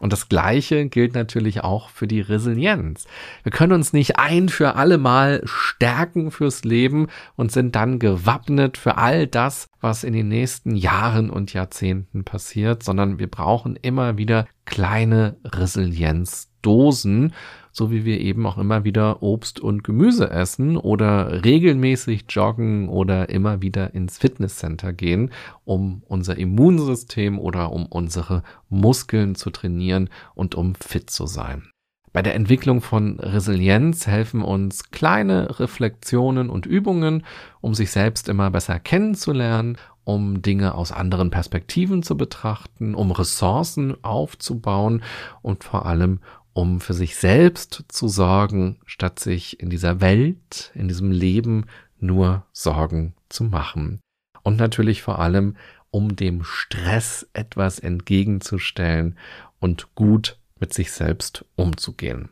Und 0.00 0.12
das 0.12 0.28
Gleiche 0.28 0.88
gilt 0.88 1.14
natürlich 1.14 1.62
auch 1.62 1.90
für 1.90 2.06
die 2.06 2.20
Resilienz. 2.20 3.06
Wir 3.42 3.52
können 3.52 3.72
uns 3.72 3.92
nicht 3.92 4.18
ein 4.18 4.48
für 4.48 4.76
alle 4.76 4.98
Mal 4.98 5.42
stärken 5.44 6.30
fürs 6.30 6.64
Leben 6.64 7.08
und 7.36 7.52
sind 7.52 7.74
dann 7.74 7.98
gewappnet 7.98 8.76
für 8.76 8.96
all 8.96 9.26
das, 9.26 9.66
was 9.80 10.04
in 10.04 10.12
den 10.12 10.28
nächsten 10.28 10.74
Jahren 10.74 11.30
und 11.30 11.52
Jahrzehnten 11.52 12.24
passiert, 12.24 12.82
sondern 12.82 13.18
wir 13.18 13.28
brauchen 13.28 13.76
immer 13.76 14.18
wieder 14.18 14.46
kleine 14.64 15.36
Resilienzdosen, 15.44 17.32
so 17.72 17.90
wie 17.90 18.04
wir 18.04 18.20
eben 18.20 18.46
auch 18.46 18.58
immer 18.58 18.84
wieder 18.84 19.22
Obst 19.22 19.60
und 19.60 19.84
Gemüse 19.84 20.30
essen 20.30 20.76
oder 20.76 21.44
regelmäßig 21.44 22.24
joggen 22.28 22.88
oder 22.88 23.28
immer 23.28 23.62
wieder 23.62 23.94
ins 23.94 24.18
Fitnesscenter 24.18 24.92
gehen, 24.92 25.30
um 25.64 26.02
unser 26.06 26.36
Immunsystem 26.36 27.38
oder 27.38 27.72
um 27.72 27.86
unsere 27.86 28.42
Muskeln 28.68 29.34
zu 29.34 29.50
trainieren 29.50 30.10
und 30.34 30.54
um 30.54 30.74
fit 30.74 31.10
zu 31.10 31.26
sein. 31.26 31.70
Bei 32.12 32.22
der 32.22 32.34
Entwicklung 32.34 32.80
von 32.80 33.20
Resilienz 33.20 34.06
helfen 34.06 34.42
uns 34.42 34.90
kleine 34.90 35.60
Reflexionen 35.60 36.48
und 36.48 36.64
Übungen, 36.66 37.24
um 37.60 37.74
sich 37.74 37.90
selbst 37.90 38.28
immer 38.28 38.50
besser 38.50 38.80
kennenzulernen, 38.80 39.76
um 40.04 40.40
Dinge 40.40 40.74
aus 40.74 40.90
anderen 40.90 41.30
Perspektiven 41.30 42.02
zu 42.02 42.16
betrachten, 42.16 42.94
um 42.94 43.10
Ressourcen 43.10 44.02
aufzubauen 44.02 45.02
und 45.42 45.64
vor 45.64 45.84
allem 45.84 46.20
um 46.52 46.80
für 46.80 46.94
sich 46.94 47.16
selbst 47.16 47.84
zu 47.88 48.08
sorgen, 48.08 48.78
statt 48.86 49.18
sich 49.18 49.60
in 49.60 49.70
dieser 49.70 50.00
Welt, 50.00 50.72
in 50.74 50.88
diesem 50.88 51.10
Leben 51.10 51.66
nur 51.98 52.46
Sorgen 52.52 53.14
zu 53.28 53.44
machen. 53.44 54.00
Und 54.42 54.56
natürlich 54.56 55.02
vor 55.02 55.18
allem, 55.18 55.56
um 55.90 56.16
dem 56.16 56.44
Stress 56.44 57.28
etwas 57.32 57.78
entgegenzustellen 57.78 59.16
und 59.60 59.94
gut 59.94 60.38
mit 60.58 60.74
sich 60.74 60.92
selbst 60.92 61.44
umzugehen. 61.56 62.30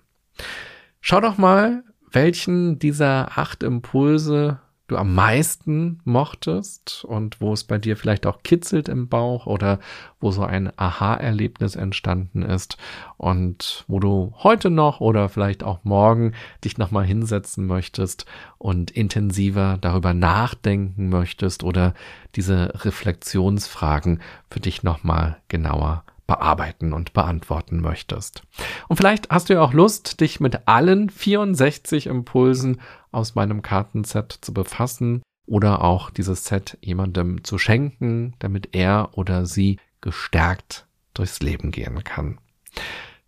Schau 1.00 1.20
doch 1.20 1.38
mal, 1.38 1.84
welchen 2.10 2.78
dieser 2.78 3.38
acht 3.38 3.62
Impulse 3.62 4.60
du 4.89 4.97
am 4.97 5.14
meisten 5.14 6.01
mochtest 6.05 7.05
und 7.05 7.41
wo 7.41 7.53
es 7.53 7.64
bei 7.64 7.78
dir 7.78 7.97
vielleicht 7.97 8.26
auch 8.26 8.43
kitzelt 8.43 8.89
im 8.89 9.09
Bauch 9.09 9.47
oder 9.47 9.80
wo 10.20 10.30
so 10.30 10.45
ein 10.45 10.72
Aha-Erlebnis 10.76 11.74
entstanden 11.74 12.43
ist 12.43 12.76
und 13.16 13.84
wo 13.89 13.99
du 13.99 14.32
heute 14.43 14.70
noch 14.70 15.01
oder 15.01 15.28
vielleicht 15.28 15.64
auch 15.64 15.80
morgen 15.82 16.32
dich 16.64 16.78
nochmal 16.78 17.05
hinsetzen 17.05 17.66
möchtest 17.66 18.26
und 18.59 18.91
intensiver 18.91 19.78
darüber 19.80 20.14
nachdenken 20.14 21.09
möchtest 21.09 21.64
oder 21.64 21.95
diese 22.37 22.72
Reflexionsfragen 22.84 24.20
für 24.51 24.61
dich 24.61 24.82
nochmal 24.82 25.39
genauer 25.49 26.05
bearbeiten 26.27 26.93
und 26.93 27.12
beantworten 27.12 27.81
möchtest. 27.81 28.43
Und 28.89 28.97
vielleicht 28.97 29.31
hast 29.31 29.49
du 29.49 29.55
ja 29.55 29.61
auch 29.61 29.72
Lust, 29.72 30.20
dich 30.20 30.41
mit 30.41 30.66
allen 30.66 31.11
64 31.11 32.07
Impulsen 32.07 32.81
aus 33.12 33.35
meinem 33.35 33.62
Kartenset 33.62 34.33
zu 34.41 34.53
befassen 34.53 35.22
oder 35.47 35.83
auch 35.83 36.11
dieses 36.11 36.45
Set 36.45 36.77
jemandem 36.81 37.45
zu 37.45 37.59
schenken, 37.59 38.35
damit 38.39 38.70
er 38.72 39.11
oder 39.16 39.47
sie 39.47 39.79
gestärkt 40.01 40.87
durchs 41.14 41.41
Leben 41.41 41.70
gehen 41.70 42.03
kann. 42.05 42.39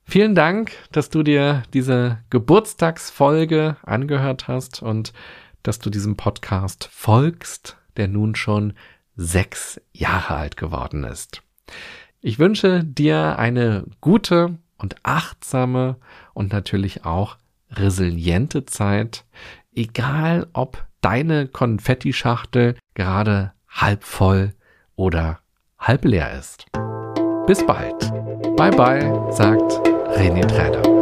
Vielen 0.05 0.35
Dank, 0.35 0.73
dass 0.91 1.11
du 1.11 1.23
dir 1.23 1.63
diese 1.75 2.19
Geburtstagsfolge 2.31 3.77
angehört 3.83 4.49
hast 4.49 4.83
und 4.83 5.13
dass 5.63 5.79
du 5.79 5.91
diesem 5.91 6.17
Podcast 6.17 6.89
folgst, 6.91 7.77
der 7.97 8.09
nun 8.09 8.35
schon 8.35 8.73
sechs 9.17 9.81
Jahre 9.93 10.37
alt 10.37 10.57
geworden 10.57 11.05
ist. 11.05 11.43
Ich 12.21 12.39
wünsche 12.39 12.83
dir 12.83 13.39
eine 13.39 13.85
gute 14.01 14.59
und 14.77 14.97
achtsame 15.05 15.97
und 16.35 16.53
natürlich 16.53 17.05
auch 17.05 17.37
resiliente 17.71 18.65
Zeit, 18.65 19.25
egal 19.75 20.47
ob 20.53 20.85
deine 21.01 21.47
Konfettischachtel 21.47 22.77
gerade 22.95 23.53
halb 23.69 24.03
voll 24.03 24.55
oder 24.97 25.39
halb 25.79 26.05
leer 26.05 26.37
ist. 26.39 26.67
Bis 27.47 27.65
bald. 27.65 27.99
Bye 28.57 28.73
bye, 28.73 29.33
sagt 29.33 29.73
René 30.17 30.45
Träder. 30.47 30.98